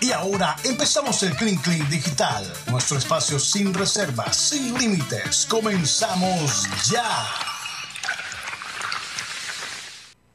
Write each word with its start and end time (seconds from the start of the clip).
Y 0.00 0.12
ahora 0.12 0.56
empezamos 0.64 1.22
el 1.22 1.34
Clean 1.36 1.56
Clean 1.56 1.88
Digital, 1.88 2.44
nuestro 2.70 2.98
espacio 2.98 3.38
sin 3.38 3.72
reservas, 3.74 4.36
sin 4.36 4.74
límites. 4.78 5.46
Comenzamos 5.50 6.68
ya. 6.90 7.04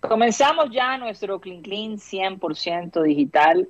Comenzamos 0.02 0.70
ya 0.72 0.98
nuestro 0.98 1.40
Clean 1.40 1.62
Clean 1.62 1.98
100% 1.98 3.04
digital. 3.04 3.68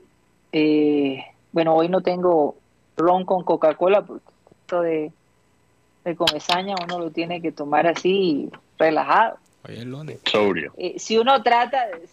Eh, 0.52 1.24
bueno, 1.52 1.76
hoy 1.76 1.90
no 1.90 2.01
tengo 2.01 2.58
ron 2.97 3.26
con 3.26 3.44
Coca-Cola 3.44 4.03
porque 4.03 4.26
esto 4.62 4.81
de, 4.81 5.12
de 6.03 6.15
comezaña 6.15 6.76
uno 6.83 6.99
lo 6.99 7.12
tiene 7.12 7.42
que 7.42 7.51
tomar 7.51 7.88
así 7.88 8.49
relajado. 8.78 9.38
Sobrio. 10.26 10.74
Eh, 10.78 10.96
si 10.97 11.17
uno 11.17 11.44
trata 11.44 11.88
de, 11.88 12.08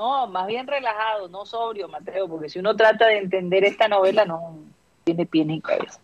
no, 0.00 0.26
más 0.28 0.46
bien 0.46 0.66
relajado, 0.66 1.28
no 1.28 1.44
sobrio, 1.44 1.86
Mateo, 1.86 2.26
porque 2.26 2.48
si 2.48 2.58
uno 2.58 2.74
trata 2.74 3.06
de 3.06 3.18
entender 3.18 3.64
esta 3.64 3.86
novela 3.86 4.24
no 4.24 4.56
tiene 5.04 5.26
pie 5.26 5.44
ni 5.44 5.60
cabeza. 5.60 6.00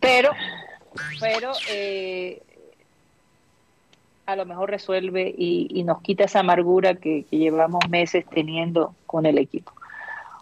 Pero, 0.00 0.30
pero 1.20 1.52
eh, 1.68 2.40
a 4.24 4.34
lo 4.34 4.46
mejor 4.46 4.70
resuelve 4.70 5.34
y, 5.36 5.84
nos 5.84 6.00
quita 6.00 6.24
esa 6.24 6.40
amargura 6.40 6.94
que, 6.94 7.26
llevamos 7.28 7.86
meses 7.90 8.24
teniendo 8.30 8.94
con 9.04 9.26
el 9.26 9.36
equipo. 9.36 9.72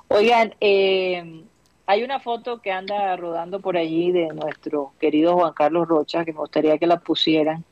Oigan, 0.06 0.55
eh, 0.61 1.42
hay 1.87 2.05
una 2.05 2.20
foto 2.20 2.61
que 2.61 2.70
anda 2.70 3.16
rodando 3.16 3.59
por 3.59 3.77
allí 3.77 4.12
de 4.12 4.28
nuestro 4.28 4.92
querido 5.00 5.34
Juan 5.34 5.55
Carlos 5.55 5.89
Rocha, 5.89 6.25
que 6.25 6.33
me 6.33 6.39
gustaría 6.39 6.78
que 6.78 6.87
la 6.87 7.00
pusieran. 7.00 7.64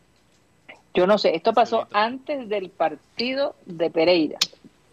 Yo 0.92 1.06
no 1.06 1.18
sé, 1.18 1.36
esto 1.36 1.52
pasó 1.52 1.86
antes 1.92 2.48
del 2.48 2.70
partido 2.70 3.54
de 3.64 3.90
Pereira, 3.90 4.38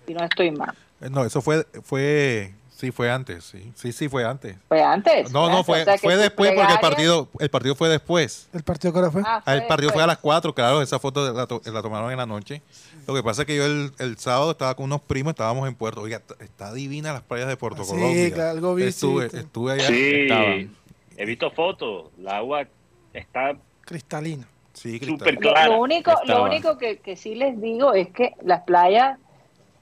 si 0.05 0.13
no 0.13 0.23
estoy 0.23 0.51
mal. 0.51 0.75
Eh, 1.01 1.09
no, 1.09 1.25
eso 1.25 1.41
fue, 1.41 1.65
fue 1.83 2.53
Sí, 2.75 2.91
fue 2.91 3.09
antes, 3.09 3.45
sí. 3.45 3.71
Sí, 3.73 3.93
sí, 3.93 4.09
fue 4.09 4.25
antes. 4.25 4.57
¿Fue 4.67 4.83
antes? 4.83 5.31
No, 5.31 5.49
no, 5.49 5.63
fue, 5.63 5.85
fue 5.97 6.17
después 6.17 6.51
porque 6.51 6.73
el 6.73 6.79
partido, 6.79 7.29
el 7.39 7.49
partido 7.49 7.73
fue 7.73 7.87
después. 7.87 8.49
¿El 8.51 8.63
partido 8.63 8.91
qué 8.91 8.99
hora 8.99 9.11
fue? 9.11 9.21
Ah, 9.25 9.41
el 9.47 9.65
partido 9.65 9.91
fue 9.91 10.03
a 10.03 10.07
las 10.07 10.17
4, 10.17 10.53
claro, 10.53 10.81
esa 10.81 10.99
foto 10.99 11.31
la, 11.31 11.47
tomaron 11.47 12.11
en 12.11 12.17
la 12.17 12.25
noche. 12.25 12.61
Lo 13.07 13.15
que 13.15 13.23
pasa 13.23 13.43
es 13.43 13.47
que 13.47 13.55
yo 13.55 13.65
el, 13.65 13.93
el, 13.99 14.17
sábado 14.17 14.51
estaba 14.51 14.75
con 14.75 14.85
unos 14.85 14.99
primos, 14.99 15.31
estábamos 15.31 15.69
en 15.69 15.75
Puerto. 15.75 16.01
Oiga, 16.01 16.21
está 16.39 16.73
divina 16.73 17.13
las 17.13 17.21
playas 17.21 17.47
de 17.47 17.55
Puerto 17.55 17.83
Colombia. 17.85 18.25
Sí, 18.25 18.31
claro, 18.33 18.49
algo 18.49 18.75
vi. 18.75 18.83
Estuve, 18.83 19.27
estuve 19.27 19.71
allá. 19.71 19.87
Sí, 19.87 20.69
he 21.15 21.25
visto 21.25 21.49
fotos. 21.51 22.11
La 22.17 22.37
agua 22.37 22.67
está 23.13 23.55
cristalina. 23.85 24.45
Sí, 24.73 24.99
cristalina. 24.99 25.39
clara. 25.39 25.67
Lo 25.67 25.79
único, 25.79 26.11
lo 26.25 26.43
único 26.43 26.77
que, 26.77 26.97
que 26.97 27.15
sí 27.15 27.35
les 27.35 27.61
digo 27.61 27.93
es 27.93 28.09
que 28.09 28.33
las 28.41 28.63
playas 28.63 29.17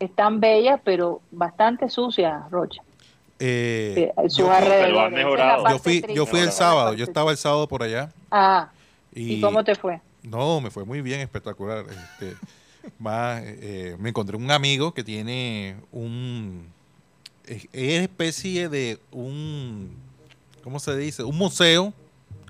están 0.06 0.40
bellas, 0.40 0.80
pero 0.84 1.22
bastante 1.32 1.90
sucias, 1.90 2.50
Rocha. 2.50 2.82
Eh, 3.40 4.14
yo, 4.30 4.48
yo 5.70 5.80
fui, 5.80 6.04
yo 6.14 6.26
fui 6.26 6.40
el 6.40 6.52
sábado, 6.52 6.94
yo 6.94 7.04
estaba 7.04 7.32
el 7.32 7.38
sábado 7.38 7.68
por 7.68 7.84
allá. 7.84 8.12
Ah, 8.32 8.70
¿y, 9.14 9.42
cómo 9.42 9.64
te 9.64 9.76
fue? 9.76 10.00
No, 10.22 10.62
me 10.62 10.72
fue 10.72 10.86
muy 10.86 11.02
bien, 11.02 11.20
espectacular. 11.20 11.86
Este, 11.90 12.36
más, 13.00 13.42
eh, 13.44 13.98
me 14.00 14.10
encontré 14.10 14.38
un 14.38 14.50
amigo 14.50 14.94
que 14.94 15.04
tiene 15.04 15.76
un, 15.92 16.68
es, 17.46 17.68
especie 17.74 18.70
de 18.70 19.00
un, 19.12 19.96
¿cómo 20.64 20.80
se 20.80 20.96
dice? 20.96 21.24
Un 21.24 21.38
museo 21.38 21.94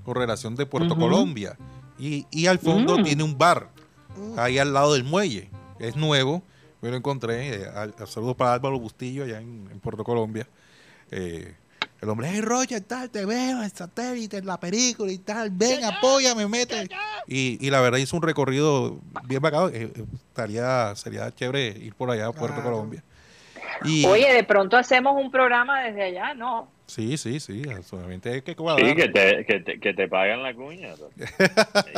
con 0.04 0.16
relación 0.16 0.56
de 0.56 0.66
Puerto 0.66 0.96
Colombia. 0.96 1.58
Y, 1.98 2.28
y, 2.32 2.48
al 2.48 2.60
fondo 2.60 2.98
mm. 2.98 3.04
tiene 3.04 3.24
un 3.24 3.38
bar, 3.38 3.70
ahí 4.38 4.58
al 4.58 4.74
lado 4.74 4.94
del 4.94 5.04
muelle. 5.04 5.50
Es 5.80 5.96
nuevo, 5.96 6.44
me 6.84 6.90
lo 6.90 6.98
encontré. 6.98 7.56
Eh, 7.56 7.68
saludos 8.06 8.36
para 8.36 8.54
Álvaro 8.54 8.78
Bustillo 8.78 9.24
allá 9.24 9.40
en, 9.40 9.70
en 9.72 9.80
Puerto 9.80 10.04
Colombia. 10.04 10.46
Eh, 11.12 11.56
el 12.02 12.10
hombre, 12.10 12.28
hey 12.30 12.42
Roger, 12.42 12.82
tal, 12.82 13.10
te 13.10 13.26
veo 13.26 13.64
en 13.64 13.70
satélite, 13.70 14.38
en 14.38 14.46
la 14.46 14.60
película 14.60 15.10
y 15.10 15.20
tal, 15.20 15.50
ven, 15.50 15.86
apóyame, 15.86 16.46
mete. 16.46 16.90
Y, 17.26 17.66
y 17.66 17.70
la 17.70 17.80
verdad 17.80 18.00
hizo 18.00 18.18
un 18.18 18.24
recorrido 18.24 19.00
bien 19.24 19.42
bacano. 19.42 19.70
Eh, 19.70 19.94
estaría, 20.28 20.94
sería 20.98 21.34
chévere 21.34 21.68
ir 21.68 21.96
por 21.96 22.12
allá 22.12 22.28
a 22.28 22.34
Puerto 22.34 22.62
Colombia. 22.62 23.02
Y, 23.86 24.06
Oye, 24.06 24.34
de 24.34 24.44
pronto 24.44 24.76
hacemos 24.76 25.16
un 25.16 25.32
programa 25.32 25.84
desde 25.84 26.04
allá, 26.04 26.34
¿no? 26.34 26.68
Sí, 26.86 27.16
sí, 27.18 27.40
sí, 27.40 27.64
solamente 27.86 28.30
hay 28.30 28.42
que 28.42 28.58
cuadrar. 28.58 28.86
Sí, 28.86 28.94
que 28.94 29.08
te, 29.08 29.46
que 29.46 29.60
te, 29.62 29.80
que 29.80 29.94
te 29.94 30.10
pagan 30.10 30.44
la 30.44 30.54
cuña. 30.54 30.90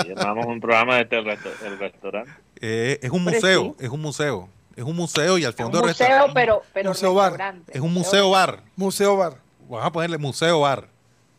Llamamos 0.06 0.46
un 0.46 0.62
programa 0.62 1.03
desde 1.03 1.17
el, 1.17 1.79
restaurante. 1.79 2.31
es 2.62 3.09
un 3.09 3.23
museo, 3.23 3.75
es 3.79 3.90
un 3.90 4.02
museo. 4.02 4.50
Es 4.75 4.84
un 4.84 4.96
museo 4.96 5.38
y 5.38 5.46
al 5.46 5.53
fondo 5.53 5.80
un 5.80 5.88
museo, 5.88 6.28
pero, 6.34 6.62
pero 6.74 6.90
museo 6.90 7.13
bar. 7.13 7.56
Es 7.68 7.81
un 7.81 7.94
museo 7.94 8.30
bar. 8.30 8.62
Museo 8.75 9.16
bar. 9.16 9.38
Vamos 9.69 9.86
a 9.86 9.91
ponerle 9.91 10.18
museo 10.18 10.59
bar. 10.59 10.90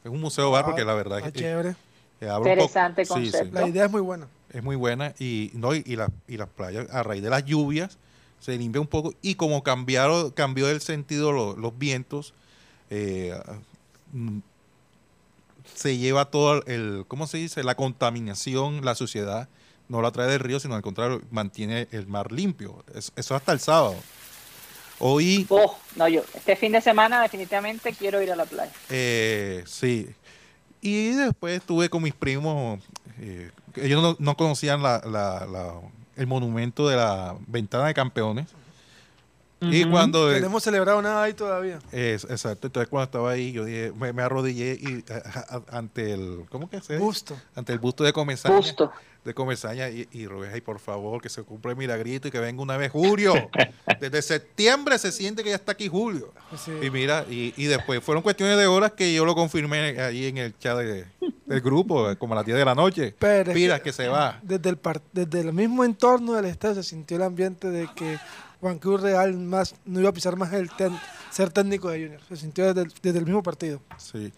Es 0.02 0.10
un 0.10 0.20
museo 0.20 0.50
bar 0.50 0.64
porque 0.64 0.84
la 0.84 0.94
verdad 0.94 1.18
es 1.18 1.24
que 1.24 1.32
chévere. 1.32 1.76
Interesante 2.20 3.06
concepto. 3.06 3.52
La 3.52 3.68
idea 3.68 3.84
es 3.84 3.90
muy 3.90 4.00
buena. 4.00 4.26
Es 4.50 4.62
muy 4.62 4.76
buena 4.76 5.12
y 5.18 5.50
no 5.54 5.74
y, 5.74 5.84
y, 5.84 5.98
y 6.28 6.36
las 6.36 6.48
playas 6.48 6.88
a 6.90 7.02
raíz 7.02 7.22
de 7.22 7.28
las 7.28 7.44
lluvias 7.44 7.98
se 8.40 8.56
limpia 8.56 8.80
un 8.80 8.86
poco 8.86 9.12
y 9.22 9.34
como 9.34 9.62
cambiaron 9.62 10.30
cambió 10.30 10.68
el 10.68 10.80
sentido 10.80 11.32
los 11.32 11.78
vientos 11.78 12.32
eh, 12.90 13.38
mm, 14.12 14.38
se 15.74 15.98
lleva 15.98 16.26
todo 16.26 16.64
el 16.66 17.04
cómo 17.08 17.26
se 17.26 17.38
dice 17.38 17.64
la 17.64 17.74
contaminación 17.74 18.84
la 18.84 18.94
suciedad 18.94 19.48
no 19.88 20.02
la 20.02 20.10
trae 20.10 20.28
del 20.28 20.40
río, 20.40 20.60
sino 20.60 20.74
al 20.74 20.82
contrario, 20.82 21.22
mantiene 21.30 21.88
el 21.90 22.06
mar 22.06 22.32
limpio. 22.32 22.84
Eso, 23.16 23.34
hasta 23.34 23.52
el 23.52 23.60
sábado. 23.60 23.96
Hoy. 24.98 25.46
Oh, 25.48 25.76
no, 25.96 26.08
yo, 26.08 26.22
este 26.34 26.56
fin 26.56 26.72
de 26.72 26.80
semana 26.80 27.22
definitivamente 27.22 27.92
quiero 27.92 28.22
ir 28.22 28.32
a 28.32 28.36
la 28.36 28.46
playa. 28.46 28.72
Eh, 28.88 29.62
sí. 29.66 30.08
Y 30.80 31.10
después 31.10 31.58
estuve 31.58 31.88
con 31.88 32.02
mis 32.02 32.14
primos. 32.14 32.80
Eh, 33.20 33.50
ellos 33.76 34.16
no, 34.18 34.36
conocían 34.36 34.82
el 36.16 36.26
monumento 36.26 36.88
de 36.88 36.96
la 36.96 37.36
ventana 37.46 37.86
de 37.86 37.94
campeones. 37.94 38.46
Y 39.60 39.84
cuando... 39.86 40.28
no 40.28 40.46
hemos 40.46 40.62
celebrado 40.62 41.00
nada 41.00 41.22
ahí 41.22 41.32
todavía. 41.32 41.78
Es, 41.90 42.24
exacto. 42.24 42.66
Entonces 42.66 42.88
cuando 42.88 43.04
estaba 43.04 43.30
ahí, 43.30 43.52
yo 43.52 43.64
dije, 43.64 43.92
me, 43.92 44.22
arrodillé 44.22 44.74
y, 44.74 45.04
ante 45.70 46.12
el... 46.12 46.44
¿Cómo 46.50 46.68
que 46.68 46.80
se 46.80 46.98
Busto. 46.98 47.36
Ante 47.54 47.72
el 47.72 47.78
busto 47.78 48.04
de 48.04 48.12
Comesaña. 48.12 48.56
Busto. 48.56 48.92
De 49.24 49.34
Comesaña 49.34 49.88
y, 49.88 50.06
y 50.12 50.26
rogué, 50.26 50.60
por 50.62 50.78
favor, 50.78 51.20
que 51.20 51.28
se 51.28 51.42
cumpla 51.42 51.72
el 51.72 51.76
milagrito 51.76 52.28
y 52.28 52.30
que 52.30 52.38
venga 52.38 52.62
una 52.62 52.76
vez 52.76 52.92
Julio. 52.92 53.34
Desde 54.00 54.22
septiembre 54.22 54.98
se 54.98 55.10
siente 55.10 55.42
que 55.42 55.48
ya 55.50 55.56
está 55.56 55.72
aquí 55.72 55.88
Julio. 55.88 56.32
Y 56.80 56.90
mira, 56.90 57.24
y, 57.28 57.52
y, 57.56 57.64
después 57.64 58.04
fueron 58.04 58.22
cuestiones 58.22 58.56
de 58.56 58.66
horas 58.66 58.92
que 58.92 59.12
yo 59.12 59.24
lo 59.24 59.34
confirmé 59.34 60.00
ahí 60.00 60.26
en 60.26 60.38
el 60.38 60.56
chat 60.58 60.78
del 60.78 61.60
grupo, 61.60 62.14
como 62.18 62.34
a 62.34 62.36
las 62.36 62.46
10 62.46 62.58
de 62.58 62.64
la 62.64 62.74
noche. 62.74 63.14
Pero 63.18 63.52
Mira 63.52 63.80
que, 63.80 63.92
se 63.92 64.06
va. 64.06 64.38
Desde 64.42 64.70
el, 64.70 64.78
desde 65.12 65.40
el 65.40 65.52
mismo 65.52 65.82
entorno 65.82 66.34
del 66.34 66.44
estadio 66.44 66.76
se 66.76 66.84
sintió 66.84 67.16
el 67.16 67.24
ambiente 67.24 67.68
de 67.68 67.88
que 67.96 68.18
Juan 68.60 68.78
Cruz 68.78 69.00
Real 69.00 69.34
más, 69.34 69.74
no 69.84 70.00
iba 70.00 70.08
a 70.08 70.12
pisar 70.12 70.36
más 70.36 70.52
el 70.52 70.70
ser 71.30 71.50
técnico 71.50 71.90
de 71.90 72.02
Junior. 72.02 72.20
Se 72.28 72.36
sintió 72.36 72.72
desde 72.72 73.18
el, 73.18 73.24
mismo 73.24 73.42
partido. 73.42 73.80
Sí. 73.98 74.32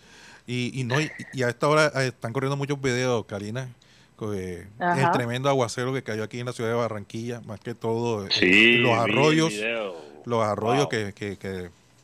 Y, 0.47 0.81
y, 0.81 0.85
no, 0.85 0.97
y, 1.01 1.43
a 1.43 1.49
esta 1.49 1.69
hora 1.69 1.93
eh, 1.95 2.09
están 2.09 2.33
corriendo 2.33 2.57
muchos 2.57 2.81
videos, 2.81 3.25
Karina. 3.27 3.69
Eh, 4.21 4.67
el 4.81 5.11
tremendo 5.13 5.49
aguacero 5.49 5.93
que 5.93 6.03
cayó 6.03 6.25
aquí 6.25 6.41
en 6.41 6.47
la 6.47 6.53
ciudad 6.53 6.71
de 6.71 6.77
Barranquilla, 6.77 7.41
más 7.43 7.61
que 7.61 7.75
todo 7.75 8.27
eh, 8.27 8.79
los 8.79 8.99
arroyos, 8.99 9.53
los 10.25 10.45
arroyos 10.45 10.89
que, 10.89 11.13
que, 11.13 11.39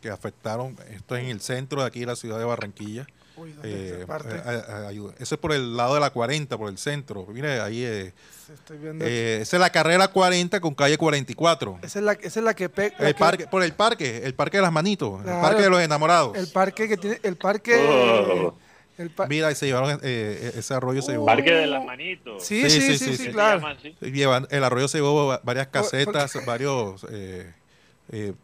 que, 0.00 0.10
afectaron, 0.10 0.76
esto 0.92 1.16
en 1.16 1.26
el 1.26 1.40
centro 1.40 1.80
de 1.80 1.88
aquí 1.88 2.00
de 2.00 2.06
la 2.06 2.16
ciudad 2.16 2.38
de 2.38 2.44
Barranquilla. 2.44 3.06
Eh, 3.62 4.06
eso 5.18 5.34
es 5.34 5.40
por 5.40 5.52
el 5.52 5.76
lado 5.76 5.94
de 5.94 6.00
la 6.00 6.10
40, 6.10 6.56
por 6.56 6.68
el 6.68 6.78
centro. 6.78 7.26
Mire, 7.26 7.60
ahí 7.60 7.82
eh, 7.84 8.12
esa 9.40 9.56
es 9.56 9.60
la 9.60 9.70
carrera 9.70 10.08
40 10.08 10.60
con 10.60 10.74
calle 10.74 10.96
44. 10.96 11.78
Esa 11.82 11.98
es 11.98 12.04
la, 12.04 12.12
esa 12.12 12.40
es 12.40 12.44
la 12.44 12.54
que 12.54 12.64
el 12.64 13.14
parque, 13.14 13.46
por 13.46 13.62
el 13.62 13.72
parque, 13.72 14.22
el 14.24 14.34
parque 14.34 14.58
de 14.58 14.62
las 14.62 14.72
manitos, 14.72 15.20
el 15.20 15.40
parque 15.40 15.62
de 15.62 15.70
los 15.70 15.80
enamorados. 15.80 16.36
El 16.36 16.48
parque 16.48 16.88
que 16.88 16.96
tiene, 16.96 17.18
el 17.22 17.36
parque. 17.36 17.74
Oh. 17.88 18.54
Mira, 19.28 19.50
y 19.50 19.56
se 19.56 19.66
llevaron 19.66 19.98
ese 20.02 20.74
arroyo 20.74 21.02
se 21.02 21.12
llevó. 21.12 21.26
Parque 21.26 21.52
de 21.52 21.66
las 21.66 21.84
manitos. 21.84 22.44
Sí, 22.44 22.70
sí, 22.70 22.96
sí, 22.96 23.16
sí, 23.16 23.30
claro. 23.32 23.66
el 24.00 24.64
arroyo 24.64 24.86
se 24.86 24.98
llevó 24.98 25.40
varias 25.42 25.66
casetas, 25.68 26.32
varios 26.46 27.04
eh, 27.10 28.34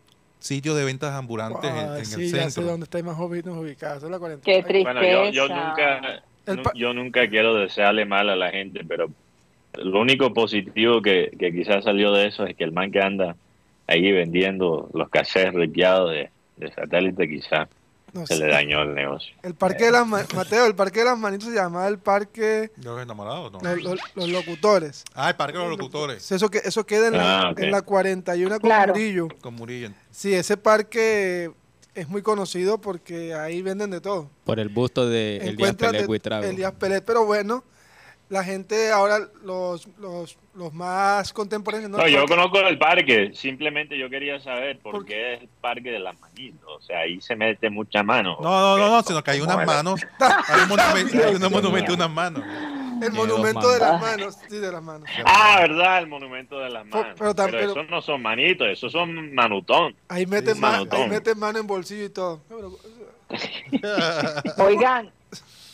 sitios 0.40 0.76
de 0.76 0.84
ventas 0.84 1.12
ambulantes 1.14 1.70
en, 1.70 1.76
el 1.96 2.06
centro. 2.06 2.38
Ya 2.38 2.50
sé 2.50 2.62
dónde 2.62 2.84
estáis 2.84 3.04
más 3.04 3.18
ubicados. 3.18 4.02
la 4.10 4.18
Qué 4.42 4.62
tristeza. 4.62 4.92
Bueno, 4.92 5.30
yo, 5.30 5.48
nunca, 5.48 6.22
yo 6.74 6.94
nunca 6.94 7.28
quiero 7.28 7.54
desearle 7.54 8.04
mal 8.04 8.28
a 8.28 8.36
la 8.36 8.50
gente, 8.50 8.84
pero 8.86 9.08
lo 9.74 10.00
único 10.00 10.34
positivo 10.34 11.00
que, 11.00 11.30
que 11.38 11.52
quizás 11.52 11.84
salió 11.84 12.12
de 12.12 12.26
eso 12.26 12.44
es 12.44 12.56
que 12.56 12.64
el 12.64 12.72
man 12.72 12.90
que 12.90 13.00
anda 13.00 13.36
ahí 13.86 14.10
vendiendo 14.12 14.90
los 14.92 15.08
cassettes 15.08 15.54
ripiados 15.54 16.10
de, 16.10 16.30
de 16.56 16.72
satélite 16.72 17.28
quizás 17.28 17.68
se 18.26 18.36
le 18.36 18.46
dañó 18.46 18.82
el 18.82 18.94
negocio. 18.94 19.34
El 19.42 19.54
parque 19.54 19.86
de 19.86 19.92
las 19.92 20.06
Mateo, 20.06 20.66
el 20.66 20.74
parque 20.74 21.00
de 21.00 21.06
las 21.06 21.18
manitos 21.18 21.48
se 21.48 21.54
llamaba 21.54 21.88
el 21.88 21.98
parque 21.98 22.70
los 22.82 23.00
enamorados, 23.02 23.52
¿no? 23.52 23.60
Los, 23.60 24.28
locutores. 24.28 25.04
Ah, 25.14 25.30
el 25.30 25.36
parque 25.36 25.58
de 25.58 25.64
los 25.64 25.78
locutores. 25.78 26.30
Eso 26.30 26.50
que 26.50 26.58
eso 26.64 26.84
queda 26.84 27.08
en, 27.08 27.16
la, 27.16 27.48
ah, 27.48 27.54
en 27.56 27.70
la 27.70 27.82
41 27.82 28.60
con 28.60 28.70
Murillo. 28.70 29.28
Con 29.40 29.54
Murillo. 29.54 29.90
Sí, 30.10 30.34
ese 30.34 30.56
parque 30.56 31.52
es 31.94 32.08
muy 32.08 32.22
conocido 32.22 32.80
porque 32.80 33.34
ahí 33.34 33.62
venden 33.62 33.90
de 33.90 34.00
todo. 34.00 34.30
Por 34.44 34.60
el 34.60 34.68
busto 34.68 35.08
de 35.08 35.38
Elías 35.38 35.74
Pelet 35.74 36.06
Buitrago. 36.06 36.44
Elías 36.44 36.72
Pelet, 36.72 37.04
pero 37.04 37.24
bueno, 37.24 37.64
la 38.30 38.44
gente 38.44 38.92
ahora, 38.92 39.18
los, 39.42 39.88
los, 39.98 40.38
los 40.54 40.72
más 40.72 41.32
contemporáneos... 41.32 41.90
No, 41.90 42.06
yo 42.06 42.24
conozco 42.26 42.60
el 42.60 42.78
parque, 42.78 43.32
simplemente 43.34 43.98
yo 43.98 44.08
quería 44.08 44.38
saber 44.38 44.78
por, 44.78 45.04
qué 45.04 45.34
es 45.34 45.42
el 45.42 45.48
parque 45.60 45.90
de 45.90 45.98
las 45.98 46.18
manitos. 46.20 46.70
O 46.78 46.80
sea, 46.80 47.00
ahí 47.00 47.20
se 47.20 47.34
mete 47.34 47.68
mucha 47.70 48.04
mano. 48.04 48.38
No, 48.40 48.78
no, 48.78 48.88
no, 48.88 49.02
sino 49.02 49.22
que 49.22 49.32
hay 49.32 49.40
unas 49.40 49.66
manos, 49.66 50.00
hay 50.20 50.62
un 50.62 50.68
monumento, 50.68 51.26
hay 51.26 51.34
un 51.34 51.52
monumento, 51.52 51.94
unas 51.94 52.10
manos. 52.10 52.44
El 53.02 53.12
monumento 53.12 53.68
de 53.68 53.78
las 53.80 54.00
manos, 54.00 54.38
sí, 54.48 54.58
de 54.58 54.70
las 54.70 54.82
manos. 54.82 55.08
Ah, 55.24 55.56
verdad, 55.62 55.98
el 55.98 56.06
monumento 56.06 56.60
de 56.60 56.70
las 56.70 56.86
manos. 56.86 57.14
Pero, 57.18 57.34
pero, 57.34 57.58
esos 57.58 57.88
no 57.90 58.00
son 58.00 58.22
manitos, 58.22 58.68
esos 58.68 58.92
son 58.92 59.34
manutón. 59.34 59.96
Ahí 60.08 60.24
meten, 60.24 60.62
ahí 60.64 61.08
meten 61.08 61.36
mano 61.36 61.58
en 61.58 61.66
bolsillo 61.66 62.04
y 62.04 62.10
todo. 62.10 62.40
Oigan, 64.58 65.10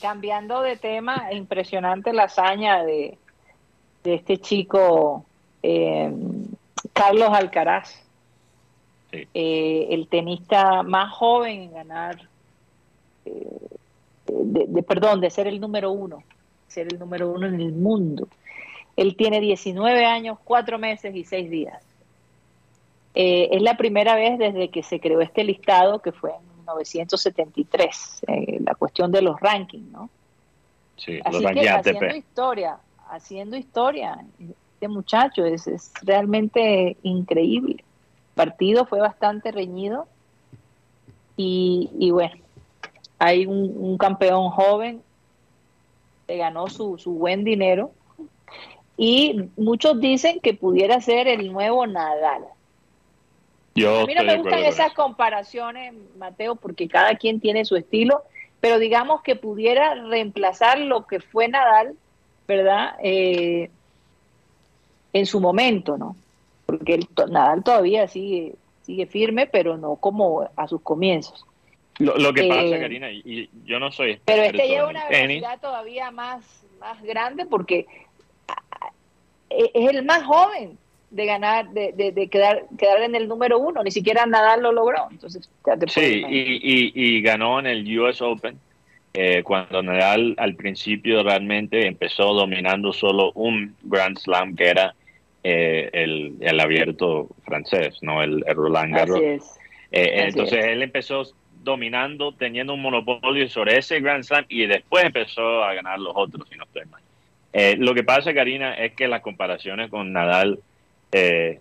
cambiando 0.01 0.63
de 0.63 0.77
tema, 0.77 1.29
impresionante 1.33 2.13
la 2.13 2.25
hazaña 2.25 2.85
de, 2.85 3.19
de 4.05 4.15
este 4.15 4.39
chico 4.39 5.25
eh, 5.63 6.13
Carlos 6.93 7.31
Alcaraz, 7.33 8.01
eh, 9.13 9.89
el 9.91 10.07
tenista 10.07 10.85
más 10.85 11.13
joven 11.13 11.63
en 11.63 11.73
ganar, 11.73 12.29
eh, 13.25 13.59
de, 14.29 14.83
perdón, 14.85 15.21
de 15.21 15.31
ser 15.31 15.49
el 15.49 15.61
número 15.61 15.91
uno, 15.91 16.23
ser 16.69 16.87
el 16.93 17.01
número 17.01 17.31
uno 17.31 17.49
en 17.49 17.61
el 17.61 17.73
mundo. 17.73 18.29
Él 18.97 19.17
tiene 19.17 19.41
19 19.41 20.05
años, 20.05 20.39
4 20.45 20.79
meses 20.79 21.15
y 21.15 21.25
6 21.25 21.51
días. 21.51 21.83
es 23.15 23.63
la 23.63 23.77
primera 23.77 24.15
vez 24.15 24.39
desde 24.39 24.69
que 24.69 24.83
se 24.83 25.01
creó 25.01 25.21
este 25.21 25.43
listado, 25.43 26.01
que 26.01 26.13
fue 26.13 26.31
en 26.31 26.46
1973, 26.75 28.23
la 28.61 28.75
cuestión 28.75 29.13
de 29.13 29.23
los 29.23 29.41
rankings, 29.41 29.91
¿no? 29.91 30.11
Sí, 30.97 31.21
Así 31.25 31.45
que 31.45 31.69
haciendo 31.69 32.17
historia, 32.17 32.79
haciendo 33.11 33.57
historia, 33.57 34.25
este 34.75 34.89
muchacho 34.89 35.45
es, 35.45 35.67
es 35.67 35.93
realmente 36.03 36.97
increíble. 37.03 37.77
El 37.79 38.35
partido 38.35 38.87
fue 38.87 39.01
bastante 39.01 39.53
reñido 39.53 40.07
y, 41.37 41.91
y 41.99 42.11
bueno, 42.11 42.37
hay 43.19 43.47
un, 43.47 43.97
campeón 43.99 44.51
joven 44.51 45.03
que 46.27 46.37
ganó 46.37 46.69
su, 46.69 46.99
su 46.99 47.13
buen 47.13 47.45
dinero 47.45 47.93
y 48.97 49.49
muchos 49.57 50.01
dicen 50.01 50.41
que 50.41 50.55
pudiera 50.55 51.01
ser 51.01 51.29
el 51.29 51.53
nuevo 51.53 51.87
Nadal. 51.87 52.45
Yo 53.77 54.01
a 54.01 54.07
mí 54.07 54.15
no 54.15 54.25
me 54.25 54.37
gustan 54.37 54.65
esas 54.65 54.93
comparaciones, 54.95 55.95
Mateo, 56.19 56.57
porque 56.57 56.89
cada 56.89 57.15
quien 57.15 57.41
tiene 57.41 57.65
su 57.65 57.77
estilo 57.77 58.23
pero 58.61 58.79
digamos 58.79 59.23
que 59.23 59.37
pudiera 59.37 59.95
reemplazar 59.95 60.79
lo 60.79 61.07
que 61.07 61.21
fue 61.21 61.49
Nadal, 61.49 61.97
¿verdad? 62.49 62.97
Eh, 63.03 63.71
en 65.13 65.27
su 65.27 65.41
momento, 65.41 65.97
¿no? 65.97 66.17
Porque 66.67 66.99
Nadal 67.29 67.63
todavía 67.63 68.09
sigue, 68.09 68.55
sigue 68.83 69.07
firme, 69.07 69.47
pero 69.47 69.77
no 69.77 69.97
como 69.97 70.49
a 70.57 70.69
sus 70.69 70.81
comienzos. 70.83 71.45
Lo, 71.99 72.35
que 72.35 72.49
pasa, 72.49 72.63
eh, 72.63 72.81
Karina, 72.81 73.11
y, 73.11 73.49
yo 73.65 73.79
no 73.79 73.91
soy 73.91 74.21
Pero 74.25 74.43
este 74.43 74.69
lleva 74.69 74.89
una 74.89 75.09
velocidad 75.09 75.61
todavía 75.61 76.11
más, 76.11 76.45
más 76.79 77.03
grande 77.03 77.47
porque 77.47 77.87
es 79.49 79.71
el 79.75 80.05
más 80.05 80.25
joven 80.25 80.77
de 81.11 81.27
ganar, 81.27 81.71
de, 81.71 81.93
de, 81.93 82.29
quedar, 82.29 82.65
quedar 82.79 83.03
en 83.03 83.15
el 83.15 83.29
número 83.29 83.59
uno. 83.59 83.83
Ni 83.83 83.91
siquiera 83.91 84.27
Nadal 84.27 84.63
lo 84.63 84.73
logró. 84.73 85.07
Entonces, 85.11 85.49
sí, 85.89 86.23
y, 86.29 86.93
y, 86.95 87.23
ganó 87.23 87.59
en 87.61 87.67
el 87.67 87.99
US 87.99 88.21
Open. 88.23 88.59
Eh, 89.19 89.43
cuando 89.43 89.83
Nadal 89.83 90.35
al 90.37 90.57
principio 90.57 91.23
realmente 91.23 91.87
empezó 91.87 92.35
dominando 92.35 92.93
solo 92.93 93.33
un 93.33 93.75
Grand 93.83 94.19
Slam 94.19 94.55
que 94.55 94.69
era 94.69 94.95
eh, 95.43 95.89
el, 95.95 96.35
el, 96.41 96.61
abierto 96.61 97.29
francés, 97.47 97.97
no 98.03 98.23
el, 98.23 98.45
Roland 98.47 98.95
Garros. 98.95 99.19
Eh, 99.21 99.39
entonces 99.91 100.67
él 100.67 100.83
empezó 100.83 101.23
dominando, 101.63 102.33
teniendo 102.33 102.75
un 102.75 102.83
monopolio 102.83 103.49
sobre 103.49 103.79
ese 103.79 104.01
Grand 104.01 104.23
Slam 104.23 104.45
y 104.51 104.67
después 104.67 105.05
empezó 105.05 105.65
a 105.65 105.73
ganar 105.73 105.99
los 105.99 106.13
otros, 106.15 106.47
si 106.51 106.59
no 106.59 106.65
estoy 106.65 106.83
mal. 106.85 107.01
lo 107.79 107.95
que 107.95 108.05
pasa, 108.05 108.35
Karina, 108.35 108.75
es 108.75 108.93
que 108.93 109.09
las 109.09 109.23
comparaciones 109.23 109.89
con 109.89 110.13
Nadal 110.13 110.59
eh, 111.13 111.61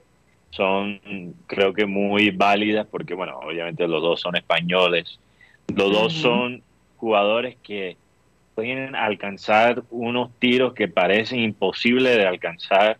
son 0.51 1.00
creo 1.47 1.74
que 1.74 1.86
muy 1.86 2.31
válidas 2.31 2.88
porque, 2.89 3.13
bueno, 3.13 3.39
obviamente 3.39 3.88
los 3.88 4.01
dos 4.01 4.21
son 4.21 4.36
españoles, 4.36 5.19
los 5.68 5.92
dos 5.92 6.13
son 6.13 6.62
jugadores 6.97 7.57
que 7.62 7.97
pueden 8.53 8.95
alcanzar 8.95 9.83
unos 9.92 10.31
tiros 10.39 10.74
que 10.74 10.88
parecen 10.88 11.39
imposibles 11.39 12.15
de 12.15 12.25
alcanzar, 12.25 12.97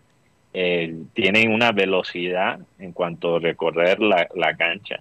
eh, 0.54 0.96
tienen 1.14 1.52
una 1.52 1.72
velocidad 1.72 2.60
en 2.80 2.92
cuanto 2.92 3.38
a 3.38 3.40
recorrer 3.40 4.00
la, 4.02 4.28
la 4.36 4.56
cancha, 4.56 5.00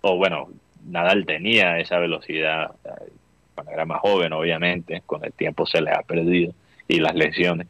o 0.00 0.16
bueno, 0.16 0.48
Nadal 0.86 1.26
tenía 1.26 1.78
esa 1.78 1.98
velocidad 1.98 2.72
eh, 2.84 3.10
cuando 3.54 3.72
era 3.72 3.84
más 3.84 4.00
joven, 4.00 4.32
obviamente, 4.32 5.02
con 5.04 5.24
el 5.24 5.32
tiempo 5.32 5.66
se 5.66 5.80
le 5.80 5.90
ha 5.90 6.02
perdido 6.02 6.52
y 6.86 7.00
las 7.00 7.14
lesiones. 7.14 7.66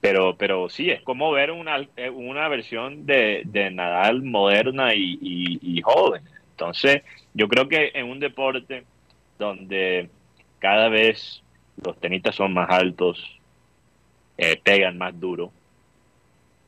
Pero, 0.00 0.34
pero 0.36 0.68
sí, 0.70 0.90
es 0.90 1.02
como 1.02 1.30
ver 1.30 1.50
una, 1.50 1.86
eh, 1.96 2.08
una 2.08 2.48
versión 2.48 3.04
de, 3.04 3.42
de 3.44 3.70
Nadal 3.70 4.22
moderna 4.22 4.94
y, 4.94 5.80
joven. 5.82 6.22
Entonces, 6.52 7.02
yo 7.34 7.48
creo 7.48 7.68
que 7.68 7.90
en 7.94 8.10
un 8.10 8.18
deporte 8.18 8.84
donde 9.38 10.08
cada 10.58 10.88
vez 10.88 11.42
los 11.82 11.98
tenistas 12.00 12.34
son 12.34 12.54
más 12.54 12.70
altos, 12.70 13.38
eh, 14.38 14.58
pegan 14.62 14.96
más 14.96 15.18
duro, 15.18 15.52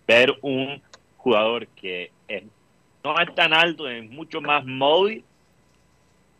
ver 0.06 0.34
un 0.43 0.82
jugador 1.17 1.67
que 1.69 2.11
no 3.02 3.19
es 3.19 3.34
tan 3.34 3.52
alto, 3.52 3.88
es 3.88 4.08
mucho 4.11 4.40
más 4.40 4.64
móvil, 4.64 5.25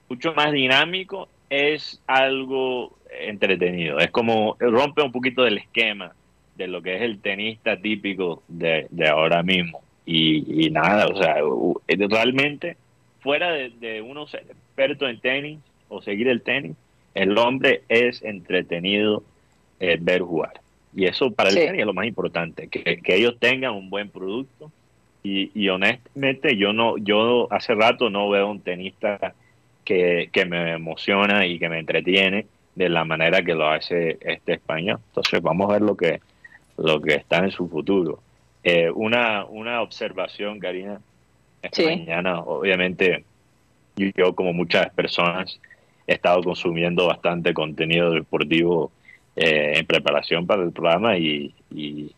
mucho 0.08 0.32
más 0.34 0.52
dinámico, 0.52 1.28
es 1.48 2.02
algo 2.06 2.96
entretenido. 3.10 3.98
Es 3.98 4.10
como 4.10 4.56
rompe 4.58 5.02
un 5.02 5.12
poquito 5.12 5.42
del 5.42 5.58
esquema 5.58 6.14
de 6.62 6.69
lo 6.69 6.82
que 6.82 6.97
es 6.97 7.03
el 7.03 7.20
tenista 7.20 7.76
típico 7.76 8.43
de, 8.49 8.87
ahora 9.09 9.43
mismo. 9.43 9.82
Y, 10.06 10.70
nada, 10.70 11.06
o 11.06 11.17
sea, 11.17 11.37
realmente, 11.87 12.76
fuera 13.20 13.53
de, 13.53 13.70
de 13.70 14.03
uno 14.03 14.26
ser 14.26 14.43
experto 14.43 15.09
en 15.09 15.20
tenis 15.20 15.59
o 15.88 16.03
seguir 16.03 16.29
el 16.29 16.43
tenis, 16.43 16.76
el 17.14 17.37
hombre 17.37 17.83
es 17.88 18.23
entretenido 18.23 19.23
eh, 19.81 19.99
ver 20.00 20.23
jugar. 20.23 20.61
Y 20.95 21.07
eso 21.07 21.31
para 21.31 21.50
el 21.50 21.54
tenis 21.54 21.81
es 21.81 21.87
lo 21.87 21.95
más 21.95 22.07
importante, 22.07 22.69
que, 22.69 23.00
ellos 23.07 23.37
tengan 23.38 23.75
un 23.75 23.90
buen 23.90 24.09
producto. 24.09 24.71
Y, 25.25 25.52
y, 25.54 25.69
honestamente, 25.69 26.57
yo 26.57 26.73
no, 26.73 26.99
yo 26.99 27.47
hace 27.52 27.75
rato 27.75 28.11
no 28.11 28.28
veo 28.28 28.50
un 28.50 28.61
tenista 28.61 29.35
que, 29.85 30.31
que 30.33 30.45
me 30.47 30.73
emociona 30.73 31.47
y 31.47 31.61
que 31.61 31.69
me 31.69 31.78
entretiene 31.78 32.47
de 32.75 32.88
la 32.88 33.04
manera 33.04 33.42
que 33.42 33.54
lo 33.54 33.69
hace 33.69 34.19
este 34.21 34.54
español. 34.54 34.99
Entonces 35.09 35.40
vamos 35.42 35.71
a 35.71 35.75
ver 35.75 35.83
lo 35.83 35.97
que 35.97 36.21
lo 36.82 37.00
que 37.00 37.14
está 37.14 37.38
en 37.38 37.50
su 37.50 37.68
futuro. 37.68 38.20
Eh, 38.62 38.90
una, 38.90 39.44
una 39.44 39.82
observación, 39.82 40.58
Karina, 40.58 41.00
esta 41.62 41.82
mañana, 41.84 42.40
obviamente, 42.40 43.24
yo, 43.96 44.34
como 44.34 44.52
muchas 44.52 44.90
personas, 44.90 45.58
he 46.06 46.14
estado 46.14 46.42
consumiendo 46.42 47.06
bastante 47.06 47.54
contenido 47.54 48.10
deportivo 48.10 48.90
eh, 49.36 49.74
en 49.76 49.86
preparación 49.86 50.46
para 50.46 50.62
el 50.62 50.72
programa 50.72 51.16
y, 51.16 51.54
y 51.70 52.12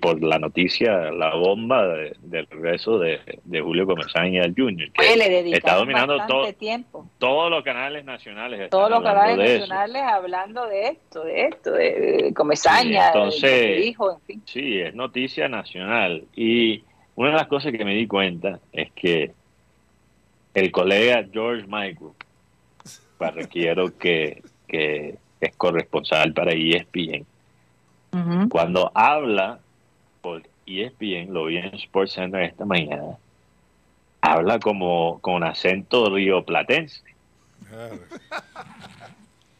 por 0.00 0.22
la 0.22 0.38
noticia, 0.38 1.12
la 1.12 1.34
bomba 1.34 1.86
del 1.86 2.46
regreso 2.46 2.98
de, 2.98 3.20
Julio 3.60 3.84
Comesaña 3.84 4.42
al 4.42 4.54
Junior. 4.54 4.90
Que 4.92 5.14
le 5.14 5.54
está 5.54 5.76
dominando 5.76 6.16
todo, 6.26 6.50
tiempo. 6.54 7.06
todos 7.18 7.50
los 7.50 7.62
canales 7.62 8.02
nacionales. 8.02 8.70
Todos 8.70 8.88
los 8.88 9.02
canales 9.02 9.36
nacionales 9.36 10.02
hablando 10.02 10.66
de 10.66 10.86
esto, 10.88 11.24
de 11.24 11.46
esto, 11.48 11.72
de, 11.72 12.32
Comesaña, 12.34 13.08
entonces, 13.08 13.84
hijo, 13.84 14.12
en 14.12 14.20
fin. 14.22 14.42
Sí, 14.46 14.80
es 14.80 14.94
noticia 14.94 15.48
nacional. 15.48 16.24
Y 16.34 16.82
una 17.14 17.30
de 17.30 17.36
las 17.36 17.46
cosas 17.48 17.70
que 17.70 17.84
me 17.84 17.94
di 17.94 18.06
cuenta 18.06 18.60
es 18.72 18.90
que 18.92 19.32
el 20.54 20.72
colega 20.72 21.26
George 21.30 21.66
Michael, 21.66 22.12
para 23.18 23.46
quiero 23.48 23.98
que, 23.98 24.42
que 24.66 25.18
es 25.42 25.56
corresponsal 25.56 26.32
para 26.32 26.52
ESPN, 26.52 27.26
cuando 28.48 28.90
habla 28.94 29.58
por 30.24 30.42
ESPN, 30.66 31.34
lo 31.34 31.44
vi 31.44 31.58
en 31.58 31.78
SportsCenter 31.78 32.40
esta 32.44 32.64
mañana, 32.64 33.18
habla 34.22 34.58
como 34.58 35.18
con 35.20 35.44
acento 35.44 36.08
rioplatense. 36.08 37.02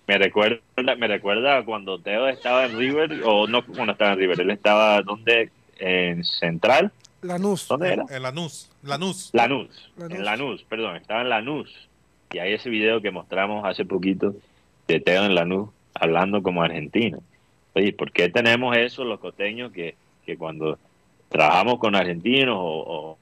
me 0.06 0.16
recuerda, 0.16 0.62
me 0.96 1.06
recuerda 1.06 1.62
cuando 1.66 1.98
Teo 1.98 2.28
estaba 2.28 2.64
en 2.64 2.78
River, 2.78 3.20
o 3.26 3.46
no 3.46 3.62
cuando 3.66 3.92
estaba 3.92 4.14
en 4.14 4.18
River, 4.20 4.40
él 4.40 4.50
estaba 4.52 5.02
donde 5.02 5.50
en 5.78 6.24
Central. 6.24 6.90
Lanús. 7.20 7.68
¿Dónde 7.68 7.92
era? 7.92 8.04
En 8.08 8.22
Lanús. 8.22 8.70
Lanús. 8.82 9.30
Lanús. 9.34 9.92
En 9.98 10.24
Lanús, 10.24 10.62
perdón, 10.62 10.96
estaba 10.96 11.20
en 11.20 11.28
Lanús. 11.28 11.88
Y 12.32 12.38
hay 12.38 12.54
ese 12.54 12.70
video 12.70 13.02
que 13.02 13.10
mostramos 13.10 13.66
hace 13.66 13.84
poquito 13.84 14.34
de 14.88 14.98
Teo 14.98 15.26
en 15.26 15.34
la 15.34 15.42
Lanús 15.42 15.68
hablando 15.92 16.42
como 16.42 16.62
argentino. 16.62 17.18
Oye, 17.74 17.92
¿por 17.92 18.12
qué 18.12 18.30
tenemos 18.30 18.74
eso 18.78 19.04
los 19.04 19.20
costeños 19.20 19.70
que, 19.70 19.94
que 20.24 20.36
cuando 20.36 20.78
trabajamos 21.28 21.78
con 21.78 21.94
argentinos 21.94 22.56
o, 22.58 23.18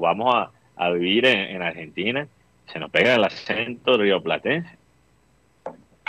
vamos 0.00 0.48
a, 0.76 0.90
vivir 0.90 1.26
en, 1.26 1.62
Argentina, 1.62 2.26
se 2.66 2.78
nos 2.78 2.90
pega 2.90 3.14
el 3.14 3.24
acento 3.24 3.96
rioplatense? 3.96 4.76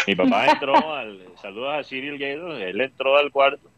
Mi 0.06 0.16
papá 0.16 0.48
entró 0.52 0.94
al, 0.94 1.20
saludos 1.42 1.74
a 1.74 1.84
Cyril 1.84 2.18
Gaydo, 2.18 2.58
él 2.58 2.82
entró 2.82 3.18
al 3.18 3.32
cuarto 3.32 3.70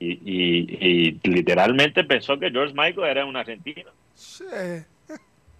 y, 0.00 0.12
y, 0.24 1.20
literalmente 1.28 2.04
pensó 2.04 2.38
que 2.38 2.50
George 2.50 2.72
Michael 2.74 3.06
era 3.06 3.26
un 3.26 3.36
argentino. 3.36 3.90
Sí. 4.14 4.44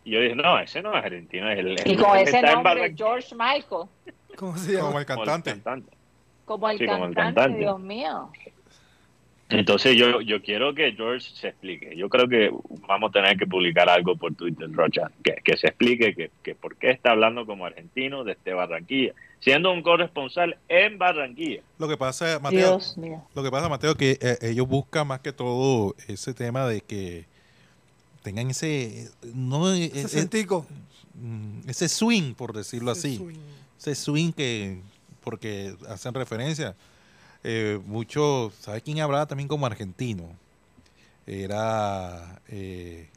Y 0.04 0.12
yo 0.12 0.20
dije, 0.20 0.34
no, 0.34 0.58
ese 0.58 0.80
no 0.80 0.96
es 0.96 1.04
argentino, 1.04 1.50
es 1.50 1.58
el, 1.58 1.76
Y 1.84 1.96
con 1.96 2.16
ese 2.16 2.40
nombre, 2.40 2.94
George 2.96 3.34
Michael. 3.34 3.88
¿Cómo 4.36 4.56
se 4.56 4.72
llama? 4.72 4.86
Como 4.86 4.98
el 4.98 5.06
cantante. 5.06 5.60
Como 6.46 6.70
el, 6.70 7.14
cantante, 7.14 7.58
Dios 7.58 7.78
mío. 7.78 8.30
Entonces 9.50 9.96
yo, 9.96 10.20
yo 10.20 10.40
quiero 10.42 10.74
que 10.74 10.92
George 10.92 11.28
se 11.34 11.48
explique. 11.48 11.96
Yo 11.96 12.08
creo 12.08 12.28
que 12.28 12.50
vamos 12.86 13.10
a 13.10 13.12
tener 13.12 13.36
que 13.36 13.46
publicar 13.46 13.88
algo 13.88 14.16
por 14.16 14.34
Twitter, 14.34 14.70
Rocha, 14.72 15.10
que, 15.24 15.36
que 15.44 15.56
se 15.56 15.66
explique 15.66 16.14
que, 16.14 16.30
que, 16.42 16.54
por 16.54 16.76
qué 16.76 16.90
está 16.90 17.10
hablando 17.10 17.44
como 17.46 17.66
argentino 17.66 18.22
desde 18.22 18.54
Barranquilla, 18.54 19.12
siendo 19.40 19.72
un 19.72 19.82
corresponsal 19.82 20.56
en 20.68 20.98
Barranquilla. 20.98 21.62
Lo 21.78 21.88
que 21.88 21.96
pasa, 21.96 22.38
Mateo, 22.38 22.78
lo 23.34 23.42
que 23.42 23.50
pasa, 23.50 23.68
Mateo, 23.68 23.96
que 23.96 24.18
eh, 24.20 24.38
ellos 24.42 24.68
buscan 24.68 25.08
más 25.08 25.20
que 25.20 25.32
todo 25.32 25.96
ese 26.06 26.32
tema 26.32 26.66
de 26.66 26.80
que 26.80 27.24
tengan 28.22 28.50
ese 28.50 29.08
no 29.34 29.72
ese, 29.72 30.18
ese, 30.18 30.46
mm, 31.14 31.68
ese 31.68 31.88
swing, 31.88 32.34
por 32.34 32.52
decirlo 32.52 32.92
así, 32.92 33.20
ese 33.78 33.96
swing 33.96 34.32
que 34.32 34.78
porque 35.22 35.74
hacen 35.88 36.14
referencia 36.14 36.76
eh, 37.42 37.78
mucho, 37.86 38.52
¿sabes 38.58 38.82
quién 38.82 39.00
hablaba 39.00 39.26
también 39.26 39.48
como 39.48 39.66
argentino? 39.66 40.28
Era 41.26 42.40
eh, 42.48 43.08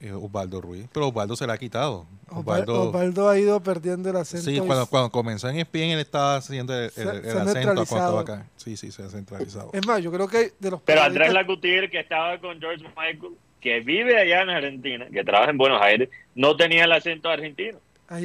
eh, 0.00 0.12
Osvaldo 0.12 0.60
Ruiz, 0.60 0.86
pero 0.92 1.08
Osvaldo 1.08 1.36
se 1.36 1.46
la 1.46 1.54
ha 1.54 1.58
quitado. 1.58 2.06
Osvaldo, 2.28 3.28
ha 3.28 3.38
ido 3.38 3.60
perdiendo 3.62 4.10
el 4.10 4.16
acento. 4.16 4.50
Sí, 4.50 4.58
cuando, 4.58 4.86
cuando 4.86 5.10
comenzó 5.10 5.48
en 5.48 5.58
ESPN 5.58 5.90
él 5.90 6.00
estaba 6.00 6.36
haciendo 6.36 6.74
el, 6.74 6.86
acento 6.86 7.86
cuando 7.86 8.18
acá. 8.18 8.46
Sí, 8.56 8.76
sí, 8.76 8.90
se 8.90 9.02
ha 9.02 9.08
centralizado. 9.08 9.70
Es 9.72 9.86
más, 9.86 10.02
yo 10.02 10.12
creo 10.12 10.28
que 10.28 10.52
de 10.58 10.70
los 10.70 10.80
Pero 10.82 11.02
Andrés 11.02 11.32
Lacutir, 11.32 11.90
que 11.90 12.00
estaba 12.00 12.38
con 12.38 12.60
George 12.60 12.84
Michael, 12.96 13.34
que 13.60 13.80
vive 13.80 14.20
allá 14.20 14.42
en 14.42 14.50
Argentina, 14.50 15.06
que 15.12 15.24
trabaja 15.24 15.50
en 15.50 15.58
Buenos 15.58 15.80
Aires, 15.80 16.08
no 16.34 16.56
tenía 16.56 16.84
el 16.84 16.92
acento 16.92 17.28
argentino. 17.30 17.78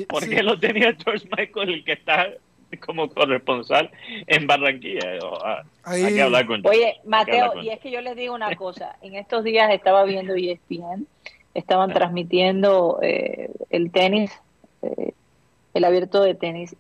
¿Por 0.10 0.28
qué 0.28 0.44
lo 0.44 0.60
tenía 0.60 0.96
George 1.04 1.28
Michael, 1.38 1.70
el 1.70 1.84
que 1.84 1.94
está 1.94 2.28
como 2.86 3.10
corresponsal 3.10 3.90
en 4.28 4.48
Barranquilla. 4.48 5.20
Ah, 5.44 5.64
hay 5.84 6.14
que 6.14 6.22
hablar 6.22 6.46
con 6.46 6.66
Oye, 6.66 6.98
Mateo, 7.06 7.62
y 7.62 7.70
es 7.70 7.80
que 7.80 7.92
yo 7.92 8.02
les 8.02 8.16
digo 8.16 8.34
una 8.34 8.56
cosa. 8.58 8.96
En 9.02 9.16
estos 9.16 9.44
días 9.44 9.72
estaba 9.72 10.04
viendo 10.04 10.36
ESPN, 10.36 11.08
estaban 11.54 11.94
transmitiendo 11.94 13.00
eh, 13.02 13.52
el 13.70 13.92
tenis, 13.92 14.32
eh, 14.82 15.14
el 15.74 15.86
abierto 15.86 16.22
de 16.22 16.36
tenis. 16.36 16.76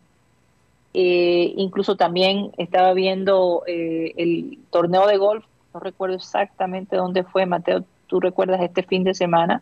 Eh, 0.94 1.54
incluso 1.58 1.96
también 1.96 2.52
estaba 2.58 2.94
viendo 2.94 3.64
el 3.68 4.58
torneo 4.72 5.06
de 5.06 5.18
golf. 5.18 5.46
No 5.74 5.80
recuerdo 5.80 6.16
exactamente 6.16 6.96
dónde 6.96 7.24
fue, 7.24 7.46
Mateo. 7.46 7.84
¿Tú 8.08 8.20
recuerdas 8.20 8.62
este 8.62 8.82
fin 8.84 9.04
de 9.04 9.14
semana? 9.14 9.62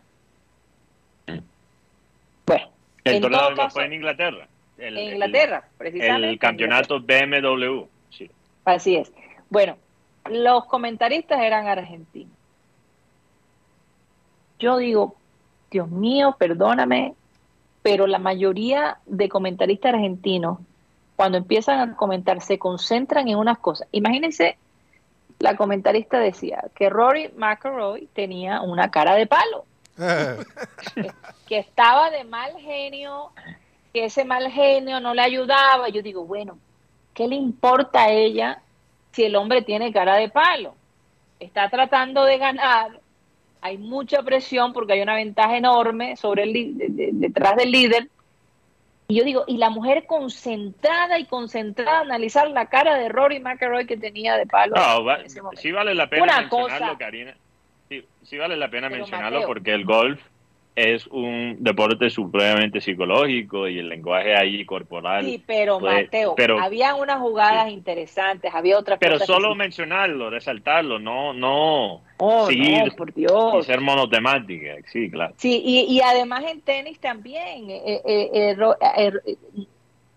Bueno. 2.46 2.68
El 3.04 3.20
torneo 3.20 3.50
de 3.50 3.54
golf 3.54 3.72
fue 3.72 3.84
en 3.84 3.92
Inglaterra 3.92 4.48
en 4.78 4.98
Inglaterra, 4.98 5.68
precisamente. 5.78 6.30
El 6.30 6.38
campeonato 6.38 7.00
BMW, 7.00 7.84
sí. 8.10 8.30
Así 8.64 8.96
es. 8.96 9.12
Bueno, 9.48 9.76
los 10.30 10.64
comentaristas 10.66 11.40
eran 11.40 11.66
argentinos. 11.66 12.32
Yo 14.58 14.78
digo, 14.78 15.16
Dios 15.70 15.88
mío, 15.90 16.36
perdóname, 16.38 17.14
pero 17.82 18.06
la 18.06 18.18
mayoría 18.18 18.98
de 19.06 19.28
comentaristas 19.28 19.94
argentinos, 19.94 20.58
cuando 21.14 21.38
empiezan 21.38 21.90
a 21.90 21.96
comentar, 21.96 22.40
se 22.40 22.58
concentran 22.58 23.28
en 23.28 23.36
unas 23.36 23.58
cosas. 23.58 23.86
Imagínense, 23.92 24.56
la 25.38 25.56
comentarista 25.56 26.18
decía 26.18 26.64
que 26.74 26.88
Rory 26.88 27.30
McIlroy 27.36 28.08
tenía 28.14 28.62
una 28.62 28.90
cara 28.90 29.14
de 29.14 29.26
palo, 29.26 29.66
que 31.46 31.58
estaba 31.58 32.10
de 32.10 32.24
mal 32.24 32.52
genio, 32.58 33.30
que 33.96 34.04
ese 34.04 34.26
mal 34.26 34.52
genio 34.52 35.00
no 35.00 35.14
le 35.14 35.22
ayudaba. 35.22 35.88
Yo 35.88 36.02
digo, 36.02 36.26
bueno, 36.26 36.58
¿qué 37.14 37.26
le 37.26 37.34
importa 37.34 38.02
a 38.02 38.10
ella 38.10 38.60
si 39.12 39.24
el 39.24 39.34
hombre 39.36 39.62
tiene 39.62 39.90
cara 39.90 40.16
de 40.16 40.28
palo? 40.28 40.74
Está 41.40 41.70
tratando 41.70 42.22
de 42.24 42.36
ganar, 42.36 43.00
hay 43.62 43.78
mucha 43.78 44.22
presión 44.22 44.74
porque 44.74 44.92
hay 44.92 45.00
una 45.00 45.14
ventaja 45.14 45.56
enorme 45.56 46.14
sobre 46.16 46.42
el 46.42 46.74
detrás 47.18 47.56
del 47.56 47.70
líder. 47.70 48.08
Y 49.08 49.14
yo 49.16 49.24
digo, 49.24 49.44
y 49.46 49.56
la 49.56 49.70
mujer 49.70 50.04
concentrada 50.04 51.18
y 51.18 51.24
concentrada 51.24 52.00
a 52.00 52.02
analizar 52.02 52.50
la 52.50 52.66
cara 52.66 52.96
de 52.96 53.08
Rory 53.08 53.40
McIlroy 53.40 53.86
que 53.86 53.96
tenía 53.96 54.36
de 54.36 54.44
palo. 54.44 54.74
No, 54.76 55.54
sí 55.54 55.72
vale 55.72 55.94
la 55.94 56.06
pena 56.10 56.42
mencionarlo, 56.42 56.98
Karina. 56.98 57.34
Sí, 57.88 58.36
vale 58.36 58.58
la 58.58 58.68
pena 58.68 58.90
mencionarlo 58.90 59.46
porque 59.46 59.72
el 59.72 59.86
golf 59.86 60.20
es 60.76 61.06
un 61.06 61.56
deporte 61.58 62.10
supremamente 62.10 62.82
psicológico 62.82 63.66
y 63.66 63.78
el 63.78 63.88
lenguaje 63.88 64.36
ahí 64.36 64.62
corporal. 64.66 65.24
Sí, 65.24 65.42
pero 65.44 65.80
Mateo, 65.80 66.36
había 66.60 66.94
unas 66.94 67.18
jugadas 67.18 67.70
interesantes, 67.70 68.54
había 68.54 68.78
otras 68.78 68.98
Pero 68.98 69.18
solo 69.18 69.54
mencionarlo, 69.54 70.28
resaltarlo, 70.28 70.98
no 70.98 71.32
no 71.32 72.02
oh, 72.18 72.46
seguir 72.46 72.94
por 72.94 73.14
Dios. 73.14 73.54
y 73.58 73.62
ser 73.62 73.80
monotemática, 73.80 74.74
sí, 74.92 75.10
claro. 75.10 75.32
Sí, 75.38 75.62
y, 75.64 75.98
además 76.02 76.44
en 76.44 76.60
tenis 76.60 77.00
también 77.00 77.70
eh, 77.70 78.02
eh, 78.04 78.54
eh, 78.54 79.36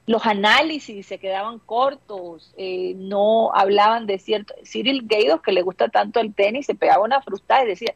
los 0.07 0.25
análisis 0.25 1.05
se 1.05 1.19
quedaban 1.19 1.59
cortos, 1.59 2.53
no 2.97 3.55
hablaban 3.55 4.07
de 4.07 4.19
cierto 4.19 4.53
Cyril 4.65 5.03
Gaydos 5.05 5.41
que 5.41 5.53
le 5.53 5.61
gusta 5.61 5.87
tanto 5.87 6.19
el 6.19 6.33
tenis, 6.33 6.65
se 6.65 6.75
pegaba 6.75 7.05
una 7.05 7.21
frustrada 7.21 7.63
y 7.63 7.67
decía 7.67 7.93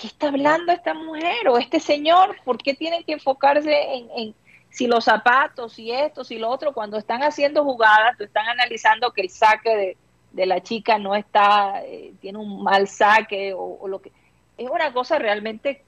¿qué 0.00 0.06
está 0.06 0.28
hablando 0.28 0.72
esta 0.72 0.94
mujer 0.94 1.48
o 1.48 1.58
este 1.58 1.78
señor? 1.78 2.36
¿Por 2.44 2.58
qué 2.58 2.74
tienen 2.74 3.04
que 3.04 3.12
enfocarse 3.12 3.70
en, 4.16 4.34
si 4.70 4.86
los 4.86 5.04
zapatos, 5.04 5.74
si 5.74 5.90
esto, 5.90 6.24
si 6.24 6.38
lo 6.38 6.48
otro? 6.48 6.72
Cuando 6.72 6.96
están 6.96 7.22
haciendo 7.22 7.64
jugadas, 7.64 8.18
están 8.18 8.48
analizando 8.48 9.12
que 9.12 9.22
el 9.22 9.30
saque 9.30 9.96
de, 10.32 10.46
la 10.46 10.62
chica 10.62 10.98
no 10.98 11.14
está, 11.14 11.82
eh, 11.84 12.14
tiene 12.20 12.38
un 12.38 12.62
mal 12.62 12.88
saque 12.88 13.52
o, 13.54 13.86
lo 13.86 14.00
que... 14.00 14.10
Es 14.56 14.68
una 14.68 14.92
cosa 14.92 15.18
realmente 15.18 15.82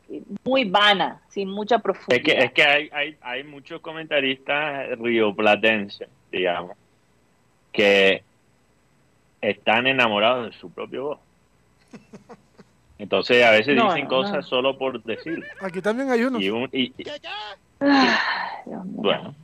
muy 0.45 0.64
vana, 0.64 1.21
sin 1.28 1.50
mucha 1.50 1.78
profundidad. 1.78 2.26
Es 2.26 2.35
que, 2.35 2.45
es 2.45 2.52
que 2.52 2.62
hay, 2.62 2.90
hay, 2.90 3.16
hay 3.21 3.45
muchos 3.45 3.83
comentaristas 3.83 4.99
rioplatenses, 4.99 6.09
digamos, 6.31 6.75
que 7.71 8.23
están 9.42 9.87
enamorados 9.87 10.50
de 10.50 10.59
su 10.59 10.71
propio 10.71 11.04
voz. 11.04 11.19
Entonces 13.02 13.44
a 13.44 13.50
veces 13.50 13.75
dicen 13.75 14.06
cosas 14.06 14.47
solo 14.47 14.78
por 14.78 15.02
decir. 15.02 15.44
Aquí 15.61 15.82
también 15.82 16.09
hay 16.12 16.23
uno. 16.23 16.38
bueno. 18.85 19.35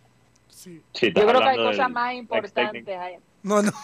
Yo 0.93 1.13
creo 1.13 1.41
que 1.41 1.49
hay 1.49 1.57
cosas 1.57 1.91
más 1.91 2.15
importantes. 2.15 2.87
Hay, 2.87 3.17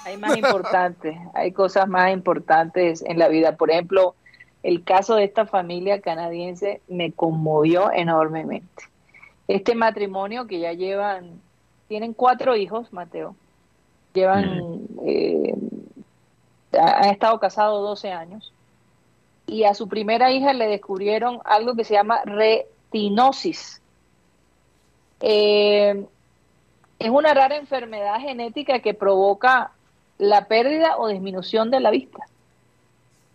hay 0.04 0.16
más 0.16 0.36
importantes. 0.36 1.16
Hay 1.34 1.50
cosas 1.50 1.88
más 1.88 2.12
importantes 2.12 3.02
en 3.04 3.18
la 3.18 3.26
vida. 3.26 3.56
Por 3.56 3.72
ejemplo, 3.72 4.14
el 4.62 4.84
caso 4.84 5.16
de 5.16 5.24
esta 5.24 5.44
familia 5.44 6.00
canadiense 6.00 6.80
me 6.86 7.10
conmovió 7.10 7.90
enormemente. 7.90 8.84
Este 9.48 9.74
matrimonio 9.74 10.46
que 10.46 10.60
ya 10.60 10.72
llevan, 10.72 11.40
tienen 11.88 12.14
cuatro 12.14 12.54
hijos, 12.54 12.92
Mateo. 12.92 13.34
Llevan, 14.12 14.82
eh, 15.04 15.52
han 16.78 17.10
estado 17.10 17.40
casados 17.40 17.82
12 17.82 18.12
años 18.12 18.53
y 19.46 19.64
a 19.64 19.74
su 19.74 19.88
primera 19.88 20.32
hija 20.32 20.52
le 20.52 20.66
descubrieron 20.66 21.40
algo 21.44 21.74
que 21.74 21.84
se 21.84 21.94
llama 21.94 22.22
retinosis. 22.24 23.80
Eh, 25.20 26.04
es 26.98 27.10
una 27.10 27.34
rara 27.34 27.56
enfermedad 27.56 28.20
genética 28.20 28.80
que 28.80 28.94
provoca 28.94 29.72
la 30.18 30.46
pérdida 30.46 30.96
o 30.98 31.08
disminución 31.08 31.70
de 31.70 31.80
la 31.80 31.90
vista. 31.90 32.26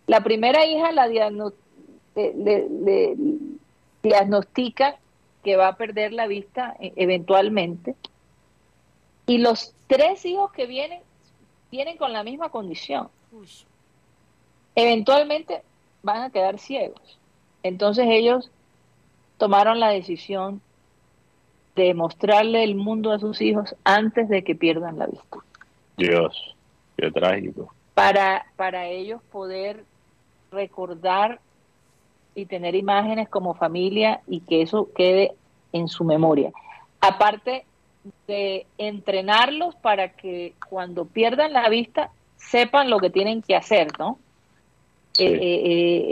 La 0.06 0.22
primera 0.22 0.64
hija 0.66 0.92
la 0.92 1.08
diagnostica 4.02 4.96
que 5.44 5.56
va 5.56 5.68
a 5.68 5.76
perder 5.76 6.12
la 6.12 6.26
vista 6.26 6.76
e, 6.80 6.92
eventualmente. 6.96 7.94
Y 9.26 9.38
los 9.38 9.74
tres 9.86 10.24
hijos 10.24 10.50
que 10.52 10.66
vienen, 10.66 11.00
vienen 11.70 11.96
con 11.96 12.12
la 12.12 12.24
misma 12.24 12.48
condición. 12.48 13.08
Eventualmente 14.74 15.62
van 16.02 16.22
a 16.22 16.30
quedar 16.30 16.58
ciegos. 16.58 17.18
Entonces 17.62 18.06
ellos 18.08 18.50
tomaron 19.38 19.80
la 19.80 19.88
decisión 19.88 20.60
de 21.76 21.94
mostrarle 21.94 22.64
el 22.64 22.74
mundo 22.74 23.12
a 23.12 23.18
sus 23.18 23.40
hijos 23.40 23.74
antes 23.84 24.28
de 24.28 24.42
que 24.42 24.54
pierdan 24.54 24.98
la 24.98 25.06
vista. 25.06 25.38
Dios, 25.96 26.56
qué 26.96 27.10
trágico. 27.10 27.72
Para, 27.94 28.46
para 28.56 28.86
ellos 28.86 29.22
poder 29.30 29.84
recordar 30.50 31.40
y 32.34 32.46
tener 32.46 32.74
imágenes 32.74 33.28
como 33.28 33.54
familia 33.54 34.20
y 34.26 34.40
que 34.40 34.62
eso 34.62 34.88
quede 34.94 35.32
en 35.72 35.88
su 35.88 36.04
memoria. 36.04 36.52
Aparte 37.00 37.64
de 38.26 38.66
entrenarlos 38.78 39.74
para 39.76 40.10
que 40.10 40.54
cuando 40.68 41.04
pierdan 41.04 41.52
la 41.52 41.68
vista 41.68 42.10
sepan 42.36 42.88
lo 42.88 42.98
que 42.98 43.10
tienen 43.10 43.42
que 43.42 43.54
hacer, 43.54 43.88
¿no? 43.98 44.18
Eh, 45.18 45.38
eh, 45.42 46.06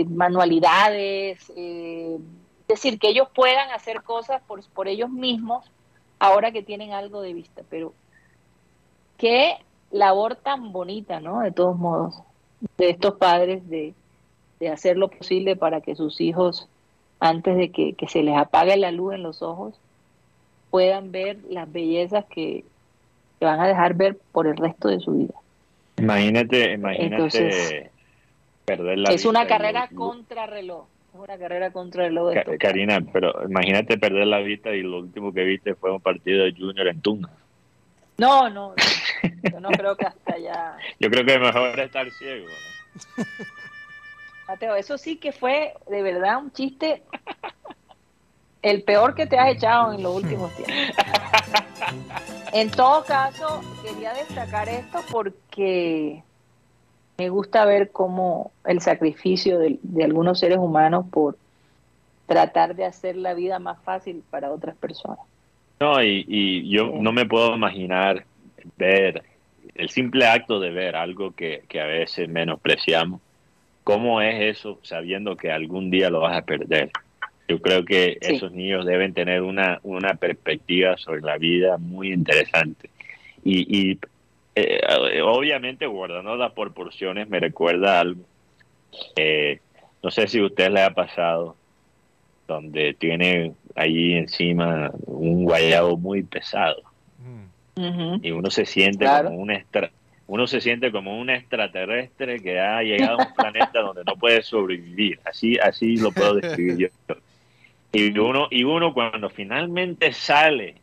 eh, 0.00 0.04
manualidades, 0.06 1.50
es 1.50 2.20
decir, 2.66 2.98
que 2.98 3.08
ellos 3.08 3.28
puedan 3.34 3.70
hacer 3.70 4.02
cosas 4.02 4.42
por, 4.46 4.64
por 4.70 4.88
ellos 4.88 5.10
mismos 5.10 5.70
ahora 6.18 6.50
que 6.50 6.62
tienen 6.62 6.92
algo 6.92 7.22
de 7.22 7.34
vista, 7.34 7.62
pero 7.70 7.92
qué 9.16 9.58
labor 9.92 10.34
tan 10.34 10.72
bonita, 10.72 11.20
¿no? 11.20 11.40
De 11.40 11.52
todos 11.52 11.78
modos, 11.78 12.20
de 12.76 12.90
estos 12.90 13.14
padres 13.14 13.68
de, 13.68 13.94
de 14.58 14.68
hacer 14.70 14.96
lo 14.96 15.08
posible 15.08 15.54
para 15.54 15.80
que 15.80 15.94
sus 15.94 16.20
hijos, 16.20 16.68
antes 17.20 17.56
de 17.56 17.70
que, 17.70 17.94
se 18.08 18.22
les 18.22 18.36
apague 18.36 18.76
la 18.76 18.90
luz 18.90 19.14
en 19.14 19.22
los 19.22 19.42
ojos, 19.42 19.74
puedan 20.70 21.12
ver 21.12 21.38
las 21.48 21.70
bellezas 21.70 22.24
que, 22.24 22.64
van 23.40 23.60
a 23.60 23.68
dejar 23.68 23.94
ver 23.94 24.18
por 24.32 24.48
el 24.48 24.56
resto 24.56 24.88
de 24.88 24.98
su 24.98 25.12
vida. 25.12 25.34
Imagínate, 25.96 26.72
imagínate 26.72 27.90
perder 28.76 28.98
la 28.98 29.10
Es 29.10 29.24
una 29.24 29.46
carrera 29.46 29.88
contra 29.94 30.46
reloj. 30.46 30.86
Es 31.14 31.20
una 31.20 31.38
carrera 31.38 31.70
contra 31.72 32.04
reloj. 32.04 32.34
De 32.34 32.58
Karina, 32.58 33.00
pero 33.12 33.44
imagínate 33.44 33.98
perder 33.98 34.26
la 34.26 34.38
vista 34.38 34.70
y 34.70 34.82
lo 34.82 34.98
último 34.98 35.32
que 35.32 35.44
viste 35.44 35.74
fue 35.74 35.90
un 35.90 36.00
partido 36.00 36.44
de 36.44 36.52
Junior 36.52 36.86
en 36.88 37.00
Tunga. 37.00 37.30
No, 38.18 38.50
no, 38.50 38.74
yo 39.50 39.60
no 39.60 39.68
creo 39.70 39.96
que 39.96 40.06
hasta 40.06 40.34
allá. 40.34 40.76
Yo 40.98 41.08
creo 41.08 41.24
que 41.24 41.34
es 41.34 41.40
mejor 41.40 41.78
estar 41.78 42.10
ciego. 42.10 42.46
¿no? 42.46 43.24
Mateo, 44.48 44.74
eso 44.74 44.98
sí 44.98 45.16
que 45.16 45.30
fue 45.30 45.74
de 45.88 46.02
verdad 46.02 46.38
un 46.38 46.50
chiste 46.50 47.02
el 48.62 48.82
peor 48.82 49.14
que 49.14 49.26
te 49.26 49.38
has 49.38 49.54
echado 49.54 49.92
en 49.92 50.02
los 50.02 50.16
últimos 50.16 50.54
tiempos. 50.56 50.76
En 52.52 52.70
todo 52.70 53.04
caso, 53.04 53.60
quería 53.82 54.14
destacar 54.14 54.68
esto 54.70 55.00
porque 55.10 56.22
me 57.18 57.28
gusta 57.28 57.64
ver 57.64 57.90
cómo 57.90 58.52
el 58.64 58.80
sacrificio 58.80 59.58
de, 59.58 59.78
algunos 60.02 60.38
seres 60.38 60.58
humanos 60.58 61.06
por 61.10 61.36
tratar 62.26 62.76
de 62.76 62.84
hacer 62.84 63.16
la 63.16 63.34
vida 63.34 63.58
más 63.58 63.82
fácil 63.82 64.22
para 64.30 64.52
otras 64.52 64.76
personas. 64.76 65.18
No, 65.80 66.02
y, 66.02 66.68
yo 66.70 66.92
no 67.00 67.12
me 67.12 67.26
puedo 67.26 67.54
imaginar 67.54 68.24
ver 68.76 69.22
el 69.74 69.90
simple 69.90 70.26
acto 70.26 70.60
de 70.60 70.70
ver 70.70 70.96
algo 70.96 71.32
que, 71.32 71.64
que 71.68 71.80
a 71.80 71.86
veces 71.86 72.28
menospreciamos 72.28 73.20
¿Cómo 73.88 74.20
es 74.20 74.58
eso 74.58 74.78
sabiendo 74.82 75.34
que 75.34 75.50
algún 75.50 75.90
día 75.90 76.10
lo 76.10 76.20
vas 76.20 76.36
a 76.36 76.42
perder? 76.42 76.90
Yo 77.48 77.58
creo 77.62 77.86
que 77.86 78.18
esos 78.20 78.52
niños 78.52 78.84
deben 78.84 79.14
tener 79.14 79.40
una, 79.40 79.80
una 79.82 80.12
perspectiva 80.12 80.98
sobre 80.98 81.22
la 81.22 81.38
vida 81.38 81.78
muy 81.78 82.12
interesante. 82.12 82.90
Y, 83.42 83.92
y 83.92 83.98
eh, 84.60 85.22
obviamente, 85.22 85.86
guardando 85.86 86.36
las 86.36 86.52
proporciones, 86.52 87.28
me 87.28 87.40
recuerda 87.40 88.00
algo. 88.00 88.22
Eh, 89.16 89.60
no 90.02 90.10
sé 90.10 90.26
si 90.26 90.38
a 90.38 90.46
usted 90.46 90.70
le 90.70 90.82
ha 90.82 90.90
pasado, 90.90 91.56
donde 92.46 92.94
tiene 92.94 93.52
ahí 93.74 94.14
encima 94.14 94.90
un 95.06 95.44
guayabo 95.44 95.96
muy 95.96 96.22
pesado. 96.22 96.82
Y 98.22 98.32
uno 98.32 98.50
se 98.50 98.66
siente 98.66 99.06
como 99.06 99.36
un 99.36 99.52
extra, 99.52 99.92
uno 100.26 100.48
se 100.48 100.60
siente 100.60 100.90
como 100.90 101.16
un 101.16 101.30
extraterrestre 101.30 102.40
que 102.40 102.58
ha 102.58 102.82
llegado 102.82 103.20
a 103.20 103.26
un 103.26 103.34
planeta 103.34 103.80
donde 103.80 104.02
no 104.04 104.16
puede 104.16 104.42
sobrevivir. 104.42 105.20
Así, 105.24 105.56
así 105.58 105.96
lo 105.96 106.10
puedo 106.10 106.34
describir 106.34 106.76
yo. 106.76 107.16
Y 107.92 108.18
uno, 108.18 108.48
y 108.50 108.64
uno 108.64 108.92
cuando 108.92 109.30
finalmente 109.30 110.12
sale 110.12 110.74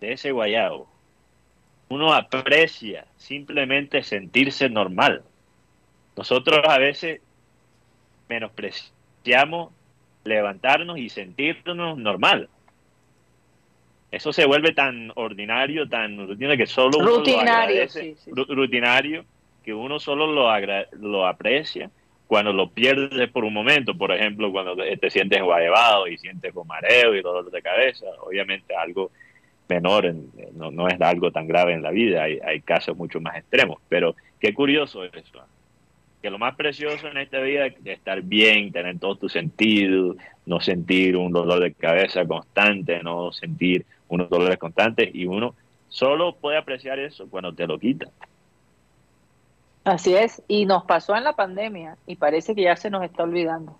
de 0.00 0.12
ese 0.12 0.32
guayabo, 0.32 0.91
uno 1.92 2.14
aprecia 2.14 3.04
simplemente 3.16 4.02
sentirse 4.02 4.70
normal. 4.70 5.22
Nosotros 6.16 6.60
a 6.66 6.78
veces 6.78 7.20
menospreciamos 8.28 9.72
levantarnos 10.24 10.96
y 10.98 11.10
sentirnos 11.10 11.98
normal. 11.98 12.48
Eso 14.10 14.32
se 14.32 14.46
vuelve 14.46 14.72
tan 14.72 15.12
ordinario, 15.16 15.86
tan 15.88 16.26
rutinario 16.26 16.56
que 16.56 16.66
solo 16.66 16.98
uno 16.98 17.16
rutinario, 17.16 17.84
lo 18.34 18.44
rutinario, 18.44 19.24
que 19.62 19.74
uno 19.74 19.98
solo 20.00 20.26
lo, 20.26 20.50
lo 20.92 21.26
aprecia 21.26 21.90
cuando 22.26 22.54
lo 22.54 22.70
pierdes 22.70 23.30
por 23.30 23.44
un 23.44 23.52
momento, 23.52 23.94
por 23.94 24.12
ejemplo, 24.12 24.50
cuando 24.50 24.76
te 24.76 25.10
sientes 25.10 25.42
guayabado 25.42 26.08
y 26.08 26.16
sientes 26.16 26.54
con 26.54 26.66
mareo 26.66 27.14
y 27.14 27.20
dolor 27.20 27.50
de 27.50 27.60
cabeza, 27.60 28.06
obviamente 28.20 28.74
algo 28.74 29.10
menor, 29.74 30.14
no, 30.54 30.70
no, 30.70 30.88
es 30.88 31.00
algo 31.00 31.30
tan 31.30 31.46
grave 31.46 31.72
en 31.72 31.82
la 31.82 31.90
vida, 31.90 32.22
hay, 32.22 32.38
hay 32.44 32.60
casos 32.60 32.96
mucho 32.96 33.20
más 33.20 33.36
extremos, 33.36 33.78
pero 33.88 34.14
qué 34.38 34.52
curioso 34.52 35.04
es 35.04 35.12
eso, 35.14 35.42
que 36.20 36.30
lo 36.30 36.38
más 36.38 36.54
precioso 36.54 37.08
en 37.08 37.16
esta 37.16 37.40
vida 37.40 37.66
es 37.66 37.74
estar 37.84 38.22
bien, 38.22 38.70
tener 38.70 38.98
todos 38.98 39.18
tus 39.18 39.32
sentidos, 39.32 40.16
no 40.46 40.60
sentir 40.60 41.16
un 41.16 41.32
dolor 41.32 41.60
de 41.60 41.72
cabeza 41.72 42.24
constante, 42.24 43.02
no 43.02 43.32
sentir 43.32 43.84
unos 44.08 44.30
dolores 44.30 44.58
constantes 44.58 45.10
y 45.14 45.26
uno 45.26 45.54
solo 45.88 46.34
puede 46.36 46.58
apreciar 46.58 46.98
eso 46.98 47.28
cuando 47.28 47.52
te 47.52 47.66
lo 47.66 47.78
quita. 47.78 48.06
Así 49.84 50.14
es, 50.14 50.42
y 50.46 50.64
nos 50.64 50.84
pasó 50.84 51.16
en 51.16 51.24
la 51.24 51.32
pandemia 51.32 51.96
y 52.06 52.14
parece 52.14 52.54
que 52.54 52.62
ya 52.62 52.76
se 52.76 52.88
nos 52.88 53.02
está 53.02 53.24
olvidando, 53.24 53.76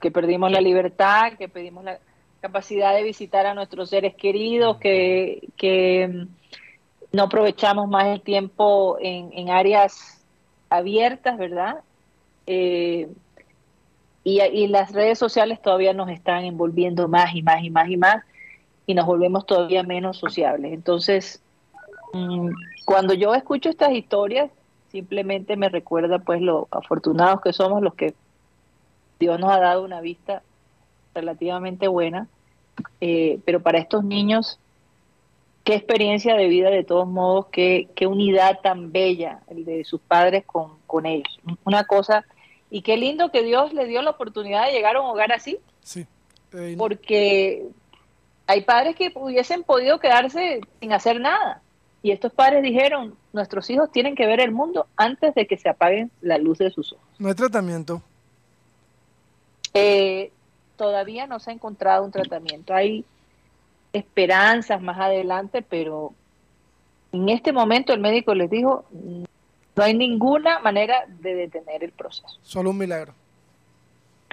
que 0.00 0.10
perdimos 0.10 0.50
la 0.50 0.62
libertad, 0.62 1.34
que 1.34 1.48
perdimos 1.48 1.84
la 1.84 1.98
capacidad 2.46 2.94
de 2.94 3.02
visitar 3.02 3.44
a 3.46 3.54
nuestros 3.54 3.90
seres 3.90 4.14
queridos, 4.14 4.78
que, 4.78 5.48
que 5.56 6.08
mm, 6.08 7.16
no 7.16 7.24
aprovechamos 7.24 7.88
más 7.88 8.06
el 8.06 8.20
tiempo 8.20 8.98
en, 9.00 9.30
en 9.32 9.50
áreas 9.50 10.24
abiertas, 10.70 11.36
¿verdad? 11.38 11.80
Eh, 12.46 13.08
y, 14.22 14.40
y, 14.40 14.68
las 14.68 14.92
redes 14.92 15.18
sociales 15.18 15.60
todavía 15.60 15.92
nos 15.92 16.08
están 16.08 16.44
envolviendo 16.44 17.08
más 17.08 17.34
y 17.34 17.42
más 17.42 17.62
y 17.62 17.70
más 17.70 17.88
y 17.88 17.96
más 17.96 18.24
y 18.86 18.94
nos 18.94 19.06
volvemos 19.06 19.46
todavía 19.46 19.82
menos 19.82 20.18
sociables. 20.18 20.72
Entonces, 20.72 21.40
mm, 22.12 22.50
cuando 22.84 23.14
yo 23.14 23.34
escucho 23.34 23.70
estas 23.70 23.92
historias, 23.92 24.50
simplemente 24.92 25.56
me 25.56 25.68
recuerda 25.68 26.20
pues 26.20 26.40
lo 26.40 26.68
afortunados 26.70 27.40
que 27.40 27.52
somos 27.52 27.82
los 27.82 27.94
que 27.94 28.14
Dios 29.18 29.40
nos 29.40 29.50
ha 29.50 29.58
dado 29.58 29.84
una 29.84 30.00
vista 30.00 30.42
relativamente 31.14 31.88
buena, 31.88 32.28
eh, 33.00 33.38
pero 33.44 33.60
para 33.62 33.78
estos 33.78 34.04
niños, 34.04 34.58
qué 35.64 35.74
experiencia 35.74 36.36
de 36.36 36.46
vida 36.46 36.70
de 36.70 36.84
todos 36.84 37.08
modos, 37.08 37.46
qué, 37.52 37.88
qué 37.94 38.06
unidad 38.06 38.60
tan 38.62 38.92
bella 38.92 39.40
el 39.48 39.64
de 39.64 39.84
sus 39.84 40.00
padres 40.00 40.44
con, 40.46 40.72
con 40.86 41.06
ellos. 41.06 41.40
Una 41.64 41.84
cosa, 41.84 42.24
y 42.70 42.82
qué 42.82 42.96
lindo 42.96 43.30
que 43.30 43.42
Dios 43.42 43.72
le 43.72 43.86
dio 43.86 44.02
la 44.02 44.10
oportunidad 44.10 44.66
de 44.66 44.72
llegar 44.72 44.96
a 44.96 45.00
un 45.00 45.08
hogar 45.08 45.32
así. 45.32 45.58
Sí. 45.82 46.06
Porque 46.78 47.66
hay 48.46 48.62
padres 48.62 48.96
que 48.96 49.12
hubiesen 49.14 49.62
podido 49.62 49.98
quedarse 49.98 50.60
sin 50.80 50.92
hacer 50.92 51.20
nada. 51.20 51.62
Y 52.02 52.12
estos 52.12 52.32
padres 52.32 52.62
dijeron, 52.62 53.16
nuestros 53.32 53.68
hijos 53.70 53.90
tienen 53.90 54.14
que 54.14 54.26
ver 54.26 54.40
el 54.40 54.52
mundo 54.52 54.86
antes 54.96 55.34
de 55.34 55.46
que 55.46 55.56
se 55.56 55.68
apaguen 55.68 56.10
la 56.20 56.38
luz 56.38 56.58
de 56.58 56.70
sus 56.70 56.92
ojos. 56.92 57.04
¿No 57.18 57.28
hay 57.28 57.34
tratamiento? 57.34 58.00
Eh, 59.74 60.30
todavía 60.76 61.26
no 61.26 61.40
se 61.40 61.50
ha 61.50 61.54
encontrado 61.54 62.04
un 62.04 62.12
tratamiento. 62.12 62.74
Hay 62.74 63.04
esperanzas 63.92 64.80
más 64.82 64.98
adelante, 64.98 65.62
pero 65.62 66.12
en 67.12 67.28
este 67.28 67.52
momento 67.52 67.92
el 67.92 68.00
médico 68.00 68.34
les 68.34 68.50
dijo, 68.50 68.84
no 68.92 69.82
hay 69.82 69.94
ninguna 69.94 70.58
manera 70.60 71.04
de 71.06 71.34
detener 71.34 71.84
el 71.84 71.92
proceso. 71.92 72.38
Solo 72.42 72.70
un 72.70 72.78
milagro. 72.78 73.14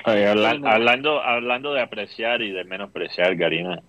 hablando, 0.05 1.21
hablando 1.21 1.73
de 1.73 1.81
apreciar 1.81 2.41
y 2.41 2.51
de 2.51 2.63
menospreciar, 2.63 3.37
Karina, 3.37 3.81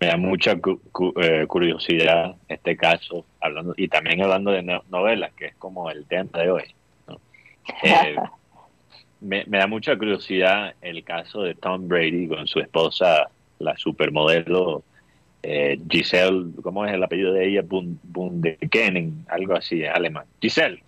me 0.00 0.06
da 0.06 0.16
mucha 0.16 0.52
eh, 0.52 1.46
curiosidad 1.46 2.36
este 2.48 2.76
caso, 2.76 3.24
hablando 3.40 3.74
y 3.76 3.88
también 3.88 4.22
hablando 4.22 4.52
de 4.52 4.62
novelas, 4.88 5.32
que 5.34 5.46
es 5.46 5.54
como 5.56 5.90
el 5.90 6.06
tema 6.06 6.38
de 6.40 6.50
hoy. 6.50 6.64
Eh, 7.82 8.16
me, 9.20 9.44
da 9.46 9.66
mucha 9.66 9.96
curiosidad 9.96 10.74
el 10.80 11.04
caso 11.04 11.42
de 11.42 11.54
Tom 11.54 11.88
Brady 11.88 12.28
con 12.28 12.46
su 12.46 12.60
esposa, 12.60 13.28
la 13.58 13.76
supermodelo 13.76 14.82
eh, 15.42 15.78
Giselle, 15.88 16.50
¿cómo 16.62 16.84
es 16.84 16.92
el 16.92 17.02
apellido 17.02 17.32
de 17.32 17.48
ella? 17.48 17.62
Bundekenen, 17.64 19.24
algo 19.28 19.54
así, 19.54 19.82
es 19.82 19.90
alemán. 19.90 20.24
Giselle. 20.40 20.82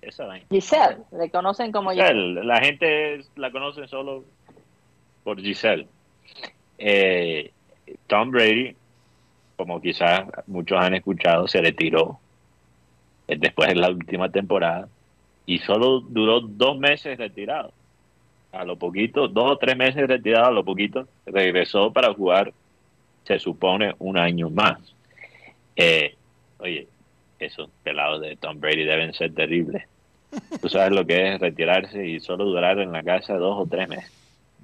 Esa 0.00 0.26
Giselle, 0.50 0.98
le 1.18 1.30
conocen 1.30 1.72
como 1.72 1.90
Giselle. 1.90 2.44
La 2.44 2.60
gente 2.60 3.22
la 3.34 3.50
conoce 3.50 3.88
solo 3.88 4.24
por 5.24 5.40
Giselle. 5.40 5.88
Eh, 6.78 7.50
Tom 8.06 8.30
Brady, 8.30 8.76
como 9.56 9.80
quizás 9.80 10.28
muchos 10.46 10.78
han 10.78 10.94
escuchado, 10.94 11.48
se 11.48 11.60
retiró 11.60 12.20
eh, 13.26 13.36
después 13.36 13.68
de 13.68 13.74
la 13.74 13.90
última 13.90 14.30
temporada 14.30 14.88
y 15.46 15.58
solo 15.58 16.00
duró 16.00 16.40
dos 16.40 16.78
meses 16.78 17.18
retirado. 17.18 17.72
A 18.56 18.64
lo 18.64 18.76
poquito, 18.76 19.28
dos 19.28 19.52
o 19.52 19.58
tres 19.58 19.76
meses 19.76 20.08
retirado, 20.08 20.46
a 20.46 20.50
lo 20.50 20.64
poquito, 20.64 21.06
regresó 21.26 21.92
para 21.92 22.14
jugar, 22.14 22.52
se 23.24 23.38
supone, 23.38 23.94
un 23.98 24.16
año 24.16 24.48
más. 24.50 24.78
Eh, 25.76 26.14
oye, 26.58 26.86
esos 27.38 27.68
pelados 27.82 28.20
de 28.22 28.36
Tom 28.36 28.58
Brady 28.58 28.84
deben 28.84 29.12
ser 29.12 29.34
terribles. 29.34 29.84
Tú 30.60 30.68
sabes 30.68 30.92
lo 30.92 31.06
que 31.06 31.34
es 31.34 31.40
retirarse 31.40 32.06
y 32.06 32.20
solo 32.20 32.44
durar 32.44 32.78
en 32.78 32.92
la 32.92 33.02
casa 33.02 33.34
dos 33.34 33.58
o 33.58 33.66
tres 33.66 33.88
meses. 33.88 34.12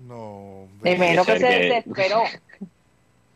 No. 0.06 0.66
Primero 0.80 1.24
que 1.24 1.38
se 1.38 1.46
desesperó. 1.46 2.22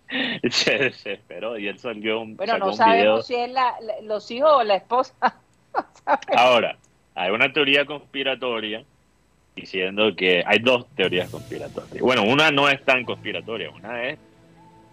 se 0.51 0.79
desesperó 0.79 1.59
y 1.59 1.69
él 1.69 1.79
salió 1.79 2.21
un. 2.21 2.37
Bueno, 2.37 2.59
no 2.59 2.73
sabemos 2.73 3.27
si 3.27 3.35
es 3.35 3.51
los 4.03 4.31
hijos 4.31 4.53
o 4.53 4.64
la 4.64 4.77
esposa. 4.77 5.14
Ahora, 6.37 6.77
hay 7.14 7.31
una 7.31 7.53
teoría 7.53 7.85
conspiratoria 7.85 8.85
diciendo 9.57 10.14
que 10.14 10.45
hay 10.47 10.59
dos 10.59 10.87
teorías 10.95 11.31
conspiratorias. 11.31 12.01
Bueno, 12.01 12.23
una 12.25 12.51
no 12.51 12.69
es 12.69 12.85
tan 12.85 13.05
conspiratoria, 13.05 13.71
una 13.71 14.05
es, 14.05 14.19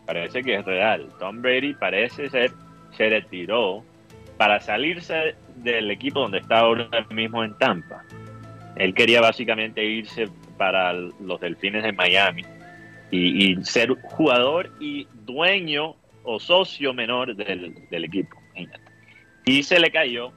parece 0.05 0.41
que 0.41 0.55
es 0.55 0.65
real. 0.65 1.09
Tom 1.19 1.41
Brady 1.41 1.73
parece 1.73 2.29
ser, 2.29 2.51
se 2.95 3.09
retiró 3.09 3.83
para 4.37 4.61
salirse 4.61 5.35
del 5.57 5.91
equipo 5.91 6.21
donde 6.21 6.39
está 6.39 6.59
ahora 6.59 6.87
mismo 7.11 7.43
en 7.43 7.57
Tampa. 7.57 8.03
Él 8.77 8.93
quería 8.93 9.21
básicamente 9.21 9.83
irse 9.83 10.29
para 10.57 10.93
los 10.93 11.39
Delfines 11.41 11.83
de 11.83 11.91
Miami 11.91 12.43
y, 13.11 13.63
ser 13.63 13.89
jugador 14.03 14.71
y 14.79 15.07
dueño 15.25 15.95
o 16.23 16.39
socio 16.39 16.93
menor 16.93 17.35
del, 17.35 18.03
equipo. 18.03 18.37
Y 19.45 19.61
se 19.63 19.79
le 19.79 19.91
cayó, 19.91 20.31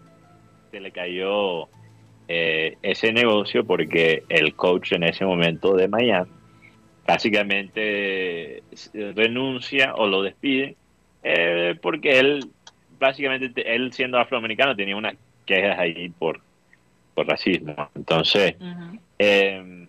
se 0.73 0.81
le 0.81 0.91
cayó 0.91 1.69
eh, 2.29 2.77
ese 2.83 3.13
negocio 3.13 3.65
porque 3.65 4.25
el 4.29 4.55
coach 4.55 4.93
en 4.93 5.05
ese 5.05 5.25
momento 5.25 5.75
de 5.75 5.89
Miami 5.89 6.31
básicamente 7.07 8.63
renuncia 9.15 9.95
o 9.95 10.09
lo 10.09 10.23
despide 10.23 10.75
eh, 11.23 11.77
porque 11.83 12.19
él 12.19 12.51
básicamente 12.99 13.75
él 13.75 13.93
siendo 13.93 14.19
afroamericano 14.19 14.77
tenía 14.77 14.97
unas 14.97 15.17
quejas 15.45 15.79
ahí 15.79 16.09
por, 16.09 16.41
por 17.15 17.27
racismo. 17.27 17.75
Entonces, 17.95 18.55
em, 19.19 19.87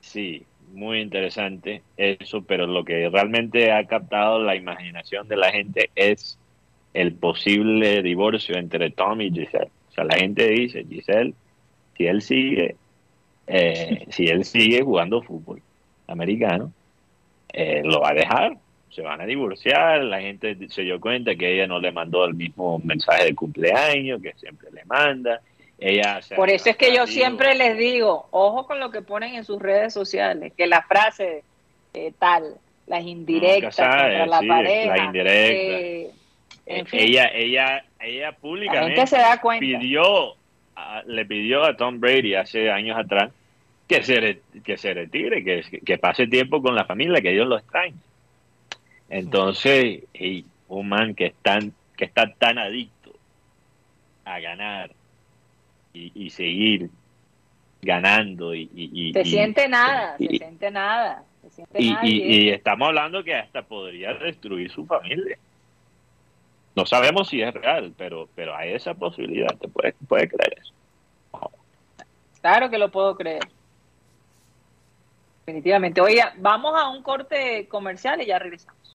sí, 0.00 0.44
muy 0.72 1.00
interesante 1.00 1.82
eso, 1.96 2.42
pero 2.42 2.66
lo 2.66 2.84
que 2.84 3.08
realmente 3.10 3.70
ha 3.70 3.86
captado 3.86 4.42
la 4.42 4.56
imaginación 4.56 5.28
de 5.28 5.36
la 5.36 5.52
gente 5.52 5.90
es 5.94 6.38
el 6.94 7.12
posible 7.12 8.02
divorcio 8.02 8.56
entre 8.56 8.90
Tom 8.90 9.20
y 9.20 9.30
Giselle. 9.30 9.70
O 9.92 9.94
sea, 9.94 10.04
la 10.04 10.16
gente 10.16 10.48
dice, 10.48 10.84
Giselle, 10.84 11.34
si 11.96 12.06
él 12.06 12.22
sigue, 12.22 12.76
eh, 13.46 14.06
si 14.10 14.26
él 14.26 14.44
sigue 14.44 14.82
jugando 14.82 15.22
fútbol 15.22 15.62
americano, 16.08 16.72
eh, 17.52 17.82
lo 17.84 18.00
va 18.00 18.10
a 18.10 18.14
dejar, 18.14 18.56
se 18.90 19.02
van 19.02 19.20
a 19.20 19.26
divorciar, 19.26 20.02
la 20.04 20.20
gente 20.20 20.56
se 20.68 20.82
dio 20.82 21.00
cuenta 21.00 21.34
que 21.34 21.54
ella 21.54 21.66
no 21.66 21.78
le 21.78 21.92
mandó 21.92 22.24
el 22.24 22.34
mismo 22.34 22.78
mensaje 22.82 23.24
de 23.26 23.34
cumpleaños 23.34 24.20
que 24.20 24.32
siempre 24.34 24.70
le 24.72 24.84
manda, 24.84 25.40
por 26.36 26.50
eso 26.50 26.70
es 26.70 26.76
que 26.76 26.94
yo 26.94 27.06
siempre 27.06 27.54
les 27.54 27.76
digo, 27.76 28.26
ojo 28.30 28.66
con 28.66 28.78
lo 28.78 28.90
que 28.90 29.02
ponen 29.02 29.34
en 29.34 29.44
sus 29.44 29.60
redes 29.60 29.92
sociales, 29.92 30.52
que 30.56 30.66
la 30.66 30.82
frase 30.82 31.42
eh, 31.94 32.12
tal, 32.18 32.54
las 32.86 33.04
indirectas 33.04 33.76
contra 33.76 34.26
la 34.26 34.40
pareja, 34.40 34.96
la 34.96 35.04
indirecta. 35.04 35.32
Eh, 35.40 36.10
eh, 36.66 36.84
ella, 36.92 37.30
ella, 37.34 37.84
ella 38.00 38.32
públicamente 38.32 39.04
pidió, 39.58 40.34
le 41.06 41.24
pidió 41.26 41.64
a 41.64 41.76
Tom 41.76 42.00
Brady 42.00 42.34
hace 42.34 42.70
años 42.70 42.98
atrás 42.98 43.30
que 43.88 44.02
se, 44.02 44.40
que 44.64 44.76
se 44.76 44.94
retire, 44.94 45.44
que, 45.44 45.80
que 45.84 45.98
pase 45.98 46.26
tiempo 46.26 46.62
con 46.62 46.74
la 46.74 46.84
familia, 46.84 47.20
que 47.20 47.30
Dios 47.30 47.46
lo 47.46 47.58
extrañe. 47.58 47.94
Entonces, 49.10 50.04
un 50.68 50.88
man 50.88 51.14
que, 51.14 51.34
que 51.96 52.04
está 52.04 52.32
tan 52.34 52.58
adicto 52.58 53.12
a 54.24 54.40
ganar, 54.40 54.90
y, 55.94 56.30
seguir 56.30 56.90
ganando 57.82 58.54
y, 58.54 58.70
y, 58.74 59.12
se 59.12 59.24
siente 59.24 59.68
nada 59.68 60.16
se 60.16 60.28
siente 60.28 60.70
nada 60.70 61.24
y, 61.74 62.48
estamos 62.50 62.88
hablando 62.88 63.22
que 63.22 63.34
hasta 63.34 63.62
podría 63.62 64.14
destruir 64.14 64.70
su 64.70 64.86
familia 64.86 65.36
no 66.74 66.86
sabemos 66.86 67.28
si 67.28 67.42
es 67.42 67.52
real 67.54 67.94
pero 67.96 68.28
pero 68.34 68.54
hay 68.54 68.72
esa 68.72 68.94
posibilidad 68.94 69.56
te 69.58 69.68
puedes, 69.68 69.94
puedes 70.08 70.30
creer 70.30 70.58
eso. 70.60 70.72
Claro 72.40 72.70
que 72.70 72.78
lo 72.78 72.90
puedo 72.90 73.14
creer. 73.16 73.42
Definitivamente. 75.46 76.00
Oiga 76.00 76.34
vamos 76.38 76.74
a 76.76 76.88
un 76.88 77.02
corte 77.02 77.68
comercial 77.68 78.20
y 78.20 78.26
ya 78.26 78.38
regresamos 78.38 78.96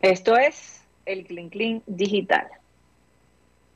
Esto 0.00 0.36
es 0.36 0.80
el 1.04 1.26
Clean 1.26 1.50
Clean 1.50 1.82
Digital. 1.86 2.46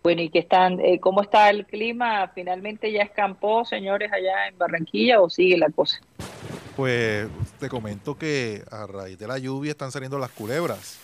Bueno, 0.03 0.23
¿y 0.23 0.31
qué 0.31 0.39
están, 0.39 0.81
eh, 0.81 0.99
cómo 1.01 1.23
está 1.23 1.51
el 1.51 1.67
clima? 1.67 2.31
¿Finalmente 2.35 2.91
ya 2.93 3.03
escampó, 3.03 3.65
señores, 3.65 4.11
allá 4.13 4.49
en 4.49 4.57
Barranquilla 4.59 5.21
o 5.21 5.29
sigue 5.29 5.57
la 5.59 5.69
cosa? 5.71 5.99
Pues 6.77 7.29
te 7.59 7.69
comento 7.69 8.17
que 8.17 8.63
a 8.71 8.87
raíz 8.87 9.19
de 9.19 9.27
la 9.27 9.39
lluvia 9.39 9.71
están 9.71 9.93
saliendo 9.93 10.19
las 10.19 10.31
culebras. 10.31 10.99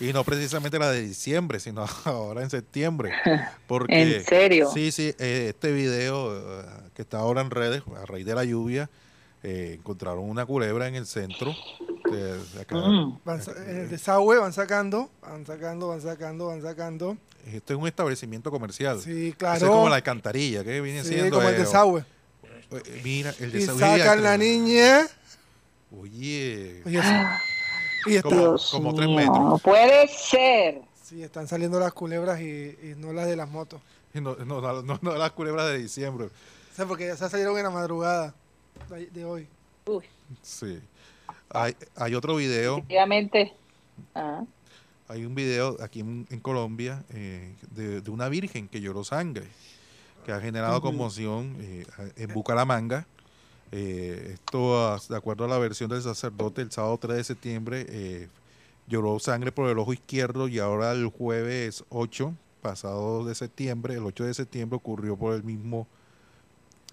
Y 0.00 0.12
no 0.12 0.24
precisamente 0.24 0.78
la 0.78 0.90
de 0.90 1.02
diciembre, 1.02 1.60
sino 1.60 1.84
ahora 2.04 2.42
en 2.42 2.50
septiembre. 2.50 3.12
Porque, 3.66 4.16
¿En 4.16 4.24
serio? 4.24 4.70
Sí, 4.72 4.90
sí, 4.92 5.14
eh, 5.18 5.46
este 5.50 5.72
video 5.72 6.36
eh, 6.36 6.64
que 6.94 7.02
está 7.02 7.18
ahora 7.18 7.40
en 7.40 7.50
redes, 7.50 7.82
a 8.00 8.06
raíz 8.06 8.26
de 8.26 8.34
la 8.34 8.44
lluvia, 8.44 8.90
encontraron 9.44 10.22
una 10.22 10.46
culebra 10.46 10.86
en 10.86 10.94
el 10.94 11.04
centro 11.04 11.52
Mm. 12.70 13.18
el 13.66 13.88
desagüe 13.90 14.38
van 14.38 14.52
sacando, 14.52 15.10
van 15.20 15.46
sacando, 15.46 15.88
van 15.88 16.00
sacando, 16.00 16.46
van 16.46 16.62
sacando. 16.62 17.16
Esto 17.46 17.72
es 17.72 17.78
un 17.78 17.88
establecimiento 17.88 18.50
comercial. 18.50 19.00
Sí, 19.00 19.34
claro. 19.36 19.56
es 19.56 19.70
como 19.70 19.88
la 19.88 19.96
alcantarilla, 19.96 20.62
que 20.62 20.80
viene 20.80 21.02
sí, 21.02 21.14
siendo. 21.14 21.36
como 21.36 21.48
el 21.48 21.56
desagüe. 21.56 22.04
Eh, 22.70 23.00
mira, 23.02 23.34
el 23.40 23.52
desagüe. 23.52 23.78
Y 23.78 23.98
sacan 23.98 24.22
la 24.22 24.36
niña. 24.36 25.06
Oye. 26.00 26.82
y 26.86 26.96
está, 28.14 28.56
como, 28.70 28.94
tres 28.94 29.08
metros. 29.08 29.38
No 29.38 29.58
puede 29.58 30.08
ser. 30.08 30.82
Sí, 31.02 31.22
están 31.22 31.48
saliendo 31.48 31.78
las 31.78 31.92
culebras 31.92 32.40
y, 32.40 32.94
no 32.96 33.12
las 33.12 33.26
de 33.26 33.36
las 33.36 33.48
motos. 33.48 33.80
no, 34.14 34.36
no, 34.36 34.82
no, 34.82 35.16
las 35.16 35.32
culebras 35.32 35.66
de 35.66 35.78
diciembre. 35.78 36.26
O 36.26 36.74
sea, 36.74 36.86
porque 36.86 37.06
ya 37.06 37.16
se 37.16 37.28
salieron 37.28 37.56
en 37.58 37.64
la 37.64 37.70
madrugada 37.70 38.34
de 38.88 39.24
hoy. 39.24 39.46
Uy. 39.86 40.04
Sí. 40.42 40.80
Hay, 41.54 41.76
hay 41.96 42.14
otro 42.14 42.36
video. 42.36 42.78
Efectivamente. 42.78 43.52
Hay 45.08 45.24
un 45.26 45.34
video 45.34 45.76
aquí 45.82 46.00
en, 46.00 46.24
Colombia 46.40 47.04
eh, 47.10 47.54
de, 47.70 48.10
una 48.10 48.28
virgen 48.28 48.68
que 48.68 48.80
lloró 48.80 49.04
sangre, 49.04 49.46
que 50.24 50.32
ha 50.32 50.40
generado 50.40 50.80
conmoción 50.80 51.56
eh, 51.60 51.84
en 52.16 52.32
Bucaramanga. 52.32 53.06
Eh, 53.72 54.30
esto, 54.34 54.98
de 55.08 55.16
acuerdo 55.16 55.44
a 55.44 55.48
la 55.48 55.58
versión 55.58 55.90
del 55.90 56.02
sacerdote, 56.02 56.62
el 56.62 56.70
sábado 56.70 56.96
3 56.98 57.16
de 57.16 57.24
septiembre 57.24 58.28
lloró 58.86 59.18
sangre 59.18 59.52
por 59.52 59.68
el 59.68 59.78
ojo 59.78 59.92
izquierdo 59.92 60.48
y 60.48 60.58
ahora 60.58 60.92
el 60.92 61.06
jueves 61.08 61.84
8, 61.90 62.34
pasado 62.62 63.24
de 63.24 63.34
septiembre, 63.34 63.94
el 63.94 64.04
8 64.04 64.24
de 64.24 64.34
septiembre 64.34 64.76
ocurrió 64.76 65.16
por 65.16 65.34
el 65.34 65.42
mismo, 65.42 65.86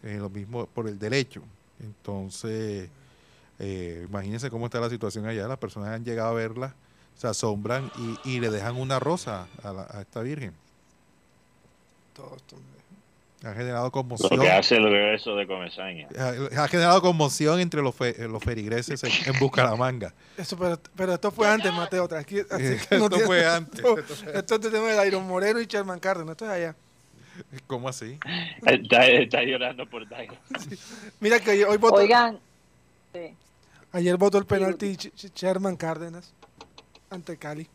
lo 0.04 0.30
mismo 0.30 0.66
por 0.68 0.90
el 0.90 1.00
derecho. 1.00 1.42
Entonces, 1.80 2.90
eh, 3.60 4.06
imagínense 4.08 4.50
cómo 4.50 4.66
está 4.66 4.80
la 4.80 4.90
situación 4.90 5.26
allá. 5.26 5.48
Las 5.48 5.58
personas 5.58 5.90
han 5.90 6.06
llegado 6.06 6.30
a 6.30 6.34
verla, 6.34 6.76
se 7.16 7.28
asombran 7.28 7.92
y, 8.24 8.36
y 8.36 8.40
le 8.40 8.50
dejan 8.50 8.78
una 8.78 9.00
rosa 9.00 9.48
a, 9.64 10.02
esta 10.02 10.22
Virgen. 10.22 10.54
Ha 13.44 13.54
generado 13.54 13.90
conmoción. 13.92 14.38
Lo 14.38 14.44
que 14.44 14.52
hace 14.52 14.76
el 14.76 14.84
regreso 14.84 15.36
de 15.36 15.48
Comesaña. 15.48 16.08
Ha, 16.58 16.68
generado 16.68 17.02
conmoción 17.02 17.60
entre 17.60 17.82
los, 17.82 17.96
los 17.98 18.44
ferigreses 18.44 19.02
en, 19.04 19.40
Bucaramanga. 19.40 20.14
Eso, 20.38 20.58
pero, 20.96 21.14
esto 21.14 21.32
fue 21.32 21.48
antes, 21.48 21.72
Mateo. 21.74 22.08
Tranquilo. 22.08 22.46
esto 22.60 23.20
fue 23.26 23.46
antes. 23.46 23.80
Esto, 24.34 24.56
es 24.56 24.66
el 24.66 24.72
tema 24.72 24.88
de 24.90 25.08
Iron 25.08 25.26
Moreno 25.26 25.62
y 25.62 25.66
Sherman 25.66 26.00
Cárdenas. 26.00 26.32
Esto 26.32 26.46
es 26.46 26.52
allá. 26.52 26.76
¿Cómo 27.68 27.88
así? 27.88 28.20
Está, 28.66 29.44
llorando 29.44 29.86
por 29.90 30.08
Tyron. 30.10 30.38
Mira 31.22 31.40
que 31.40 31.64
hoy 31.64 31.78
votó. 31.78 31.96
Oigan. 31.96 32.40
Ayer 33.92 34.18
votó 34.18 34.38
el 34.38 34.46
penalti 34.46 34.96
Sherman 34.96 35.76
Cárdenas 35.76 36.34
ante 37.10 37.38
Cali. 37.38 37.68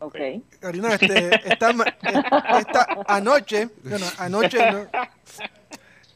Ok. 0.00 0.16
Karina, 0.60 0.94
este, 0.94 1.34
esta, 1.44 1.74
esta, 2.58 2.86
anoche, 3.06 3.68
bueno, 3.84 4.06
anoche, 4.18 4.58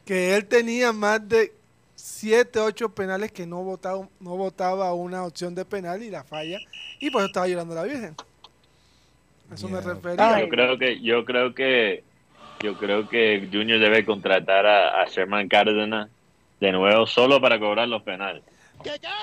que 0.06 0.34
él 0.34 0.46
tenía 0.46 0.92
más 0.92 1.28
de 1.28 1.52
7, 1.94 2.60
8 2.60 2.94
penales 2.94 3.30
que 3.30 3.46
no 3.46 3.62
votaba, 3.62 4.08
no 4.20 4.36
votaba 4.36 4.92
una 4.94 5.24
opción 5.24 5.54
de 5.54 5.66
penal 5.66 6.02
y 6.02 6.10
la 6.10 6.24
falla, 6.24 6.58
y 6.98 7.10
por 7.10 7.20
eso 7.20 7.26
estaba 7.26 7.46
llorando 7.46 7.74
la 7.74 7.82
Virgen. 7.82 8.14
eso 9.52 9.68
me 9.68 9.82
refería. 9.82 10.40
Yo 10.40 10.48
creo 10.48 10.78
que, 10.78 11.00
yo 11.00 11.24
creo 11.26 11.54
que, 11.54 12.04
yo 12.60 12.78
creo 12.78 13.08
que 13.08 13.48
Junior 13.52 13.78
debe 13.78 14.06
contratar 14.06 14.66
a, 14.66 15.04
Sherman 15.06 15.46
Cárdenas 15.48 16.08
de 16.64 16.72
nuevo 16.72 17.06
solo 17.06 17.40
para 17.40 17.58
cobrar 17.58 17.88
los 17.88 18.02
penales. 18.02 18.42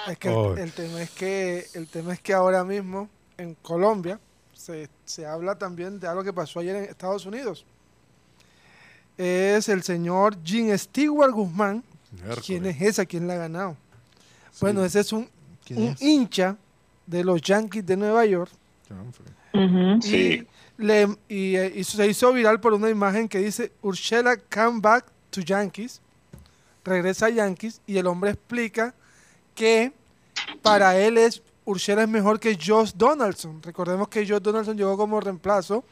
Es 0.08 0.18
que 0.18 0.30
el 0.30 0.72
tema 0.72 1.02
es 1.02 1.10
que 1.12 1.66
el 1.74 1.88
tema 1.88 2.14
es 2.14 2.20
que 2.20 2.34
ahora 2.34 2.64
mismo 2.64 3.10
en 3.38 3.56
Colombia 3.56 4.20
se, 4.54 5.26
habla 5.26 5.58
también 5.58 6.00
de 6.00 6.08
algo 6.08 6.24
que 6.24 6.34
pasó 6.34 6.60
ayer 6.60 6.76
en 6.76 6.84
Estados 6.84 7.26
Unidos. 7.26 7.66
Es 9.18 9.70
el 9.70 9.82
señor 9.84 10.38
Jim 10.44 10.76
Stewart 10.78 11.32
Guzmán. 11.32 11.84
¿Quién 12.46 12.66
es 12.66 12.82
ese? 12.82 13.08
¿Quién 13.08 13.28
le 13.28 13.34
ha 13.34 13.38
ganado? 13.38 13.76
Bueno, 14.60 14.86
ese 14.86 15.00
es 15.00 15.12
un, 15.12 15.30
hincha 16.00 16.58
de 17.08 17.24
los 17.24 17.42
Yankees 17.42 17.86
de 17.86 17.98
Nueva 17.98 18.26
York. 18.26 18.52
y, 20.04 20.46
le, 20.78 21.08
eh, 21.30 21.74
y, 21.76 21.84
se 21.84 22.08
hizo 22.08 22.34
viral 22.34 22.60
por 22.60 22.74
una 22.74 22.90
imagen 22.90 23.28
que 23.28 23.40
dice 23.40 23.72
Urshela 23.82 24.38
come 24.38 24.80
back 24.80 25.06
to 25.30 25.42
Yankees. 25.42 26.02
Regresa 26.84 27.28
a 27.28 27.30
Yankees 27.30 27.82
y 27.86 27.98
el 27.98 28.08
hombre 28.08 28.32
explica 28.32 28.94
que 29.56 29.92
para 30.62 30.98
él 30.98 31.18
es 31.18 31.42
Urshela 31.66 32.04
es 32.04 32.10
mejor 32.10 32.40
que 32.40 32.58
Josh 32.60 32.92
Donaldson. 32.96 33.62
Recordemos 33.62 34.08
que 34.08 34.28
Josh 34.28 34.42
Donaldson 34.42 34.78
llegó 34.78 34.98
como 34.98 35.20
reemplazo 35.20 35.84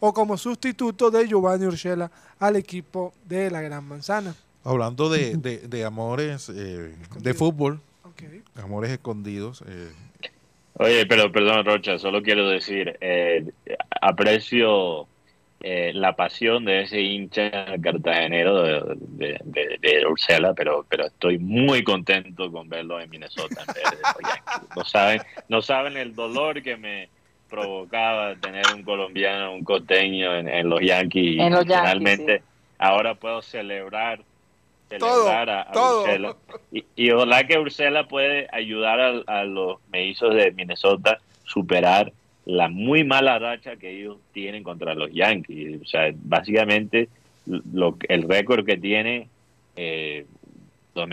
o 0.00 0.12
como 0.12 0.36
sustituto 0.36 1.10
de 1.10 1.28
Giovanni 1.28 1.66
Urshela 1.66 2.10
al 2.38 2.56
equipo 2.56 3.12
de 3.24 3.50
la 3.50 3.60
Gran 3.60 3.84
Manzana. 3.84 4.34
Hablando 4.64 5.08
de, 5.08 5.84
amores 5.84 6.50
eh, 6.54 6.94
de 7.20 7.34
fútbol, 7.34 7.80
amores 8.56 8.90
escondidos. 8.90 9.62
Eh. 9.66 9.92
Oye, 10.74 11.06
pero 11.06 11.30
perdón, 11.32 11.64
Rocha, 11.64 11.98
solo 11.98 12.22
quiero 12.22 12.48
decir, 12.48 12.96
eh, 13.00 13.50
aprecio 14.00 15.06
eh, 15.60 15.90
la 15.92 16.14
pasión 16.14 16.64
de 16.64 16.82
ese 16.82 17.00
hincha 17.00 17.50
cartagenero 17.82 18.62
de, 18.62 19.40
de, 19.44 20.06
Ursela, 20.06 20.54
pero, 20.54 20.86
pero 20.88 21.06
estoy 21.06 21.38
muy 21.38 21.82
contento 21.82 22.50
con 22.52 22.68
verlo 22.68 23.00
en 23.00 23.10
Minnesota. 23.10 23.64
no, 24.76 24.84
saben, 24.84 25.20
no 25.48 25.60
saben 25.60 25.96
el 25.96 26.14
dolor 26.14 26.62
que 26.62 26.76
me 26.76 27.08
provocaba 27.50 28.36
tener 28.36 28.64
un 28.72 28.84
colombiano, 28.84 29.52
un 29.52 29.64
costeño 29.64 30.36
en, 30.36 30.68
los 30.68 30.80
Yankees. 30.80 31.34
y 31.34 31.38
finalmente 31.38 32.42
ahora 32.78 33.14
puedo 33.14 33.42
celebrar 33.42 34.20
celebrar 34.88 35.50
a, 35.50 35.72
Ursela. 35.74 36.36
Y, 36.70 36.84
y, 36.94 37.10
ojalá 37.10 37.46
que 37.46 37.58
Ursela 37.58 38.06
puede 38.06 38.48
ayudar 38.52 39.00
a, 39.00 39.40
a 39.40 39.44
los 39.44 39.78
mellizos 39.90 40.34
de 40.34 40.52
Minnesota 40.52 41.18
superar 41.44 42.12
la 42.48 42.70
muy 42.70 43.04
mala 43.04 43.38
racha 43.38 43.76
que 43.76 43.90
ellos 43.90 44.16
tienen 44.32 44.62
contra 44.62 44.94
los 44.94 45.12
Yankees. 45.12 45.82
O 45.82 45.86
sea, 45.86 46.10
básicamente 46.14 47.10
lo, 47.46 47.98
el 48.08 48.22
récord 48.22 48.64
que 48.64 48.78
tiene 48.78 49.28
eh, 49.76 50.24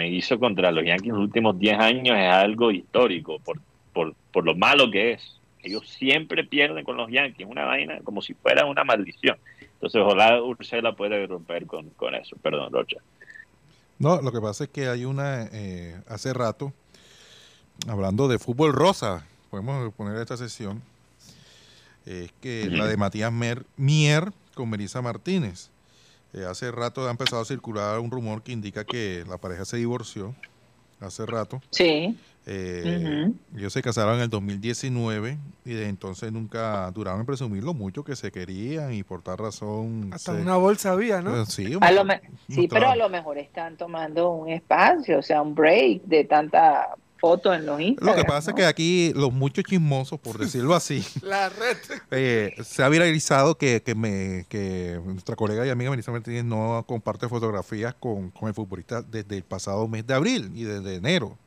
hizo 0.07 0.39
contra 0.39 0.71
los 0.71 0.85
Yankees 0.85 1.09
en 1.09 1.15
los 1.15 1.23
últimos 1.25 1.59
10 1.59 1.77
años 1.77 2.17
es 2.17 2.31
algo 2.31 2.71
histórico 2.71 3.39
por, 3.39 3.59
por, 3.91 4.15
por 4.31 4.45
lo 4.45 4.55
malo 4.55 4.89
que 4.89 5.11
es. 5.11 5.41
Ellos 5.61 5.85
siempre 5.89 6.45
pierden 6.45 6.85
con 6.85 6.95
los 6.95 7.11
Yankees, 7.11 7.45
una 7.49 7.65
vaina 7.65 7.99
como 8.05 8.21
si 8.21 8.33
fuera 8.33 8.65
una 8.65 8.85
maldición. 8.85 9.37
Entonces, 9.59 10.01
ojalá 10.01 10.41
Ursela 10.41 10.95
pueda 10.95 11.23
romper 11.25 11.65
con, 11.65 11.89
con 11.91 12.15
eso. 12.15 12.37
Perdón, 12.41 12.71
Rocha. 12.71 12.97
No, 13.99 14.21
lo 14.21 14.31
que 14.31 14.39
pasa 14.39 14.63
es 14.63 14.69
que 14.69 14.87
hay 14.87 15.03
una, 15.03 15.49
eh, 15.51 15.99
hace 16.07 16.33
rato, 16.33 16.71
hablando 17.89 18.29
de 18.29 18.39
fútbol 18.39 18.71
rosa, 18.71 19.27
podemos 19.49 19.93
poner 19.95 20.15
esta 20.17 20.37
sesión, 20.37 20.81
es 22.05 22.31
que 22.41 22.69
la 22.69 22.87
de 22.87 22.97
Matías 22.97 23.31
Mier 23.77 24.31
con 24.53 24.69
Melissa 24.69 25.01
Martínez. 25.01 25.69
Eh, 26.33 26.45
hace 26.45 26.71
rato 26.71 27.07
ha 27.07 27.11
empezado 27.11 27.41
a 27.41 27.45
circular 27.45 27.99
un 27.99 28.11
rumor 28.11 28.43
que 28.43 28.51
indica 28.51 28.83
que 28.83 29.23
la 29.27 29.37
pareja 29.37 29.65
se 29.65 29.77
divorció. 29.77 30.35
Hace 30.99 31.25
rato. 31.25 31.61
Sí. 31.71 32.17
Eh, 32.47 33.31
ellos 33.57 33.73
se 33.73 33.81
casaron 33.81 34.15
en 34.15 34.21
el 34.21 34.29
2019 34.29 35.37
y 35.65 35.73
de 35.73 35.89
entonces 35.89 36.31
nunca 36.31 36.91
duraron 36.91 37.21
en 37.21 37.25
presumirlo 37.25 37.73
mucho 37.73 38.03
que 38.03 38.15
se 38.15 38.31
querían 38.31 38.93
y 38.93 39.03
por 39.03 39.23
tal 39.23 39.37
razón. 39.37 40.11
Hasta 40.13 40.33
una 40.33 40.55
bolsa 40.55 40.91
había, 40.91 41.21
¿no? 41.21 41.41
Eh, 41.41 41.45
sí, 41.47 41.65
sí 42.49 42.67
pero 42.67 42.89
a 42.89 42.95
lo 42.95 43.09
mejor 43.09 43.39
están 43.39 43.77
tomando 43.77 44.31
un 44.31 44.49
espacio, 44.49 45.19
o 45.19 45.21
sea, 45.23 45.41
un 45.41 45.55
break 45.55 46.03
de 46.03 46.23
tanta 46.25 46.95
fotos 47.17 47.55
en 47.55 47.65
los 47.65 47.79
Lo 47.99 48.15
que 48.15 48.23
pasa 48.23 48.51
es 48.51 48.55
que 48.55 48.65
aquí 48.65 49.13
los 49.15 49.31
muchos 49.33 49.63
chismosos, 49.63 50.19
por 50.19 50.37
decirlo 50.37 50.75
así, 50.75 51.05
la 51.21 51.49
red. 51.49 51.77
Eh, 52.11 52.55
se 52.63 52.83
ha 52.83 52.89
viralizado 52.89 53.57
que, 53.57 53.81
que, 53.81 53.95
me, 53.95 54.45
que 54.49 54.99
nuestra 55.03 55.35
colega 55.35 55.65
y 55.65 55.69
amiga 55.69 55.91
Melissa 55.91 56.11
Martínez 56.11 56.43
no 56.43 56.83
comparte 56.87 57.27
fotografías 57.27 57.93
con, 57.95 58.31
con, 58.31 58.47
el 58.47 58.53
futbolista 58.53 59.01
desde 59.01 59.37
el 59.37 59.43
pasado 59.43 59.87
mes 59.87 60.05
de 60.05 60.13
abril 60.13 60.51
y 60.55 60.63
desde 60.63 60.95
enero. 60.95 61.37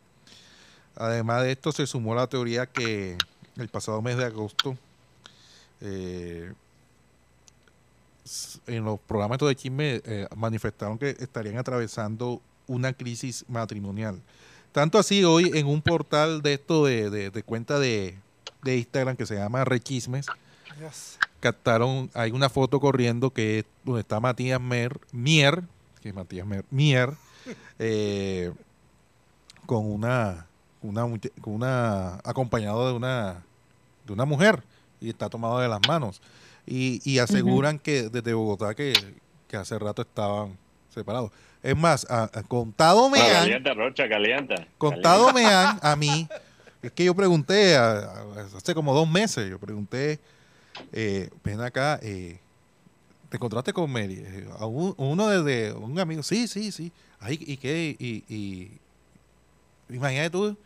Además 0.97 1.43
de 1.43 1.53
esto, 1.53 1.71
se 1.73 1.87
sumó 1.87 2.15
la 2.15 2.27
teoría 2.27 2.67
que 2.67 3.17
el 3.57 3.69
pasado 3.69 4.03
mes 4.03 4.17
de 4.17 4.25
agosto 4.25 4.77
eh, 5.81 6.53
en 8.67 8.85
los 8.85 9.01
programas 9.01 9.39
de 9.39 9.57
chisme 9.57 10.03
eh, 10.05 10.27
manifestaron 10.37 10.99
que 10.99 11.11
estarían 11.11 11.57
atravesando 11.57 12.41
una 12.67 12.93
crisis 12.93 13.45
matrimonial. 13.49 14.21
Tanto 14.73 14.99
así 14.99 15.25
hoy 15.25 15.51
en 15.55 15.67
un 15.67 15.83
portal 15.83 16.43
de 16.43 16.55
esto 16.55 16.85
de, 16.85 17.11
de, 17.11 17.43
cuenta 17.43 17.79
de, 17.79 18.19
Instagram 18.65 19.17
que 19.17 19.27
se 19.27 19.37
llama 19.37 19.65
Rechismes, 19.65 20.27
captaron, 21.41 22.11
hay 22.15 22.31
una 22.31 22.49
foto 22.49 22.81
corriendo 22.81 23.31
que 23.31 23.61
es 23.61 23.65
donde 23.85 24.01
está 24.03 24.21
Matías 24.21 24.61
Mer, 24.61 25.01
Mier, 25.13 25.63
que 26.03 26.11
es 26.11 26.15
Matías 26.15 26.47
Mer, 26.47 26.65
Mier, 26.71 27.15
eh, 27.79 28.53
con 29.67 29.91
una, 29.91 30.47
una, 30.83 31.03
con 31.41 31.55
una, 31.55 32.17
acompañado 32.25 32.89
de 32.89 32.95
una, 32.95 33.43
de 34.07 34.13
una 34.13 34.25
mujer 34.25 34.63
y 35.01 35.09
está 35.09 35.29
tomado 35.29 35.59
de 35.61 35.69
las 35.69 35.81
manos. 35.87 36.21
Y, 36.67 37.01
y 37.11 37.19
aseguran 37.19 37.79
que 37.79 38.11
desde 38.11 38.35
Bogotá 38.35 38.75
que, 38.75 38.93
que 39.49 39.57
hace 39.57 39.79
rato 39.79 40.03
estaban 40.03 40.59
separados. 40.91 41.33
Es 41.62 41.77
más, 41.77 42.07
contado 42.47 43.11
me 43.11 43.21
han. 43.21 43.33
Calienta, 43.33 43.75
Rocha, 43.75 44.09
calienta. 44.09 44.66
Contado 44.79 45.33
me 45.33 45.44
han 45.44 45.79
a 45.83 45.97
mí. 45.97 46.29
Es 46.83 46.92
que 46.92 47.05
yo 47.05 47.14
pregunté 47.14 47.77
hace 47.77 48.75
como 48.75 48.94
dos 48.94 49.09
meses. 49.09 49.51
Yo 49.51 49.59
pregunté, 49.59 50.21
eh, 50.92 51.29
ven 51.42 51.61
acá, 51.61 51.99
eh, 52.03 52.38
¿te 53.29 53.37
encontraste 53.37 53.73
con 53.73 53.90
Mary? 53.90 54.23
Eh, 54.25 54.49
a 54.59 54.66
uno 54.66 55.29
desde 55.29 55.73
un 55.73 55.99
amigo. 55.99 56.23
Sí, 56.23 56.47
sí, 56.47 56.71
sí. 56.71 56.92
Ay, 57.21 57.38
¿Y 57.40 57.57
qué? 57.57 57.97
Y, 57.99 58.25
y, 58.29 58.71
imagínate 59.92 60.31
tú, 60.31 60.57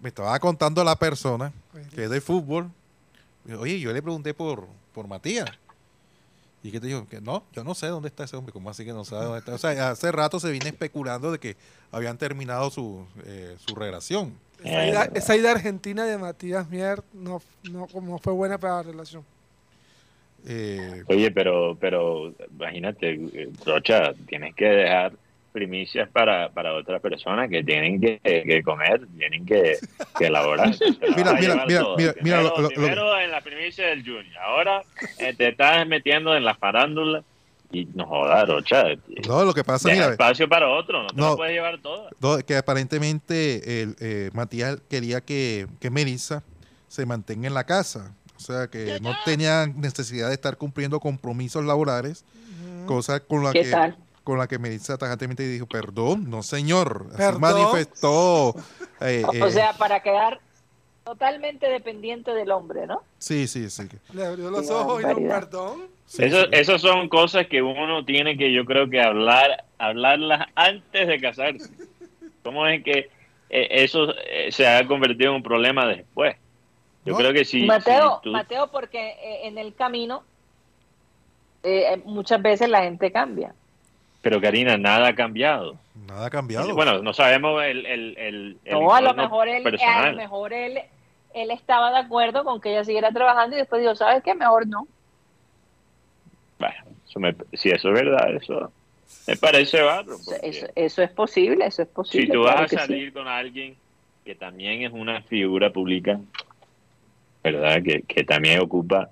me 0.00 0.10
estaba 0.10 0.38
contando 0.38 0.84
la 0.84 0.94
persona 0.94 1.52
que 1.94 2.04
es 2.04 2.10
de 2.10 2.20
fútbol. 2.20 2.70
Oye, 3.58 3.80
yo 3.80 3.92
le 3.92 4.00
pregunté 4.00 4.34
por, 4.34 4.68
por 4.94 5.08
Matías. 5.08 5.50
¿Y 6.68 6.70
qué 6.70 6.80
te 6.80 6.86
dijo? 6.86 7.08
Que 7.08 7.22
no, 7.22 7.44
yo 7.54 7.64
no 7.64 7.74
sé 7.74 7.86
dónde 7.86 8.08
está 8.08 8.24
ese 8.24 8.36
hombre. 8.36 8.52
¿Cómo 8.52 8.68
así 8.68 8.84
que 8.84 8.92
no 8.92 9.02
sabe 9.02 9.24
dónde 9.24 9.38
está? 9.38 9.54
O 9.54 9.58
sea, 9.58 9.90
hace 9.90 10.12
rato 10.12 10.38
se 10.38 10.50
viene 10.50 10.68
especulando 10.68 11.32
de 11.32 11.38
que 11.38 11.56
habían 11.90 12.18
terminado 12.18 12.68
su, 12.68 13.06
eh, 13.24 13.56
su 13.66 13.74
relación. 13.74 14.34
Esa 14.62 15.34
ida, 15.34 15.50
argentina 15.50 16.04
de 16.04 16.18
Matías 16.18 16.68
Mier 16.68 17.02
no, 17.14 17.40
no, 17.70 17.86
como 17.86 18.18
fue 18.18 18.34
buena 18.34 18.58
para 18.58 18.76
la 18.76 18.82
relación. 18.82 19.24
Eh, 20.46 21.04
Oye, 21.06 21.30
pero, 21.30 21.74
pero 21.80 22.34
imagínate, 22.50 23.48
Rocha, 23.64 24.12
tienes 24.26 24.54
que 24.54 24.66
dejar. 24.66 25.12
Primicias 25.58 26.08
para, 26.10 26.50
para 26.50 26.72
otras 26.74 27.00
personas 27.00 27.50
que 27.50 27.64
tienen 27.64 28.00
que, 28.00 28.62
comer, 28.64 29.06
tienen 29.16 29.44
que, 29.44 29.76
elaborar. 30.20 30.68
mira, 31.16 31.32
mira, 31.34 31.64
mira, 31.66 31.84
mira, 31.96 32.12
primero, 32.14 32.68
primero 32.68 33.18
en 33.18 33.30
la 33.30 33.40
primicia 33.40 33.86
del 33.86 34.04
Junior, 34.04 34.38
ahora 34.38 34.82
eh, 35.18 35.34
te 35.36 35.48
estás 35.48 35.84
metiendo 35.86 36.36
en 36.36 36.44
la 36.44 36.54
farándula 36.54 37.24
y 37.72 37.86
no 37.86 38.06
jodas, 38.06 38.48
Rocha. 38.48 38.84
No, 39.26 39.44
lo 39.44 39.52
que 39.52 39.64
pasa, 39.64 39.90
mira, 39.90 40.10
espacio 40.10 40.48
para 40.48 40.68
otro, 40.68 41.02
no 41.02 41.08
te 41.08 41.20
lo 41.20 41.36
puedes 41.36 41.54
llevar 41.54 41.78
todo. 41.78 42.08
No, 42.20 42.38
que 42.38 42.56
aparentemente 42.56 43.82
el, 43.82 43.96
eh, 44.00 44.30
Matías 44.32 44.80
quería 44.88 45.20
que, 45.20 45.66
que 45.80 45.90
Melissa 45.90 46.44
se 46.86 47.04
mantenga 47.04 47.48
en 47.48 47.54
la 47.54 47.64
casa. 47.64 48.14
O 48.36 48.40
sea, 48.40 48.68
que 48.68 49.00
no 49.00 49.12
tenía 49.24 49.66
necesidad 49.66 50.28
de 50.28 50.34
estar 50.34 50.56
cumpliendo 50.56 51.00
compromisos 51.00 51.64
laborales, 51.64 52.24
cosa 52.86 53.18
con 53.18 53.42
la 53.42 53.52
que 53.52 53.68
con 54.28 54.38
la 54.38 54.46
que 54.46 54.58
Melissa 54.58 54.98
tajantemente 54.98 55.48
dijo, 55.48 55.64
perdón, 55.64 56.28
no 56.28 56.42
señor, 56.42 57.06
así 57.18 57.38
manifestó. 57.38 58.54
Eh, 59.00 59.24
o 59.26 59.32
eh, 59.32 59.50
sea, 59.50 59.72
para 59.72 60.00
quedar 60.00 60.38
totalmente 61.02 61.66
dependiente 61.66 62.34
del 62.34 62.50
hombre, 62.50 62.86
¿no? 62.86 63.02
Sí, 63.18 63.46
sí, 63.46 63.70
sí. 63.70 63.88
Le 64.12 64.26
abrió 64.26 64.50
los 64.50 64.68
ojos 64.68 65.00
y 65.00 65.06
no, 65.06 65.16
perdón. 65.16 65.86
Eso, 66.18 66.46
Esas 66.52 66.82
son 66.82 67.08
cosas 67.08 67.46
que 67.46 67.62
uno 67.62 68.04
tiene 68.04 68.36
que, 68.36 68.52
yo 68.52 68.66
creo 68.66 68.90
que 68.90 69.00
hablar, 69.00 69.64
hablarlas 69.78 70.46
antes 70.54 71.08
de 71.08 71.18
casarse. 71.22 71.70
¿Cómo 72.42 72.66
es 72.66 72.84
que 72.84 73.08
eh, 73.48 73.68
eso 73.70 74.12
se 74.50 74.66
ha 74.68 74.86
convertido 74.86 75.30
en 75.30 75.36
un 75.36 75.42
problema 75.42 75.86
después? 75.86 76.36
Yo 77.06 77.14
creo 77.14 77.32
que 77.32 77.46
sí. 77.46 77.64
Mateo, 77.64 78.20
Mateo, 78.26 78.70
porque 78.70 79.08
eh, 79.08 79.46
en 79.46 79.56
el 79.56 79.74
camino 79.74 80.22
eh, 81.62 82.02
muchas 82.04 82.42
veces 82.42 82.68
la 82.68 82.82
gente 82.82 83.10
cambia. 83.10 83.54
Pero 84.28 84.42
Karina, 84.42 84.76
nada 84.76 85.08
ha 85.08 85.14
cambiado. 85.14 85.78
Nada 86.06 86.26
ha 86.26 86.30
cambiado. 86.30 86.74
Bueno, 86.74 87.02
no 87.02 87.14
sabemos 87.14 87.64
el, 87.64 87.86
el, 87.86 88.18
el, 88.18 88.58
no, 88.70 88.94
a 88.94 89.00
lo 89.00 89.14
mejor 89.14 89.48
él, 89.48 89.66
a 89.66 90.10
lo 90.10 90.16
mejor 90.18 90.52
él, 90.52 90.80
él 91.32 91.50
estaba 91.50 91.90
de 91.92 91.96
acuerdo 91.96 92.44
con 92.44 92.60
que 92.60 92.72
ella 92.72 92.84
siguiera 92.84 93.10
trabajando 93.10 93.56
y 93.56 93.60
después 93.60 93.80
dijo, 93.80 93.94
¿sabes 93.94 94.22
qué? 94.22 94.34
Mejor 94.34 94.66
no. 94.66 94.86
Bueno, 96.58 96.76
si 97.54 97.70
eso 97.70 97.88
es 97.88 97.94
verdad, 97.94 98.34
eso 98.34 98.70
me 99.26 99.36
parece 99.36 99.80
barro. 99.80 100.16
Eso, 100.42 100.66
eso, 100.74 101.02
es 101.02 101.10
posible, 101.12 101.64
eso 101.64 101.80
es 101.80 101.88
posible. 101.88 102.26
Si 102.26 102.32
tú 102.32 102.42
vas 102.42 102.70
a 102.70 102.80
salir 102.80 103.14
con 103.14 103.26
alguien 103.28 103.76
que 104.26 104.34
también 104.34 104.82
es 104.82 104.92
una 104.92 105.22
figura 105.22 105.70
pública, 105.70 106.20
¿verdad? 107.42 107.82
Que, 107.82 108.02
que 108.02 108.24
también 108.24 108.60
ocupa. 108.60 109.08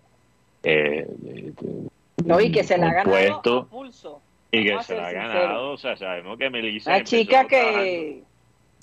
Eh, 0.62 1.08
no, 2.22 2.38
y 2.38 2.52
que 2.52 2.64
se 2.64 2.76
la 2.76 2.90
ha 2.90 2.92
ganado 2.92 3.60
a 3.60 3.64
pulso. 3.64 4.20
Y 4.60 4.64
que 4.64 4.82
se 4.82 4.96
la 4.96 5.08
ha 5.08 5.12
ganado, 5.12 5.72
o 5.72 5.76
sea, 5.76 5.96
sabemos 5.96 6.38
que 6.38 6.50
Melissa. 6.50 6.90
La 6.90 7.04
chica 7.04 7.46
que. 7.46 8.22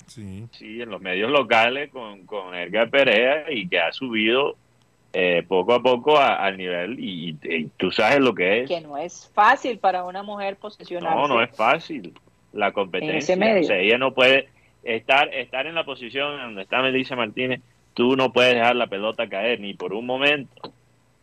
Sí. 0.06 0.46
sí, 0.52 0.82
en 0.82 0.90
los 0.90 1.00
medios 1.00 1.30
locales 1.30 1.90
con, 1.90 2.26
con 2.26 2.54
Edgar 2.54 2.90
Perea 2.90 3.50
y 3.50 3.66
que 3.66 3.80
ha 3.80 3.90
subido 3.90 4.54
eh, 5.14 5.42
poco 5.48 5.72
a 5.72 5.82
poco 5.82 6.18
al 6.18 6.58
nivel 6.58 6.96
y, 6.98 7.32
tú 7.78 7.90
sabes 7.90 8.20
lo 8.20 8.34
que 8.34 8.62
es. 8.62 8.68
Que 8.68 8.82
no 8.82 8.98
es 8.98 9.30
fácil 9.34 9.78
para 9.78 10.04
una 10.04 10.22
mujer 10.22 10.56
posicionarse. 10.56 11.16
No, 11.16 11.26
no 11.26 11.42
es 11.42 11.50
fácil. 11.56 12.12
La 12.52 12.72
competencia. 12.72 13.34
O 13.34 13.64
sea, 13.64 13.78
ella 13.78 13.96
no 13.96 14.12
puede 14.12 14.48
estar, 14.82 15.32
estar 15.32 15.66
en 15.66 15.74
la 15.74 15.84
posición 15.84 16.36
donde 16.36 16.62
está 16.62 16.82
Melissa 16.82 17.16
Martínez 17.16 17.60
tú 17.94 18.16
no 18.16 18.32
puedes 18.32 18.54
dejar 18.54 18.76
la 18.76 18.88
pelota 18.88 19.28
caer 19.28 19.60
ni 19.60 19.72
por 19.72 19.94
un 19.94 20.04
momento. 20.04 20.72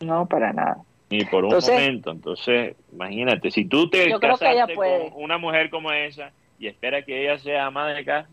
No, 0.00 0.26
para 0.26 0.52
nada. 0.52 0.78
Ni 1.12 1.26
por 1.26 1.44
un 1.44 1.54
momento. 1.54 2.10
Entonces, 2.10 2.74
imagínate, 2.90 3.50
si 3.50 3.66
tú 3.66 3.90
te 3.90 4.18
casaste 4.18 4.74
con 4.74 5.22
una 5.22 5.36
mujer 5.36 5.68
como 5.68 5.92
esa 5.92 6.32
y 6.58 6.68
espera 6.68 7.04
que 7.04 7.22
ella 7.22 7.38
sea 7.38 7.66
ama 7.66 7.92
de 7.92 8.02
casa. 8.02 8.28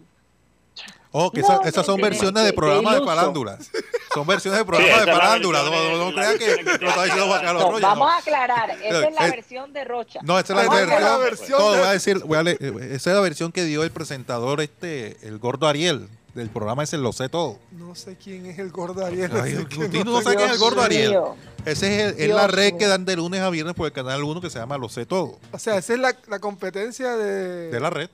Oh, 1.11 1.29
que 1.29 1.41
esas 1.41 1.85
son 1.85 1.99
versiones 1.99 2.41
de 2.41 2.53
programas 2.53 2.97
de 2.97 3.05
farándulas. 3.05 3.69
Son 4.13 4.25
versiones 4.25 4.59
de 4.59 4.65
programas 4.65 5.05
de 5.05 5.11
farándulas. 5.11 5.65
No, 5.65 5.97
no, 6.05 6.15
crean 6.15 6.37
que 6.37 6.63
lo 6.63 6.89
está 6.89 7.03
diciendo 7.03 7.27
Juan 7.27 7.41
Carlos 7.41 7.63
no, 7.63 7.79
Vamos 7.81 8.11
a 8.11 8.17
aclarar. 8.17 8.71
Esa 8.81 9.07
es 9.09 9.13
la 9.13 9.27
versión 9.27 9.73
de 9.73 9.83
Rocha. 9.83 10.19
No, 10.23 10.39
esa 10.39 10.53
es 10.53 10.69
la, 10.69 11.17
versión. 11.17 11.59
voy 11.59 11.79
a 11.79 11.91
decir, 11.91 12.19
voy 12.19 12.37
a 12.37 12.43
leer, 12.43 12.57
esa 12.61 13.09
es 13.09 13.15
la 13.15 13.21
versión 13.21 13.51
que 13.51 13.65
dio 13.65 13.83
el 13.83 13.91
presentador, 13.91 14.61
este, 14.61 15.17
el 15.27 15.37
gordo 15.37 15.67
Ariel 15.67 16.07
del 16.33 16.49
programa 16.49 16.83
ese 16.83 16.97
Lo 16.97 17.11
sé 17.11 17.29
todo. 17.29 17.59
No 17.71 17.95
sé 17.95 18.15
quién 18.15 18.45
es 18.45 18.59
el 18.59 18.71
gordo 18.71 19.05
Ariel. 19.05 19.31
Ay, 19.33 19.53
no, 19.53 20.03
no 20.03 20.21
sabes 20.21 20.37
quién 20.37 20.49
es 20.49 20.55
el 20.55 20.59
gordo 20.59 20.81
Ariel. 20.81 21.17
Ese 21.65 22.23
es, 22.23 22.29
la 22.29 22.47
red 22.47 22.77
que 22.77 22.87
dan 22.87 23.05
de 23.05 23.15
lunes 23.15 23.41
a 23.41 23.49
viernes 23.49 23.75
por 23.75 23.85
el 23.85 23.91
canal 23.91 24.23
1 24.23 24.41
que 24.41 24.49
se 24.49 24.59
llama 24.59 24.77
Lo 24.77 24.89
sé 24.89 25.05
todo. 25.05 25.39
O 25.51 25.59
sea, 25.59 25.77
esa 25.77 25.93
es 25.93 25.99
la, 25.99 26.15
la 26.27 26.39
competencia 26.39 27.15
de... 27.15 27.69
De 27.69 27.79
la 27.79 27.89
red. 27.89 28.09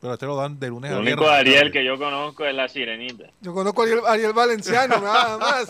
Pero 0.00 0.14
este 0.14 0.26
lo 0.26 0.36
dan 0.36 0.60
de 0.60 0.68
lunes 0.68 0.90
a 0.90 0.94
viernes. 0.94 1.12
El 1.12 1.18
único 1.18 1.30
Ariel 1.30 1.72
que 1.72 1.84
yo 1.84 1.98
conozco 1.98 2.44
es 2.44 2.54
la 2.54 2.68
sirenita. 2.68 3.30
Yo 3.40 3.52
conozco 3.52 3.82
a 3.82 3.84
Ariel, 3.84 4.00
Ariel 4.06 4.32
Valenciano, 4.32 5.00
nada 5.02 5.38
más. 5.38 5.68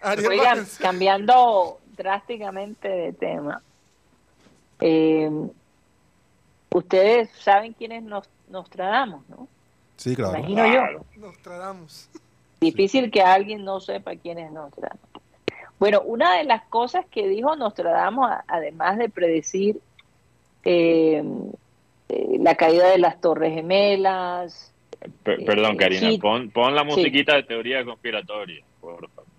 Ariel 0.00 0.30
Oigan, 0.30 0.66
cambiando 0.80 1.78
drásticamente 1.96 2.88
de 2.88 3.12
tema. 3.12 3.62
Eh, 4.80 5.30
ustedes 6.70 7.30
saben 7.38 7.72
quiénes 7.72 8.02
nos, 8.02 8.28
nos 8.48 8.68
tratamos, 8.68 9.28
¿no? 9.28 9.46
Sí, 10.02 10.16
claro. 10.16 10.36
Imagino 10.38 10.66
yo. 10.66 11.32
Difícil 12.60 13.08
que 13.12 13.22
alguien 13.22 13.64
no 13.64 13.78
sepa 13.78 14.16
quién 14.16 14.38
es 14.40 14.50
Nostradamus. 14.50 15.00
Bueno, 15.78 16.00
una 16.00 16.38
de 16.38 16.44
las 16.44 16.64
cosas 16.64 17.06
que 17.06 17.28
dijo 17.28 17.54
Nostradamus, 17.54 18.28
además 18.48 18.98
de 18.98 19.08
predecir 19.08 19.80
eh, 20.64 21.22
eh, 22.08 22.36
la 22.40 22.56
caída 22.56 22.88
de 22.88 22.98
las 22.98 23.20
Torres 23.20 23.54
Gemelas. 23.54 24.72
perdón, 25.22 25.74
eh, 25.74 25.76
Karina, 25.76 26.50
pon, 26.52 26.74
la 26.74 26.82
musiquita 26.82 27.36
de 27.36 27.44
teoría 27.44 27.84
conspiratoria, 27.84 28.64
por 28.80 29.08
favor. 29.08 29.30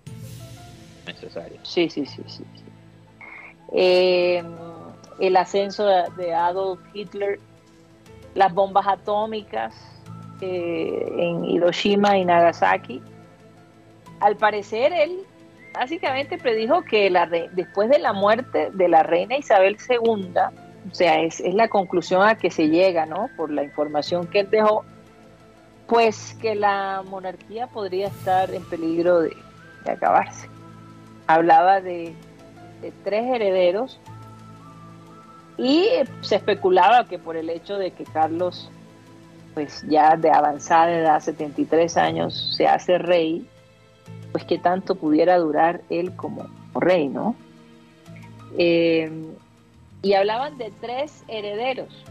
Necesario. 1.05 1.59
Sí, 1.63 1.89
sí, 1.89 2.05
sí, 2.05 2.23
sí. 2.25 2.43
el 5.19 5.35
ascenso 5.35 5.85
de 5.85 6.33
Adolf 6.33 6.79
Hitler, 6.93 7.39
las 8.33 8.53
bombas 8.53 8.87
atómicas, 8.87 9.92
eh, 10.43 11.13
en 11.17 11.45
Hiroshima 11.45 12.17
y 12.17 12.25
Nagasaki. 12.25 13.01
Al 14.19 14.35
parecer, 14.35 14.91
él 14.93 15.19
básicamente 15.73 16.37
predijo 16.37 16.83
que 16.83 17.11
después 17.53 17.89
de 17.89 17.99
la 17.99 18.13
muerte 18.13 18.69
de 18.73 18.87
la 18.87 19.03
reina 19.03 19.37
Isabel 19.37 19.77
II, 19.89 20.33
o 20.91 20.93
sea, 20.93 21.21
es, 21.21 21.41
la 21.53 21.67
conclusión 21.67 22.27
a 22.27 22.35
que 22.35 22.51
se 22.51 22.67
llega, 22.67 23.05
¿no? 23.05 23.29
Por 23.37 23.51
la 23.51 23.63
información 23.63 24.27
que 24.27 24.41
él 24.41 24.49
dejó, 24.49 24.83
pues 25.87 26.35
que 26.41 26.55
la 26.55 27.03
monarquía 27.05 27.67
podría 27.67 28.07
estar 28.07 28.53
en 28.53 28.63
peligro 28.65 29.21
de, 29.21 29.35
acabarse. 29.85 30.47
Hablaba 31.27 31.81
de, 31.81 32.13
tres 33.03 33.23
herederos 33.33 33.99
y 35.57 35.87
se 36.21 36.35
especulaba 36.35 37.05
que 37.07 37.17
por 37.17 37.37
el 37.37 37.49
hecho 37.49 37.77
de 37.77 37.91
que 37.91 38.03
Carlos 38.03 38.69
pues 39.53 39.83
ya 39.87 40.15
de 40.15 40.31
avanzada 40.31 40.91
edad, 40.91 41.19
73 41.19 41.97
años, 41.97 42.55
se 42.57 42.67
hace 42.67 42.97
rey, 42.97 43.47
pues 44.31 44.43
que 44.45 44.57
tanto 44.57 44.95
pudiera 44.95 45.37
durar 45.37 45.81
él 45.89 46.15
como 46.15 46.47
rey, 46.73 47.07
¿no? 47.07 47.35
Eh, 48.57 49.11
y 50.01 50.13
hablaban 50.13 50.57
de 50.57 50.71
tres 50.81 51.23
herederos. 51.27 52.03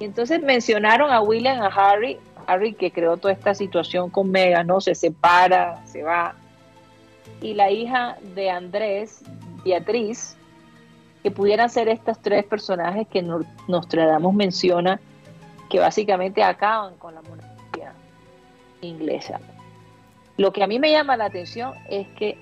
Y 0.00 0.04
entonces 0.04 0.42
mencionaron 0.42 1.10
a 1.10 1.20
William, 1.20 1.62
a 1.62 1.66
Harry, 1.66 2.18
Harry 2.46 2.74
que 2.74 2.90
creó 2.90 3.16
toda 3.16 3.32
esta 3.32 3.54
situación 3.54 4.10
con 4.10 4.30
Meghan, 4.30 4.66
¿no? 4.66 4.80
Se 4.80 4.94
separa, 4.94 5.86
se 5.86 6.02
va. 6.02 6.34
Y 7.40 7.54
la 7.54 7.70
hija 7.70 8.16
de 8.34 8.50
Andrés, 8.50 9.22
Beatriz, 9.64 10.36
que 11.22 11.30
pudieran 11.30 11.70
ser 11.70 11.88
estos 11.88 12.18
tres 12.20 12.44
personajes 12.44 13.06
que 13.06 13.22
Nostradamus 13.68 14.34
menciona 14.34 15.00
que 15.72 15.78
básicamente 15.78 16.42
acaban 16.42 16.98
con 16.98 17.14
la 17.14 17.22
monarquía 17.22 17.94
inglesa. 18.82 19.40
Lo 20.36 20.52
que 20.52 20.62
a 20.62 20.66
mí 20.66 20.78
me 20.78 20.92
llama 20.92 21.16
la 21.16 21.24
atención 21.24 21.72
es 21.88 22.06
que 22.08 22.36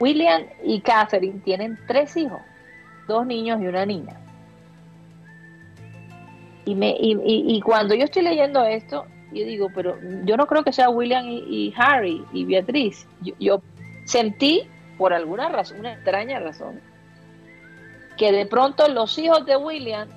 William 0.00 0.44
y 0.62 0.80
Catherine 0.80 1.40
tienen 1.40 1.78
tres 1.86 2.16
hijos, 2.16 2.40
dos 3.08 3.26
niños 3.26 3.60
y 3.60 3.66
una 3.66 3.84
niña. 3.84 4.18
Y, 6.64 6.74
me, 6.74 6.96
y, 6.98 7.60
cuando 7.60 7.94
yo 7.94 8.04
estoy 8.04 8.22
leyendo 8.22 8.64
esto, 8.64 9.04
yo 9.30 9.44
digo, 9.44 9.68
pero 9.74 9.98
yo 10.24 10.38
no 10.38 10.46
creo 10.46 10.64
que 10.64 10.72
sea 10.72 10.88
William 10.88 11.26
y, 11.28 11.74
Harry 11.76 12.24
y 12.32 12.46
Beatriz. 12.46 13.06
Yo, 13.20 13.34
yo, 13.38 13.62
sentí, 14.06 14.62
por 14.96 15.12
alguna 15.12 15.50
razón, 15.50 15.80
una 15.80 15.92
extraña 15.92 16.40
razón, 16.40 16.80
que 18.16 18.32
de 18.32 18.46
pronto 18.46 18.88
los 18.88 19.18
hijos 19.18 19.44
de 19.44 19.58
William 19.58 20.08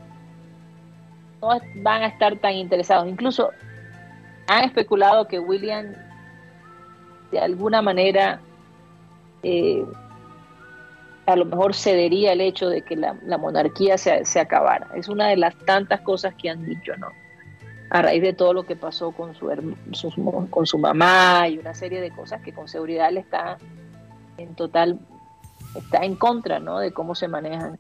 no 1.42 1.50
van 1.76 2.04
a 2.04 2.08
estar 2.08 2.38
tan 2.38 2.54
interesados. 2.54 3.08
Incluso 3.08 3.52
han 4.48 4.64
especulado 4.64 5.28
que 5.28 5.40
William 5.40 5.94
de 7.32 7.40
alguna 7.40 7.82
manera 7.82 8.40
eh, 9.44 9.86
a 11.26 11.36
lo 11.36 11.46
mejor 11.46 11.76
cedería 11.76 12.32
el 12.32 12.42
hecho 12.42 12.70
de 12.70 12.82
que 12.82 12.96
la, 12.96 13.14
monarquía 13.38 13.98
se, 13.98 14.24
se, 14.24 14.40
acabara. 14.40 14.88
Es 14.96 15.10
una 15.10 15.28
de 15.28 15.36
las 15.36 15.56
tantas 15.66 16.00
cosas 16.02 16.34
que 16.36 16.50
han 16.50 16.66
dicho, 16.66 16.96
¿no? 16.98 17.10
A 17.90 18.02
raíz 18.02 18.22
de 18.22 18.34
todo 18.34 18.54
lo 18.54 18.66
que 18.66 18.78
pasó 18.78 19.12
con 19.12 19.36
su, 19.36 19.50
con 20.50 20.66
su 20.66 20.78
mamá 20.78 21.48
y 21.50 21.58
una 21.58 21.74
serie 21.74 22.00
de 22.00 22.12
cosas 22.12 22.42
que 22.42 22.54
con 22.54 22.68
seguridad 22.68 23.12
le 23.12 23.20
está 23.22 23.58
en 24.38 24.56
total, 24.56 25.00
está 25.76 26.00
en 26.06 26.16
contra, 26.16 26.60
¿no? 26.60 26.80
De 26.80 26.94
cómo 26.94 27.14
se 27.14 27.28
manejan 27.28 27.78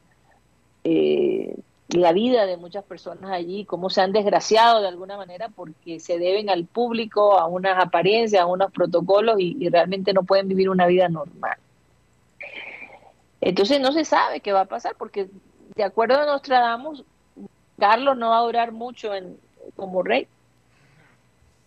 eh, 0.83 1.55
la 1.89 2.11
vida 2.11 2.45
de 2.45 2.57
muchas 2.57 2.83
personas 2.83 3.31
allí, 3.31 3.65
cómo 3.65 3.89
se 3.89 4.01
han 4.01 4.11
desgraciado 4.11 4.81
de 4.81 4.89
alguna 4.89 5.17
manera 5.17 5.49
porque 5.49 5.99
se 5.99 6.19
deben 6.19 6.49
al 6.49 6.65
público, 6.65 7.39
a 7.39 7.47
unas 7.47 7.81
apariencias, 7.83 8.41
a 8.41 8.45
unos 8.45 8.71
protocolos 8.71 9.37
y 9.39 9.69
realmente 9.69 10.13
no 10.13 10.23
pueden 10.23 10.47
vivir 10.47 10.69
una 10.69 10.85
vida 10.85 11.07
normal. 11.07 11.57
Entonces 13.41 13.79
no 13.79 13.91
se 13.91 14.05
sabe 14.05 14.41
qué 14.41 14.51
va 14.51 14.61
a 14.61 14.65
pasar, 14.65 14.95
porque 14.97 15.29
de 15.75 15.83
acuerdo 15.83 16.19
a 16.19 16.25
Nostradamus, 16.25 17.03
Carlos 17.79 18.17
no 18.17 18.31
va 18.31 18.39
a 18.39 18.41
durar 18.41 18.71
mucho 18.71 19.13
en, 19.13 19.37
como 19.75 20.03
rey. 20.03 20.27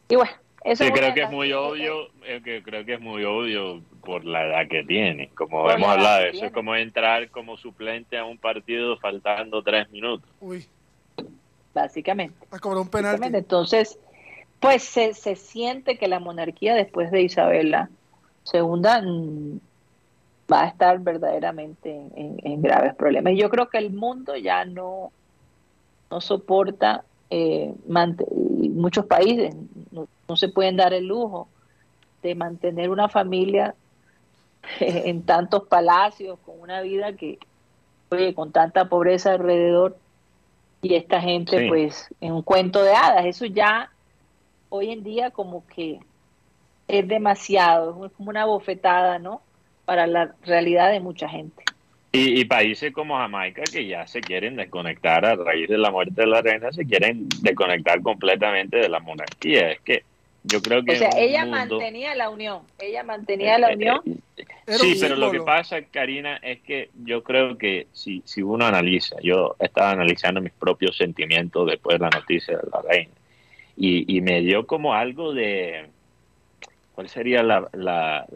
Y 0.09 0.17
bueno, 0.17 0.33
eso 0.65 0.85
sí, 0.85 0.91
creo 0.91 1.15
que 1.15 1.23
es 1.23 1.31
muy 1.31 1.53
obvio, 1.53 2.09
que 2.45 2.63
creo 2.63 2.85
que 2.85 2.95
es 2.95 3.01
muy 3.01 3.25
obvio 3.25 3.83
por 4.05 4.25
la 4.25 4.47
edad 4.47 4.69
que 4.69 4.85
tiene. 4.85 5.31
Como 5.31 5.71
hemos 5.71 5.89
hablado, 5.89 6.27
eso 6.27 6.47
es 6.47 6.53
como 6.53 6.75
entrar 6.75 7.31
como 7.31 7.57
suplente 7.57 8.19
a 8.19 8.25
un 8.25 8.37
partido 8.37 8.99
faltando 8.99 9.63
tres 9.63 9.91
minutos. 9.91 10.29
Uy. 10.41 10.67
Básicamente. 11.73 12.35
A 12.51 12.59
cobrar 12.59 12.83
un 12.83 12.89
penalti. 12.89 13.29
Entonces, 13.33 13.99
pues 14.59 14.83
se, 14.83 15.15
se 15.15 15.37
siente 15.37 15.97
que 15.97 16.09
la 16.09 16.21
monarquía 16.21 16.75
después 16.75 17.11
de 17.11 17.23
Isabela 17.23 17.89
II 18.53 19.61
va 20.53 20.63
a 20.63 20.67
estar 20.67 20.99
verdaderamente 20.99 21.91
en, 22.15 22.61
graves 22.61 22.95
problemas. 22.97 23.33
Y 23.33 23.39
yo 23.39 23.49
creo 23.49 23.69
que 23.69 23.79
el 23.79 23.93
mundo 23.93 24.37
ya 24.37 24.65
no, 24.65 25.13
no 26.11 26.21
soporta, 26.21 27.05
eh, 27.31 27.73
muchos 27.87 29.07
países 29.07 29.55
no, 30.31 30.37
se 30.37 30.49
pueden 30.49 30.77
dar 30.77 30.93
el 30.95 31.07
lujo 31.07 31.49
de 32.23 32.35
mantener 32.35 32.91
una 32.91 33.09
familia 33.09 33.75
en 34.81 35.23
tantos 35.23 35.65
palacios, 35.65 36.39
con 36.45 36.61
una 36.61 36.81
vida 36.83 37.15
que, 37.15 37.39
oye, 38.11 38.35
con 38.35 38.53
tanta 38.53 38.89
pobreza 38.89 39.33
alrededor, 39.33 39.97
y 40.83 40.95
esta 40.95 41.21
gente 41.21 41.69
pues 41.69 42.09
en 42.23 42.33
un 42.33 42.43
cuento 42.43 42.83
de 42.83 42.95
hadas, 42.95 43.27
eso 43.27 43.45
ya 43.45 43.91
hoy 44.71 44.91
en 44.91 45.05
día 45.05 45.31
como 45.31 45.67
que 45.67 46.01
es 46.89 47.07
demasiado, 47.07 48.07
es 48.07 48.13
como 48.13 48.31
una 48.31 48.47
bofetada, 48.47 49.19
¿no? 49.19 49.43
para 49.91 50.07
la 50.07 50.33
realidad 50.45 50.93
de 50.93 51.01
mucha 51.01 51.29
gente. 51.29 51.65
Y, 52.13 52.45
países 52.45 52.93
como 52.93 53.17
Jamaica 53.17 53.63
que 53.65 53.89
ya 53.89 54.07
se 54.07 54.21
quieren 54.21 54.55
desconectar 54.55 55.25
a 55.25 55.35
raíz 55.35 55.69
de 55.69 55.79
la 55.79 55.91
muerte 55.91 56.21
de 56.21 56.29
la 56.29 56.43
reina, 56.43 56.71
se 56.71 56.87
quieren 56.87 57.29
desconectar 57.43 58.01
completamente 58.01 58.77
de 58.77 58.89
la 58.89 59.01
monarquía. 59.01 59.73
Es 59.73 59.81
que 59.81 60.05
yo 60.43 60.63
creo 60.63 60.85
que... 60.85 60.93
O 60.93 60.97
sea, 60.97 61.11
ella 61.17 61.45
mantenía 61.45 62.15
la 62.15 62.31
unión, 62.31 62.63
ella 62.79 63.03
mantenía 63.03 63.59
la 63.59 63.73
eh, 63.73 63.77
unión. 63.77 64.01
Eh, 64.37 64.45
sí, 64.67 64.97
pero 65.01 65.17
lo 65.17 65.31
que 65.31 65.41
pasa, 65.41 65.83
Karina, 65.83 66.37
es 66.37 66.61
que 66.61 66.91
yo 67.05 67.23
creo 67.23 67.59
que 67.59 67.87
si, 67.93 68.23
si 68.25 68.43
uno 68.43 68.67
analiza, 68.67 69.17
yo 69.23 69.57
estaba 69.59 69.91
analizando 69.91 70.41
mis 70.41 70.53
propios 70.53 70.97
sentimientos 70.97 71.67
después 71.67 71.99
de 71.99 72.05
la 72.05 72.11
noticia 72.11 72.57
de 72.57 72.69
la 72.73 72.83
reina, 72.83 73.13
y, 73.77 74.17
y 74.17 74.21
me 74.21 74.41
dio 74.41 74.67
como 74.67 74.95
algo 74.95 75.33
de 75.33 75.89
¿cuál 77.01 77.09
sería 77.09 77.43
la, 77.43 77.67
la, 77.73 78.27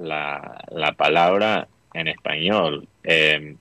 la, 0.71 0.93
palabra 0.93 1.69
en 1.93 2.09
español? 2.09 2.89
Em, 3.03 3.59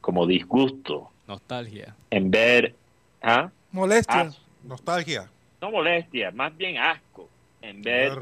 como 0.00 0.26
disgusto. 0.26 1.10
Nostalgia. 1.28 1.94
En 2.10 2.30
ver... 2.30 2.74
¿ah? 3.20 3.50
Molestia. 3.70 4.32
Nostalgia. 4.64 5.28
No 5.60 5.70
molestia, 5.70 6.30
más 6.30 6.56
bien 6.56 6.78
asco. 6.78 7.28
En 7.62 7.82
ver 7.82 8.12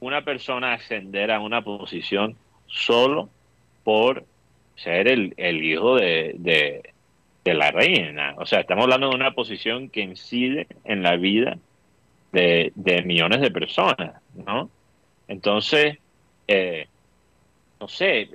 una 0.00 0.22
persona 0.22 0.74
ascender 0.74 1.30
a 1.30 1.40
una 1.40 1.62
posición 1.62 2.36
solo 2.66 3.28
por 3.84 4.24
ser 4.76 5.08
el, 5.08 5.34
el 5.36 5.64
hijo 5.64 5.96
de, 5.96 6.34
de, 6.38 6.92
de, 7.44 7.54
la 7.54 7.70
reina. 7.70 8.34
O 8.38 8.46
sea, 8.46 8.60
estamos 8.60 8.84
hablando 8.84 9.10
de 9.10 9.14
una 9.14 9.32
posición 9.32 9.88
que 9.88 10.00
incide 10.00 10.66
en 10.84 11.02
la 11.02 11.16
vida 11.16 11.58
de, 12.32 12.72
de 12.74 13.02
millones 13.02 13.40
de 13.40 13.50
personas, 13.50 14.14
¿no? 14.34 14.70
Entonces, 15.28 15.98
eh, 16.48 16.88
no 17.80 17.88
sé, 17.88 18.28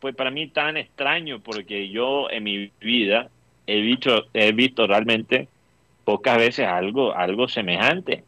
pues 0.00 0.14
para 0.14 0.30
mí 0.30 0.48
tan 0.48 0.76
extraño 0.76 1.40
porque 1.40 1.88
yo 1.88 2.30
en 2.30 2.44
mi 2.44 2.70
vida 2.80 3.30
he 3.66 3.80
visto, 3.80 4.26
he 4.34 4.52
visto 4.52 4.86
realmente 4.86 5.48
pocas 6.04 6.38
veces 6.38 6.66
algo, 6.66 7.14
algo 7.14 7.48
semejante, 7.48 8.24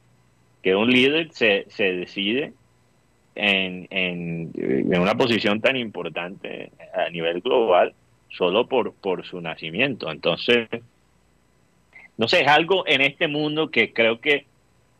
que 0.62 0.74
un 0.74 0.90
líder 0.90 1.32
se, 1.32 1.66
se 1.68 1.92
decide 1.92 2.52
en, 3.34 3.86
en, 3.90 5.00
una 5.00 5.14
posición 5.14 5.60
tan 5.60 5.76
importante 5.76 6.72
a 6.94 7.08
nivel 7.10 7.40
global 7.40 7.94
solo 8.28 8.66
por, 8.66 8.92
por 8.94 9.24
su 9.24 9.40
nacimiento. 9.40 10.10
Entonces, 10.10 10.68
no 12.16 12.28
sé, 12.28 12.42
es 12.42 12.48
algo 12.48 12.86
en 12.86 13.00
este 13.00 13.28
mundo 13.28 13.70
que 13.70 13.92
creo 13.92 14.20
que 14.20 14.46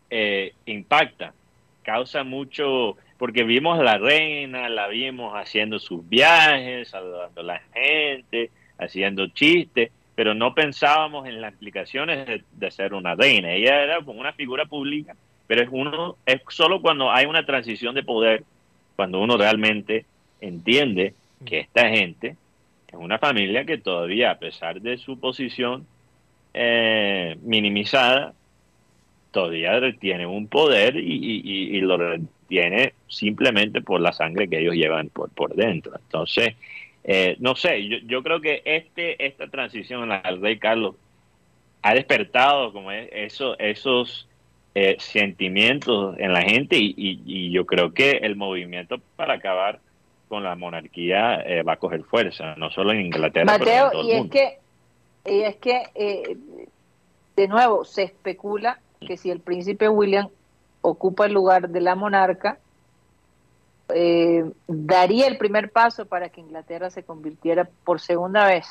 eh, 0.08 0.54
impacta 0.66 1.34
causa 1.82 2.24
mucho, 2.24 2.96
porque 3.18 3.42
vimos 3.44 3.78
a 3.78 3.82
la 3.82 3.98
reina, 3.98 4.68
la 4.68 4.86
vimos 4.88 5.34
haciendo 5.34 5.78
sus 5.78 6.08
viajes, 6.08 6.88
saludando 6.88 7.40
a 7.40 7.44
la 7.44 7.62
gente, 7.72 8.50
haciendo 8.78 9.26
chistes, 9.28 9.90
pero 10.14 10.34
no 10.34 10.54
pensábamos 10.54 11.26
en 11.26 11.40
las 11.40 11.52
implicaciones 11.52 12.42
de, 12.52 12.70
ser 12.70 12.94
una 12.94 13.14
reina. 13.14 13.52
Ella 13.52 13.82
era 13.82 14.02
como 14.02 14.20
una 14.20 14.32
figura 14.32 14.66
pública, 14.66 15.16
pero 15.51 15.62
es 15.64 15.68
uno 15.72 16.16
es 16.26 16.42
solo 16.48 16.80
cuando 16.80 17.11
hay 17.11 17.26
una 17.26 17.44
transición 17.44 17.92
de 17.96 18.05
poder, 18.05 18.44
cuando 18.94 19.18
uno 19.18 19.36
realmente 19.36 20.05
entiende 20.40 21.12
que 21.44 21.59
esta 21.59 21.88
gente 21.88 22.36
es 22.86 22.94
una 22.94 23.18
familia 23.18 23.64
que 23.64 23.76
todavía, 23.76 24.30
a 24.30 24.38
pesar 24.38 24.80
de 24.80 24.96
su 24.96 25.18
posición 25.18 25.88
eh, 26.55 27.36
minimizada, 27.42 28.32
todavía 29.32 29.80
tiene 29.98 30.24
un 30.24 30.46
poder 30.46 30.94
y, 30.94 31.80
lo 31.80 31.98
tiene 32.46 32.94
simplemente 33.09 33.80
por 33.80 34.01
la 34.01 34.12
sangre 34.12 34.46
que 34.46 34.61
ellos 34.61 34.76
llevan 34.76 35.09
por, 35.09 35.30
por 35.30 35.57
dentro. 35.57 35.96
Entonces, 35.96 36.55
eh, 37.03 37.34
no 37.40 37.57
sé, 37.57 37.88
yo, 37.88 37.98
yo, 38.07 38.22
creo 38.22 38.40
que 38.40 38.62
este 38.64 39.26
esta 39.26 39.48
transición 39.48 40.12
al 40.12 40.40
rey 40.40 40.61
Carlos 40.61 40.94
ha 41.82 41.92
despertado 41.92 42.72
como 42.72 42.92
eso, 42.92 43.59
esos 43.59 44.28
eh, 44.74 44.96
sentimientos 44.98 46.16
en 46.18 46.32
la 46.32 46.42
gente 46.42 46.76
y, 46.78 47.50
yo 47.50 47.66
creo 47.66 47.92
que 47.92 48.10
el 48.22 48.36
movimiento 48.36 48.98
para 49.16 49.34
acabar 49.34 49.80
con 50.28 50.44
la 50.44 50.54
monarquía 50.54 51.42
eh, 51.44 51.62
va 51.62 51.72
a 51.72 51.76
coger 51.76 52.04
fuerza, 52.04 52.54
no 52.56 52.70
solo 52.70 52.92
en 52.92 53.06
Inglaterra, 53.06 53.46
Mateo, 53.46 53.86
en 53.86 53.92
todo 53.92 54.04
y, 54.04 54.12
Es 54.12 54.30
que, 54.30 54.58
y 55.26 55.40
es 55.42 55.56
que, 55.56 56.36
de 57.36 57.48
nuevo, 57.48 57.84
se 57.84 58.04
especula 58.04 58.78
que 59.00 59.16
si 59.16 59.30
el 59.30 59.40
príncipe 59.40 59.88
William 59.88 60.28
ocupa 60.82 61.26
el 61.26 61.32
lugar 61.32 61.68
de 61.68 61.80
la 61.80 61.94
monarca, 61.94 62.58
eh, 63.94 64.44
daría 64.66 65.26
el 65.26 65.36
primer 65.36 65.70
paso 65.70 66.06
para 66.06 66.28
que 66.28 66.40
Inglaterra 66.40 66.90
se 66.90 67.02
convirtiera 67.02 67.68
por 67.84 68.00
segunda 68.00 68.46
vez 68.46 68.66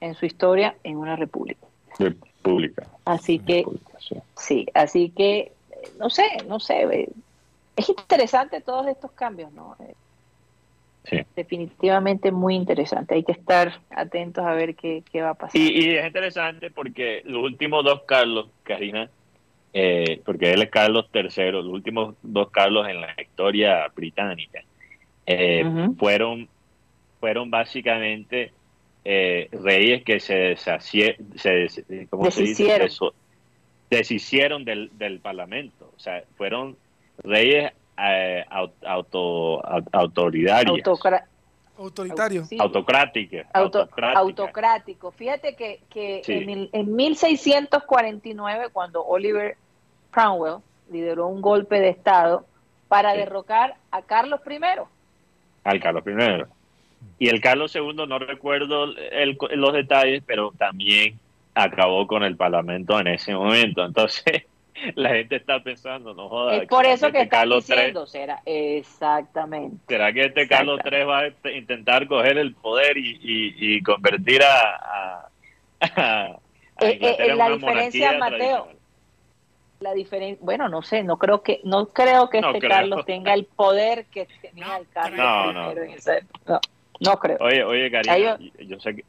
en 0.00 0.14
su 0.14 0.26
historia 0.26 0.76
en 0.84 0.96
una 0.96 1.16
república. 1.16 1.66
Así 3.04 3.38
que, 3.38 3.64
sí. 4.36 4.66
así 4.74 5.10
que, 5.10 5.52
no 5.98 6.10
sé, 6.10 6.24
no 6.46 6.60
sé. 6.60 7.08
Es 7.76 7.88
interesante 7.88 8.60
todos 8.60 8.86
estos 8.86 9.12
cambios, 9.12 9.52
¿no? 9.52 9.76
Eh, 9.80 9.94
sí. 11.04 11.16
Definitivamente 11.36 12.32
muy 12.32 12.54
interesante. 12.54 13.14
Hay 13.14 13.24
que 13.24 13.32
estar 13.32 13.80
atentos 13.90 14.44
a 14.44 14.52
ver 14.54 14.74
qué, 14.74 15.02
va 15.16 15.30
a 15.30 15.34
pasar. 15.34 15.60
Y, 15.60 15.68
y, 15.68 15.96
es 15.96 16.06
interesante 16.06 16.70
porque 16.70 17.22
los 17.24 17.42
últimos 17.42 17.84
dos 17.84 18.02
Carlos, 18.06 18.48
Karina, 18.64 19.08
eh, 19.72 20.20
porque 20.24 20.52
él 20.52 20.62
es 20.62 20.70
Carlos 20.70 21.06
III, 21.12 21.52
los 21.52 21.66
últimos 21.66 22.14
dos 22.22 22.50
Carlos 22.50 22.88
en 22.88 23.00
la 23.00 23.14
historia 23.20 23.86
británica, 23.94 24.62
eh, 25.26 25.64
fueron, 25.98 26.48
fueron 27.20 27.50
básicamente 27.50 28.52
eh, 29.10 29.48
reyes 29.52 30.04
que 30.04 30.20
se, 30.20 30.54
se, 30.56 30.76
deshicieron, 33.88 34.66
del, 34.66 34.90
del, 34.98 35.20
parlamento, 35.20 35.90
o 35.96 35.98
sea, 35.98 36.22
fueron 36.36 36.76
reyes 37.16 37.72
auto, 38.82 39.62
autoritarios. 39.92 40.78
Autoritario. 41.78 42.44
Autocrático. 42.58 43.36
autocrático. 43.54 45.10
Fíjate 45.12 45.56
que, 45.56 45.80
que 45.88 46.20
en, 46.26 46.68
en, 46.70 46.94
1649, 46.94 48.66
cuando 48.74 49.02
Oliver 49.06 49.56
Cromwell 50.10 50.58
lideró 50.90 51.28
un 51.28 51.40
golpe 51.40 51.80
de 51.80 51.88
Estado 51.88 52.44
para 52.88 53.14
derrocar 53.14 53.76
a 53.90 54.02
Carlos 54.02 54.40
I. 54.46 54.58
Al 55.64 55.80
Carlos 55.80 56.04
I. 56.06 56.57
Y 57.18 57.28
el 57.28 57.40
Carlos 57.40 57.74
II, 57.74 58.06
no 58.06 58.18
recuerdo 58.18 58.86
los 58.86 59.72
detalles, 59.72 60.22
pero 60.26 60.52
también 60.56 61.18
acabó 61.54 62.06
con 62.06 62.22
el 62.22 62.36
Parlamento 62.36 62.98
en 63.00 63.08
ese 63.08 63.34
momento. 63.34 63.84
Entonces, 63.84 64.44
la 64.94 65.10
gente 65.10 65.36
está 65.36 65.62
pensando, 65.62 66.14
no 66.14 66.28
jodas. 66.28 66.62
Es 66.62 66.68
por 66.68 66.86
eso 66.86 67.10
que, 67.10 67.18
este 67.18 67.28
Carlos 67.28 67.66
diciendo, 67.66 68.06
será 68.06 68.40
exactamente. 68.46 69.76
¿Será 69.88 70.12
que 70.12 70.26
este 70.26 70.46
Carlos 70.46 70.80
III 70.84 71.02
va 71.04 71.18
a 71.20 71.50
intentar 71.50 72.06
coger 72.06 72.38
el 72.38 72.54
poder 72.54 72.96
y, 72.96 73.82
convertir 73.82 74.42
a, 74.44 75.28
eh, 75.80 76.36
eh, 76.80 77.34
la 77.34 77.50
diferencia, 77.50 78.18
Mateo? 78.18 78.68
La 79.80 79.94
diferencia, 79.94 80.44
bueno, 80.44 80.68
no 80.68 80.82
sé, 80.82 81.04
no 81.04 81.18
creo 81.18 81.42
que 81.42 81.60
no 81.62 81.86
creo 81.86 82.28
que 82.28 82.38
este 82.38 82.58
Carlos 82.58 83.04
tenga 83.04 83.32
el 83.32 83.44
poder 83.44 84.06
que 84.06 84.26
tenía 84.42 84.76
el 84.76 84.88
Carlos 84.88 85.18
no, 85.18 85.52
no. 85.52 85.74
no, 86.46 86.60
no 87.00 87.18
creo. 87.18 87.38
Oye, 87.40 87.64
oye, 87.64 87.90
Karina, 87.90 88.38
yo 88.58 88.80
sé 88.80 88.96
que 88.96 89.04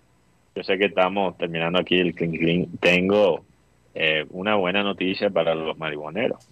yo 0.56 0.64
sé 0.64 0.78
que 0.78 0.86
estamos 0.86 1.38
terminando 1.38 1.80
aquí 1.80 2.00
el 2.00 2.14
clean 2.14 2.34
clean. 2.34 2.68
Tengo 2.80 3.46
eh, 3.96 4.26
una 4.32 4.56
buena 4.56 4.84
noticia 4.84 5.30
para 5.30 5.56
los 5.56 5.78
marihuaneros. 5.78 6.46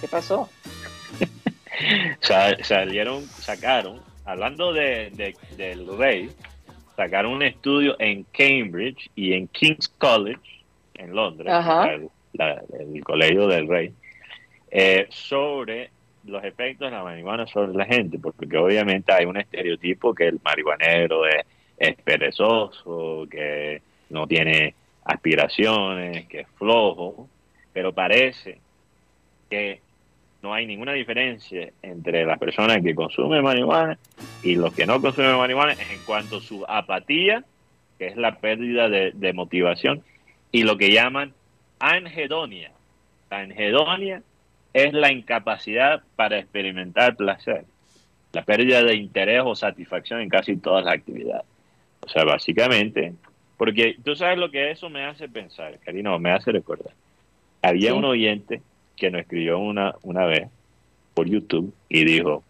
¿Qué 0.00 0.08
pasó? 0.08 0.48
salieron, 2.62 3.24
sacaron, 3.24 4.00
hablando 4.24 4.72
de, 4.72 5.34
del 5.56 5.96
rey, 5.96 6.30
sacaron 6.96 7.32
un 7.32 7.42
estudio 7.42 7.96
en 7.98 8.24
Cambridge 8.24 9.10
y 9.16 9.32
en 9.32 9.48
King's 9.48 9.88
College, 9.88 10.40
en 10.94 11.14
Londres, 11.14 11.52
el 12.38 13.04
colegio 13.04 13.48
del 13.48 13.68
rey, 13.68 13.92
eh, 14.70 15.06
sobre 15.10 15.90
los 16.26 16.42
efectos 16.44 16.90
de 16.90 16.96
la 16.96 17.02
marihuana 17.02 17.46
sobre 17.46 17.74
la 17.74 17.84
gente, 17.84 18.18
porque 18.18 18.56
obviamente 18.56 19.12
hay 19.12 19.26
un 19.26 19.36
estereotipo 19.36 20.14
que 20.14 20.28
el 20.28 20.40
marihuanero 20.42 21.26
es, 21.26 21.44
perezoso, 22.02 23.26
que 23.30 23.82
no 24.08 24.26
tiene 24.26 24.74
aspiraciones, 25.04 26.26
que 26.26 26.40
es 26.40 26.48
flojo, 26.56 27.28
pero 27.72 27.92
parece 27.92 28.58
que 29.50 29.80
no 30.42 30.54
hay 30.54 30.66
ninguna 30.66 30.92
diferencia 30.92 31.70
entre 31.82 32.24
las 32.24 32.38
personas 32.38 32.82
que 32.82 32.94
consumen 32.94 33.42
marihuana 33.42 33.98
y 34.42 34.54
los 34.54 34.72
que 34.72 34.86
no 34.86 35.00
consumen 35.00 35.36
marihuana 35.36 35.72
en 35.72 36.00
cuanto 36.06 36.36
a 36.36 36.40
su 36.40 36.64
apatía, 36.66 37.44
que 37.98 38.06
es 38.06 38.16
la 38.16 38.36
pérdida 38.36 38.88
de, 38.88 39.12
de 39.12 39.32
motivación, 39.32 40.02
y 40.52 40.62
lo 40.62 40.78
que 40.78 40.92
llaman 40.92 41.34
anhedonia. 41.80 42.70
La 43.30 43.40
anhedonia 43.40 44.22
es 44.74 44.92
la 44.92 45.12
incapacidad 45.12 46.02
para 46.16 46.38
experimentar 46.38 47.16
placer, 47.16 47.64
la 48.32 48.42
pérdida 48.42 48.82
de 48.82 48.96
interés 48.96 49.40
o 49.44 49.54
satisfacción 49.54 50.20
en 50.20 50.28
casi 50.28 50.56
todas 50.56 50.84
las 50.84 50.94
actividades. 50.94 51.46
O 52.00 52.08
sea, 52.08 52.24
básicamente, 52.24 53.14
porque 53.56 53.96
tú 54.04 54.16
sabes 54.16 54.36
lo 54.36 54.50
que 54.50 54.72
eso 54.72 54.90
me 54.90 55.04
hace 55.04 55.28
pensar, 55.28 55.78
Karina, 55.78 56.18
me 56.18 56.32
hace 56.32 56.50
recordar. 56.50 56.92
Había 57.62 57.94
un 57.94 58.04
oyente 58.04 58.60
que 58.96 59.10
nos 59.10 59.22
escribió 59.22 59.58
una, 59.58 59.94
una 60.02 60.26
vez 60.26 60.48
por 61.14 61.28
YouTube 61.28 61.72
y 61.88 62.04
dijo, 62.04 62.42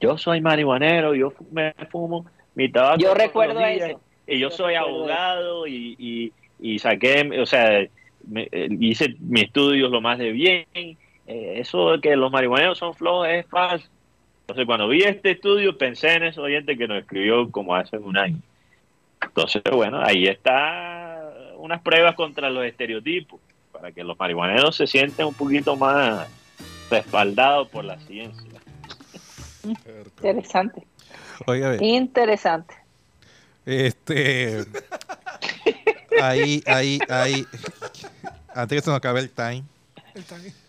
yo 0.00 0.18
soy 0.18 0.42
marihuanero, 0.42 1.14
yo 1.14 1.32
me 1.50 1.72
fumo 1.90 2.26
mi 2.54 2.68
tabaco. 2.68 2.98
Yo 2.98 3.14
recuerdo 3.14 3.60
eso. 3.64 4.00
Y 4.26 4.38
yo, 4.38 4.50
soy 4.50 4.74
abogado 4.74 5.66
y, 5.66 5.96
y, 5.98 6.32
y, 6.58 6.78
saqué, 6.78 7.28
o 7.40 7.44
sea, 7.44 7.80
eh, 7.80 8.68
hice 8.80 9.16
mis 9.20 9.44
estudios 9.44 9.90
lo 9.90 10.00
más 10.00 10.18
de 10.18 10.32
bien 10.32 10.64
eh, 11.26 11.54
eso 11.56 11.92
de 11.92 12.00
que 12.00 12.16
los 12.16 12.30
marihuaneros 12.30 12.78
son 12.78 12.94
flojos 12.94 13.28
es 13.28 13.46
falso. 13.46 13.88
Entonces, 14.42 14.66
cuando 14.66 14.88
vi 14.88 15.02
este 15.02 15.32
estudio, 15.32 15.78
pensé 15.78 16.14
en 16.14 16.24
ese 16.24 16.40
oyente 16.40 16.76
que 16.76 16.86
nos 16.86 16.98
escribió 16.98 17.50
como 17.50 17.74
hace 17.74 17.96
un 17.96 18.16
año. 18.18 18.38
Entonces, 19.22 19.62
bueno, 19.72 20.02
ahí 20.04 20.26
está 20.26 21.32
unas 21.56 21.80
pruebas 21.80 22.14
contra 22.14 22.50
los 22.50 22.64
estereotipos, 22.64 23.40
para 23.72 23.90
que 23.90 24.04
los 24.04 24.18
marihuaneros 24.18 24.76
se 24.76 24.86
sienten 24.86 25.26
un 25.26 25.34
poquito 25.34 25.76
más 25.76 26.28
respaldados 26.90 27.68
por 27.68 27.84
la 27.84 27.98
ciencia. 28.00 28.50
Interesante. 29.64 30.86
Interesante. 31.80 32.74
Este. 33.64 34.64
ahí, 36.20 36.62
ahí, 36.66 36.98
ahí. 37.08 37.46
Antes 38.54 38.78
que 38.78 38.84
se 38.84 38.90
nos 38.90 38.98
acabe 38.98 39.20
el 39.20 39.30
time. 39.30 39.64
El 40.14 40.24
time. 40.24 40.63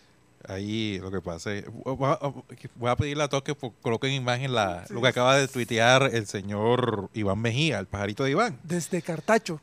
Ahí 0.48 1.00
lo 1.00 1.12
que 1.12 1.22
pasa 1.22 1.54
es, 1.54 1.66
voy 1.74 2.89
a 2.89 2.96
pedirle 2.96 3.24
a 3.24 3.28
todos 3.28 3.43
que 3.43 3.56
coloquen 3.82 4.12
en 4.12 4.22
imagen 4.22 4.54
la, 4.54 4.86
lo 4.89 5.02
que 5.02 5.08
acaba 5.08 5.38
de 5.38 5.48
tuitear 5.48 6.10
el 6.14 6.28
señor 6.28 7.10
Iván 7.14 7.39
Mejía, 7.39 7.80
el 7.80 7.88
pajarito 7.88 8.24
de 8.24 8.32
Iván. 8.32 8.60
Desde 8.64 9.02
Cartacho. 9.02 9.60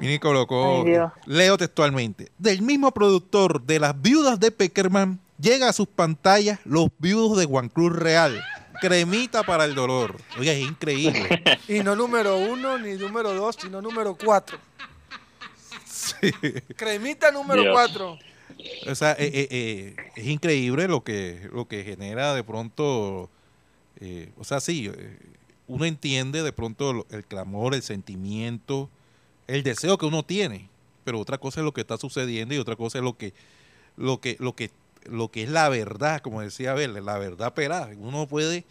Y 0.00 0.18
colocó, 0.18 0.84
leo 1.26 1.58
textualmente, 1.58 2.30
del 2.38 2.62
mismo 2.62 2.92
productor 2.92 3.62
de 3.62 3.80
las 3.80 4.00
viudas 4.00 4.38
de 4.38 4.52
Peckerman 4.52 5.18
llega 5.40 5.68
a 5.68 5.72
sus 5.72 5.88
pantallas 5.88 6.60
los 6.64 6.88
viudos 6.98 7.38
de 7.38 7.46
Juan 7.46 7.68
Cruz 7.68 7.92
Real. 7.92 8.42
Cremita 8.80 9.42
para 9.42 9.64
el 9.64 9.74
dolor. 9.74 10.16
Oye, 10.38 10.52
es 10.52 10.68
increíble. 10.68 11.42
y 11.68 11.80
no 11.80 11.94
número 11.94 12.36
uno 12.36 12.78
ni 12.78 12.94
número 12.94 13.32
dos, 13.32 13.56
sino 13.60 13.80
número 13.80 14.16
cuatro. 14.16 14.58
Cremita 16.76 17.30
número 17.30 17.72
cuatro. 17.72 18.18
O 18.90 18.94
sea, 18.94 19.12
eh, 19.12 19.30
eh, 19.32 19.48
eh, 19.50 19.96
es 20.16 20.26
increíble 20.26 20.88
lo 20.88 21.02
que, 21.02 21.48
lo 21.52 21.66
que 21.66 21.84
genera 21.84 22.34
de 22.34 22.44
pronto, 22.44 23.30
o 24.36 24.44
sea, 24.44 24.60
sí, 24.60 24.90
uno 25.68 25.84
entiende 25.84 26.42
de 26.42 26.52
pronto 26.52 27.06
el 27.10 27.24
clamor, 27.24 27.74
el 27.74 27.82
sentimiento, 27.82 28.90
el 29.46 29.62
deseo 29.62 29.98
que 29.98 30.06
uno 30.06 30.24
tiene, 30.24 30.68
pero 31.04 31.20
otra 31.20 31.38
cosa 31.38 31.60
es 31.60 31.64
lo 31.64 31.72
que 31.72 31.82
está 31.82 31.96
sucediendo 31.96 32.54
y 32.54 32.58
otra 32.58 32.76
cosa 32.76 32.98
es 32.98 33.04
lo 33.04 33.16
que, 33.16 33.32
lo 33.96 34.20
que, 34.20 34.36
lo 34.40 34.54
que, 34.54 34.70
lo 35.04 35.30
que 35.30 35.44
es 35.44 35.50
la 35.50 35.68
verdad, 35.68 36.20
como 36.20 36.40
decía 36.40 36.72
Abel, 36.72 36.94
la 37.04 37.18
verdad 37.18 37.54
perada. 37.54 37.92
Uno 37.96 38.26
puede, 38.26 38.64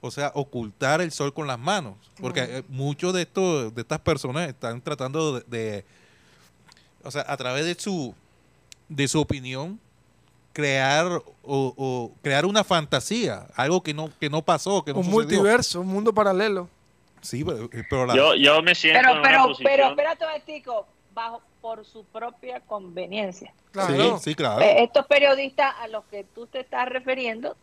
o 0.00 0.10
sea, 0.10 0.30
ocultar 0.34 1.00
el 1.00 1.10
sol 1.10 1.34
con 1.34 1.46
las 1.46 1.58
manos, 1.58 1.96
porque 2.20 2.64
muchos 2.68 3.12
de 3.12 3.22
estos, 3.22 3.74
de 3.74 3.82
estas 3.82 4.00
personas 4.00 4.48
están 4.48 4.80
tratando 4.80 5.40
de 5.40 5.84
o 7.06 7.10
sea, 7.10 7.24
a 7.28 7.36
través 7.36 7.64
de 7.64 7.76
su 7.80 8.14
de 8.88 9.08
su 9.08 9.20
opinión, 9.20 9.80
crear 10.52 11.22
o, 11.42 12.12
crear 12.22 12.46
una 12.46 12.64
fantasía, 12.64 13.46
algo 13.54 13.82
que 13.82 13.92
no 13.92 14.10
que 14.18 14.30
no 14.30 14.42
pasó, 14.42 14.84
que 14.84 14.92
un 14.92 15.08
multiverso, 15.08 15.80
un 15.80 15.88
mundo 15.88 16.12
paralelo. 16.12 16.68
Sí, 17.20 17.44
pero, 17.44 18.14
yo, 18.14 18.34
yo 18.36 18.62
me 18.62 18.74
siento 18.74 19.00
pero, 19.22 19.22
pero, 19.22 19.56
pero 19.62 19.88
espérate 19.88 20.24
un 20.24 20.84
bajo 21.12 21.42
por 21.60 21.84
su 21.84 22.04
propia 22.04 22.60
conveniencia. 22.60 23.52
Claro. 23.72 24.18
Sí, 24.18 24.34
claro. 24.34 24.60
Eh, 24.60 24.84
estos 24.84 25.06
periodistas 25.06 25.74
a 25.80 25.88
los 25.88 26.04
que 26.04 26.24
tú 26.24 26.46
te 26.46 26.60
estás 26.60 26.88
refiriendo 26.88 27.56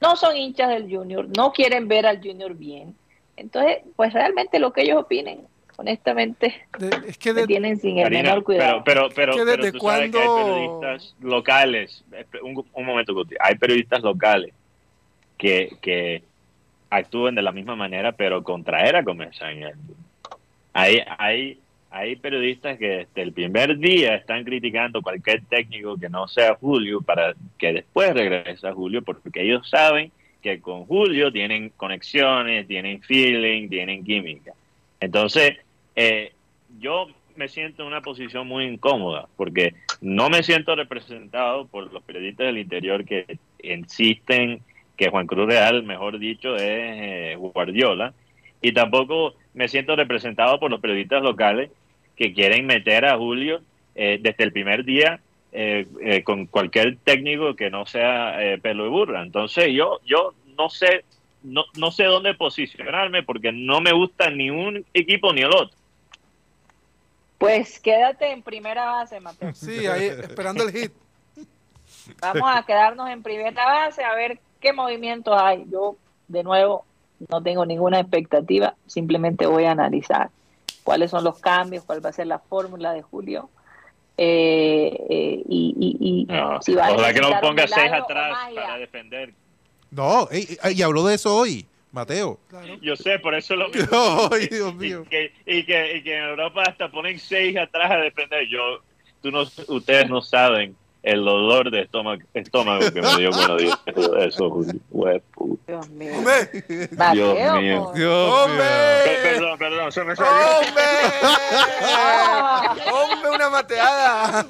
no 0.00 0.16
son 0.16 0.36
hinchas 0.36 0.70
del 0.70 0.90
Junior, 0.90 1.28
no 1.36 1.52
quieren 1.52 1.88
ver 1.88 2.06
al 2.06 2.22
Junior 2.22 2.54
bien. 2.54 2.96
Entonces, 3.36 3.82
pues 3.96 4.12
realmente 4.12 4.58
lo 4.58 4.72
que 4.72 4.82
ellos 4.82 5.02
opinen 5.02 5.46
honestamente 5.76 6.66
es 7.06 7.18
que 7.18 7.34
tienen 7.46 7.78
sin 7.78 7.98
el 7.98 8.10
menor 8.10 8.42
cuidado. 8.42 8.82
Pero, 8.84 9.08
pero, 9.14 9.32
pero, 9.34 9.70
tú 9.72 9.78
sabes 9.78 10.10
que 10.10 10.18
hay 10.18 10.34
periodistas 10.34 11.16
locales, 11.20 12.04
un, 12.42 12.64
un 12.72 12.84
momento, 12.86 13.24
hay 13.40 13.54
periodistas 13.56 14.02
locales 14.02 14.52
que, 15.36 15.76
que 15.80 16.22
actúan 16.90 17.34
de 17.34 17.42
la 17.42 17.52
misma 17.52 17.76
manera, 17.76 18.12
pero 18.12 18.42
contraer 18.42 18.96
a 18.96 19.04
Comersan. 19.04 19.60
Hay, 20.72 21.02
hay, 21.18 21.58
hay 21.90 22.16
periodistas 22.16 22.78
que 22.78 22.88
desde 22.88 23.22
el 23.22 23.32
primer 23.32 23.78
día 23.78 24.14
están 24.14 24.44
criticando 24.44 25.02
cualquier 25.02 25.42
técnico 25.44 25.96
que 25.96 26.08
no 26.08 26.28
sea 26.28 26.56
Julio 26.60 27.00
para 27.00 27.34
que 27.58 27.72
después 27.72 28.12
regrese 28.14 28.66
a 28.66 28.72
Julio, 28.72 29.02
porque 29.02 29.42
ellos 29.42 29.68
saben 29.68 30.12
que 30.42 30.60
con 30.60 30.84
Julio 30.84 31.32
tienen 31.32 31.70
conexiones, 31.76 32.66
tienen 32.66 33.00
feeling, 33.02 33.68
tienen 33.68 34.04
química. 34.04 34.52
Entonces, 35.00 35.56
eh, 35.96 36.32
yo 36.78 37.08
me 37.36 37.48
siento 37.48 37.82
en 37.82 37.88
una 37.88 38.02
posición 38.02 38.46
muy 38.46 38.64
incómoda 38.64 39.28
porque 39.36 39.74
no 40.00 40.28
me 40.28 40.42
siento 40.42 40.76
representado 40.76 41.66
por 41.66 41.92
los 41.92 42.02
periodistas 42.02 42.46
del 42.46 42.58
interior 42.58 43.04
que 43.04 43.38
insisten 43.62 44.60
que 44.96 45.10
Juan 45.10 45.26
Cruz 45.26 45.46
Real, 45.46 45.82
mejor 45.82 46.18
dicho, 46.18 46.56
es 46.56 46.62
eh, 46.62 47.36
Guardiola, 47.36 48.14
y 48.62 48.72
tampoco 48.72 49.34
me 49.52 49.68
siento 49.68 49.96
representado 49.96 50.58
por 50.58 50.70
los 50.70 50.80
periodistas 50.80 51.22
locales 51.22 51.70
que 52.14 52.32
quieren 52.32 52.66
meter 52.66 53.04
a 53.04 53.16
Julio 53.16 53.60
eh, 53.94 54.18
desde 54.20 54.44
el 54.44 54.52
primer 54.52 54.84
día 54.84 55.20
con 56.24 56.44
cualquier 56.44 56.98
técnico 56.98 57.56
que 57.56 57.70
no 57.70 57.86
sea 57.86 58.36
pelo 58.60 58.84
de 58.84 58.90
burra. 58.90 59.22
Entonces 59.22 59.72
yo, 59.72 60.00
yo 60.04 60.34
no 60.58 60.68
sé, 60.68 61.04
no, 61.42 61.64
no 61.78 61.90
sé 61.90 62.04
dónde 62.04 62.34
posicionarme 62.34 63.22
porque 63.22 63.52
no 63.52 63.80
me 63.80 63.92
gusta 63.92 64.28
ni 64.28 64.50
un 64.50 64.84
equipo 64.92 65.32
ni 65.32 65.40
el 65.40 65.54
otro. 65.54 65.74
Pues 67.38 67.78
quédate 67.80 68.30
en 68.30 68.42
primera 68.42 68.84
base, 68.86 69.20
Mateo. 69.20 69.50
Sí, 69.54 69.86
ahí 69.86 70.06
esperando 70.06 70.64
el 70.64 70.72
hit. 70.72 70.92
Vamos 72.20 72.50
a 72.54 72.62
quedarnos 72.64 73.10
en 73.10 73.22
primera 73.22 73.64
base 73.64 74.04
a 74.04 74.14
ver 74.14 74.38
qué 74.60 74.72
movimientos 74.72 75.34
hay. 75.40 75.64
Yo 75.70 75.96
de 76.28 76.42
nuevo, 76.42 76.84
no 77.28 77.42
tengo 77.42 77.66
ninguna 77.66 78.00
expectativa, 78.00 78.74
simplemente 78.86 79.46
voy 79.46 79.64
a 79.64 79.72
analizar 79.72 80.30
cuáles 80.82 81.10
son 81.10 81.24
los 81.24 81.38
cambios, 81.38 81.84
cuál 81.84 82.04
va 82.04 82.10
a 82.10 82.12
ser 82.12 82.26
la 82.26 82.38
fórmula 82.38 82.92
de 82.92 83.02
Julio. 83.02 83.50
Eh, 84.18 84.96
eh, 85.10 85.42
y, 85.46 86.26
si 86.62 86.74
va 86.74 86.86
a 86.86 87.12
que 87.12 87.20
no 87.20 87.40
ponga 87.40 87.66
seis 87.66 87.92
atrás 87.92 88.36
para 88.54 88.78
defender. 88.78 89.34
No, 89.90 90.28
y, 90.32 90.82
habló 90.82 91.04
de 91.04 91.16
eso 91.16 91.36
hoy. 91.36 91.66
Mateo. 91.92 92.38
Yo 92.82 92.96
sé, 92.96 93.18
por 93.18 93.34
eso 93.34 93.56
lo 93.56 93.66
Ay, 94.32 94.48
Dios 94.48 94.74
mío. 94.74 95.02
Y 95.06 95.08
que, 95.08 95.32
y, 95.46 95.64
que, 95.64 95.96
y 95.96 96.02
que 96.02 96.16
en 96.16 96.24
Europa 96.24 96.64
hasta 96.66 96.90
ponen 96.90 97.18
seis 97.18 97.56
atrás 97.56 97.90
a 97.90 97.96
defender. 97.96 98.46
Yo, 98.48 98.82
tú 99.22 99.30
no, 99.30 99.42
ustedes 99.68 100.08
no 100.08 100.20
saben 100.20 100.76
el 101.06 101.24
dolor 101.24 101.70
de 101.70 101.82
estómago, 101.82 102.20
estómago 102.34 102.90
que 102.92 103.00
me 103.00 103.16
dio 103.16 103.30
cuando 103.30 103.56
dije 103.56 103.76
eso, 104.26 104.50
Dios 104.58 105.88
mío. 105.90 106.12
Dios 107.12 107.58
mío. 107.60 107.92
Dios 107.94 108.48
mío. 108.48 108.58
Perdón, 109.22 109.58
perdón, 109.58 109.92
se 109.92 110.02
me 110.02 110.16
salió. 110.16 110.32
¡Hombre! 110.58 110.82
¡Hombre, 112.92 113.30
una 113.30 113.50
mateada! 113.50 114.46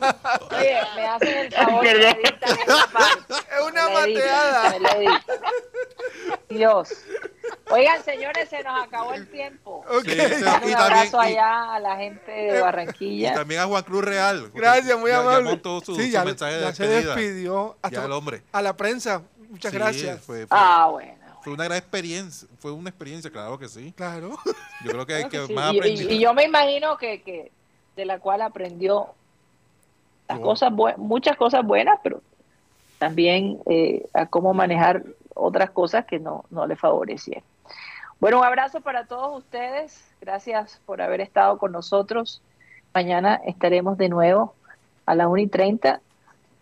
Oye, 0.58 0.78
me 0.96 1.06
hacen 1.06 1.38
el 1.38 1.52
favor 1.52 1.84
de 1.84 2.08
Es 2.08 3.62
una 3.68 3.88
mateada. 3.90 4.74
Dios. 6.48 6.88
Oigan, 7.70 8.02
señores, 8.04 8.48
se 8.48 8.62
nos 8.62 8.84
acabó 8.84 9.12
el 9.14 9.28
tiempo. 9.28 9.84
Okay. 9.98 10.18
un 10.64 10.74
abrazo 10.74 11.18
allá 11.18 11.74
a 11.74 11.80
la 11.80 11.96
gente 11.96 12.30
de 12.30 12.60
Barranquilla. 12.60 13.32
Y 13.32 13.34
también 13.34 13.60
a 13.60 13.66
Juan 13.66 13.82
Cruz 13.82 14.04
Real. 14.04 14.50
Gracias, 14.54 14.98
muy 14.98 15.10
amable. 15.10 15.60
Ya 15.62 15.80
su, 15.84 15.96
sí, 15.96 16.10
ya, 16.10 16.24
mensaje 16.24 16.56
de 16.56 16.72
se 16.72 16.86
despidió 16.86 17.76
hasta 17.82 18.04
el 18.04 18.12
hombre. 18.12 18.42
a 18.52 18.62
la 18.62 18.76
prensa. 18.76 19.22
Muchas 19.50 19.72
gracias. 19.72 20.20
Fue, 20.20 20.46
ah, 20.50 20.88
bueno. 20.92 21.14
Fue 21.42 21.52
una 21.52 21.64
gran 21.64 21.78
experiencia. 21.78 22.48
Fue 22.58 22.72
una 22.72 22.90
experiencia, 22.90 23.30
claro 23.30 23.58
que 23.58 23.68
sí. 23.68 23.92
Claro. 23.96 24.36
Yo 24.84 24.90
creo 24.92 25.06
que 25.06 25.14
hay 25.14 25.28
que, 25.28 25.40
más 25.52 25.72
y, 25.74 26.14
y, 26.14 26.18
yo 26.18 26.34
me 26.34 26.44
imagino 26.44 26.96
que, 26.98 27.22
que 27.22 27.50
de 27.96 28.04
la 28.04 28.18
cual 28.18 28.42
aprendió 28.42 29.08
las 30.28 30.38
cosas 30.40 30.72
muchas 30.96 31.36
cosas 31.36 31.64
buenas, 31.64 31.98
pero 32.02 32.20
también 32.98 33.60
eh, 33.66 34.06
a 34.12 34.26
cómo 34.26 34.54
manejar 34.54 35.04
otras 35.34 35.70
cosas 35.70 36.04
que 36.04 36.18
no, 36.18 36.44
no 36.50 36.66
le 36.66 36.76
favorecieron. 36.76 37.44
Bueno, 38.18 38.38
un 38.38 38.44
abrazo 38.44 38.80
para 38.80 39.06
todos 39.06 39.38
ustedes. 39.38 40.02
Gracias 40.20 40.80
por 40.86 41.02
haber 41.02 41.20
estado 41.20 41.58
con 41.58 41.72
nosotros. 41.72 42.42
Mañana 42.94 43.40
estaremos 43.44 43.98
de 43.98 44.08
nuevo 44.08 44.54
a 45.04 45.14
las 45.14 45.26
1 45.26 45.36
y 45.38 45.46
30 45.48 46.00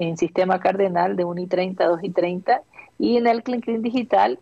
en 0.01 0.17
Sistema 0.17 0.59
Cardenal 0.59 1.17
de 1.17 1.25
1 1.25 1.41
y 1.43 1.47
30 1.47 1.85
a 1.85 1.89
2 1.89 2.01
y 2.03 2.11
30 2.11 2.63
y 2.99 3.17
en 3.17 3.27
el 3.29 3.45
Clean 3.45 3.83
Digital 3.83 4.41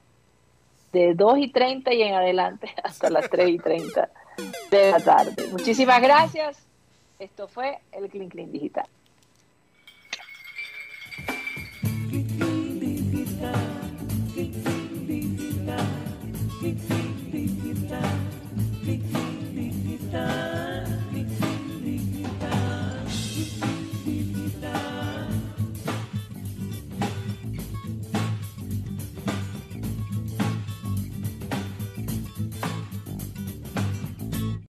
de 0.92 1.14
2 1.14 1.38
y 1.38 1.52
30 1.52 1.92
y 1.92 2.02
en 2.02 2.14
adelante 2.14 2.74
hasta 2.82 3.10
las 3.10 3.28
3 3.28 3.48
y 3.48 3.58
30 3.58 4.08
de 4.70 4.90
la 4.90 5.00
tarde. 5.00 5.48
Muchísimas 5.50 6.00
gracias. 6.00 6.64
Esto 7.18 7.46
fue 7.46 7.78
el 7.92 8.08
Clean 8.08 8.30
Clean 8.30 8.50
digital. 8.50 8.86
Christian. 20.12 20.51